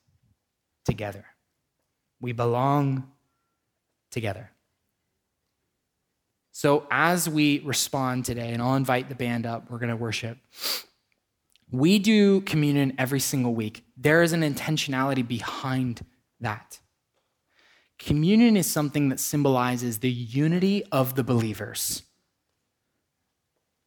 together 0.84 1.24
we 2.20 2.32
belong 2.32 3.10
together. 4.10 4.50
So, 6.52 6.86
as 6.90 7.28
we 7.28 7.60
respond 7.60 8.24
today, 8.24 8.52
and 8.52 8.62
I'll 8.62 8.76
invite 8.76 9.08
the 9.10 9.14
band 9.14 9.44
up, 9.44 9.70
we're 9.70 9.78
going 9.78 9.90
to 9.90 9.96
worship. 9.96 10.38
We 11.70 11.98
do 11.98 12.40
communion 12.42 12.94
every 12.98 13.20
single 13.20 13.54
week. 13.54 13.84
There 13.96 14.22
is 14.22 14.32
an 14.32 14.42
intentionality 14.42 15.26
behind 15.26 16.04
that. 16.40 16.80
Communion 17.98 18.56
is 18.56 18.70
something 18.70 19.08
that 19.08 19.20
symbolizes 19.20 19.98
the 19.98 20.10
unity 20.10 20.84
of 20.92 21.14
the 21.14 21.24
believers 21.24 22.02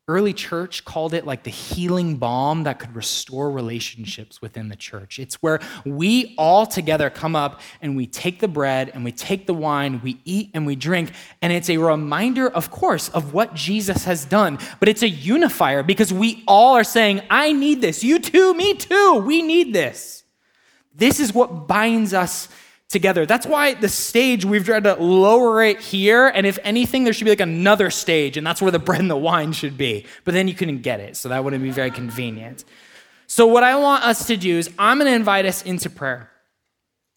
early 0.09 0.33
church 0.33 0.83
called 0.83 1.13
it 1.13 1.23
like 1.23 1.43
the 1.43 1.51
healing 1.51 2.17
balm 2.17 2.63
that 2.63 2.79
could 2.79 2.95
restore 2.95 3.51
relationships 3.51 4.41
within 4.41 4.67
the 4.67 4.75
church. 4.75 5.19
It's 5.19 5.35
where 5.35 5.59
we 5.85 6.33
all 6.35 6.65
together 6.65 7.11
come 7.11 7.35
up 7.35 7.61
and 7.79 7.95
we 7.95 8.07
take 8.07 8.39
the 8.39 8.47
bread 8.47 8.89
and 8.93 9.05
we 9.05 9.11
take 9.11 9.45
the 9.45 9.53
wine, 9.53 10.01
we 10.03 10.19
eat 10.25 10.49
and 10.55 10.65
we 10.65 10.75
drink. 10.75 11.11
And 11.43 11.53
it's 11.53 11.69
a 11.69 11.77
reminder, 11.77 12.49
of 12.49 12.71
course, 12.71 13.07
of 13.09 13.33
what 13.33 13.53
Jesus 13.53 14.05
has 14.05 14.25
done. 14.25 14.57
But 14.79 14.89
it's 14.89 15.03
a 15.03 15.09
unifier 15.09 15.83
because 15.83 16.11
we 16.11 16.43
all 16.47 16.75
are 16.75 16.83
saying, 16.83 17.21
I 17.29 17.53
need 17.53 17.79
this. 17.79 18.03
You 18.03 18.17
too, 18.17 18.55
me 18.55 18.73
too. 18.73 19.23
We 19.23 19.43
need 19.43 19.73
this. 19.73 20.23
This 20.95 21.19
is 21.19 21.33
what 21.33 21.67
binds 21.67 22.15
us 22.15 22.49
together. 22.89 23.25
That's 23.25 23.45
why 23.45 23.75
the 23.75 23.87
stage, 23.87 24.43
we've 24.43 24.65
tried 24.65 24.83
to 24.83 24.95
lower 24.95 25.63
it 25.63 25.79
here. 25.79 26.27
And 26.27 26.45
if 26.45 26.57
anything, 26.63 27.03
there 27.03 27.13
should 27.13 27.25
be 27.25 27.31
like 27.31 27.39
another 27.39 27.89
stage, 27.91 28.35
and 28.35 28.45
that's 28.45 28.61
where 28.61 28.71
the 28.71 28.79
bread 28.87 28.99
and 28.99 29.09
the 29.09 29.17
wine 29.17 29.53
should 29.53 29.77
be. 29.77 30.05
But 30.25 30.33
then 30.33 30.47
you 30.47 30.53
couldn't 30.53 30.81
get 30.81 30.99
it, 30.99 31.15
so 31.15 31.29
that 31.29 31.43
wouldn't 31.43 31.63
be 31.63 31.71
very 31.71 31.91
convenient. 31.91 32.65
So, 33.27 33.45
what 33.45 33.63
I 33.63 33.75
want 33.77 34.03
us 34.03 34.27
to 34.27 34.37
do 34.37 34.57
is, 34.57 34.69
I'm 34.79 34.97
going 34.97 35.09
to 35.09 35.15
invite 35.15 35.45
us 35.45 35.61
into 35.61 35.89
prayer. 35.89 36.31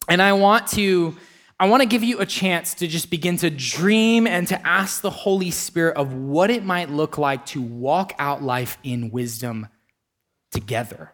And 0.07 0.21
I 0.21 0.33
want 0.33 0.67
to. 0.69 1.17
I 1.59 1.67
want 1.67 1.81
to 1.81 1.87
give 1.87 2.03
you 2.03 2.19
a 2.19 2.25
chance 2.25 2.73
to 2.75 2.87
just 2.87 3.09
begin 3.09 3.37
to 3.37 3.49
dream 3.49 4.27
and 4.27 4.45
to 4.47 4.67
ask 4.67 5.01
the 5.01 5.11
Holy 5.11 5.49
Spirit 5.49 5.95
of 5.95 6.11
what 6.11 6.49
it 6.49 6.65
might 6.65 6.89
look 6.89 7.17
like 7.17 7.45
to 7.47 7.61
walk 7.61 8.11
out 8.19 8.43
life 8.43 8.77
in 8.83 9.11
wisdom 9.11 9.67
together. 10.51 11.13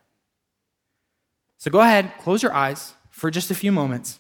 So 1.58 1.70
go 1.70 1.82
ahead, 1.82 2.14
close 2.20 2.42
your 2.42 2.54
eyes 2.54 2.94
for 3.12 3.30
just 3.30 3.52
a 3.52 3.54
few 3.54 3.72
moments. 3.72 4.20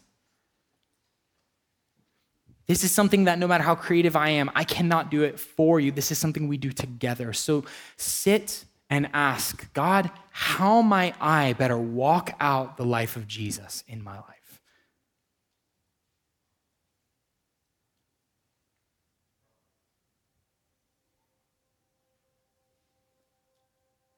This 2.70 2.84
is 2.84 2.91
something 2.91 3.24
that 3.24 3.39
no 3.39 3.47
matter 3.47 3.63
how 3.63 3.74
creative 3.74 4.15
I 4.15 4.30
am, 4.30 4.51
I 4.53 4.63
cannot 4.63 5.09
do 5.09 5.24
it 5.24 5.39
for 5.39 5.80
you. 5.80 5.91
This 5.91 6.11
is 6.11 6.20
something 6.20 6.47
we 6.47 6.57
do 6.57 6.72
together. 6.72 7.34
So 7.34 7.65
sit 7.97 8.63
and 8.91 9.09
ask 9.11 9.74
God, 9.74 10.11
how 10.30 10.84
might 10.84 11.15
I 11.20 11.53
better 11.53 11.80
walk 11.80 12.36
out 12.39 12.78
the 12.78 12.86
life 12.86 13.15
of 13.15 13.28
Jesus 13.28 13.84
in 13.88 14.03
my 14.03 14.17
life? 14.17 14.61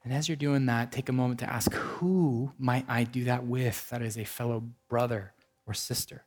And 0.04 0.12
as 0.12 0.28
you're 0.28 0.36
doing 0.36 0.66
that, 0.66 0.92
take 0.92 1.08
a 1.08 1.14
moment 1.14 1.40
to 1.40 1.50
ask, 1.50 1.72
who 1.72 2.52
might 2.60 2.84
I 2.90 3.06
do 3.06 3.24
that 3.24 3.46
with 3.46 3.90
that 3.92 4.02
is 4.02 4.18
a 4.18 4.26
fellow 4.26 4.66
brother 4.90 5.32
or 5.66 5.74
sister? 5.74 6.26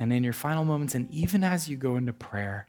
And 0.00 0.12
in 0.14 0.24
your 0.24 0.32
final 0.32 0.64
moments, 0.64 0.94
and 0.94 1.08
even 1.10 1.44
as 1.44 1.68
you 1.68 1.76
go 1.76 1.96
into 1.96 2.14
prayer, 2.14 2.66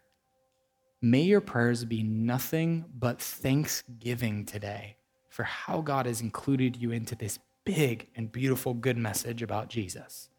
may 1.02 1.22
your 1.22 1.40
prayers 1.40 1.86
be 1.86 2.04
nothing 2.04 2.86
but 2.94 3.22
thanksgiving 3.22 4.46
today 4.46 4.98
for 5.30 5.44
how 5.44 5.80
God 5.80 6.06
has 6.08 6.20
included 6.20 6.76
you 6.76 6.92
into 6.92 7.16
this 7.16 7.40
big 7.64 8.10
and 8.18 8.30
beautiful 8.32 8.74
good 8.74 8.98
message 8.98 9.42
about 9.42 9.70
Jesus. 9.70 10.30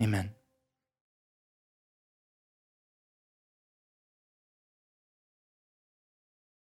Amen. 0.00 0.35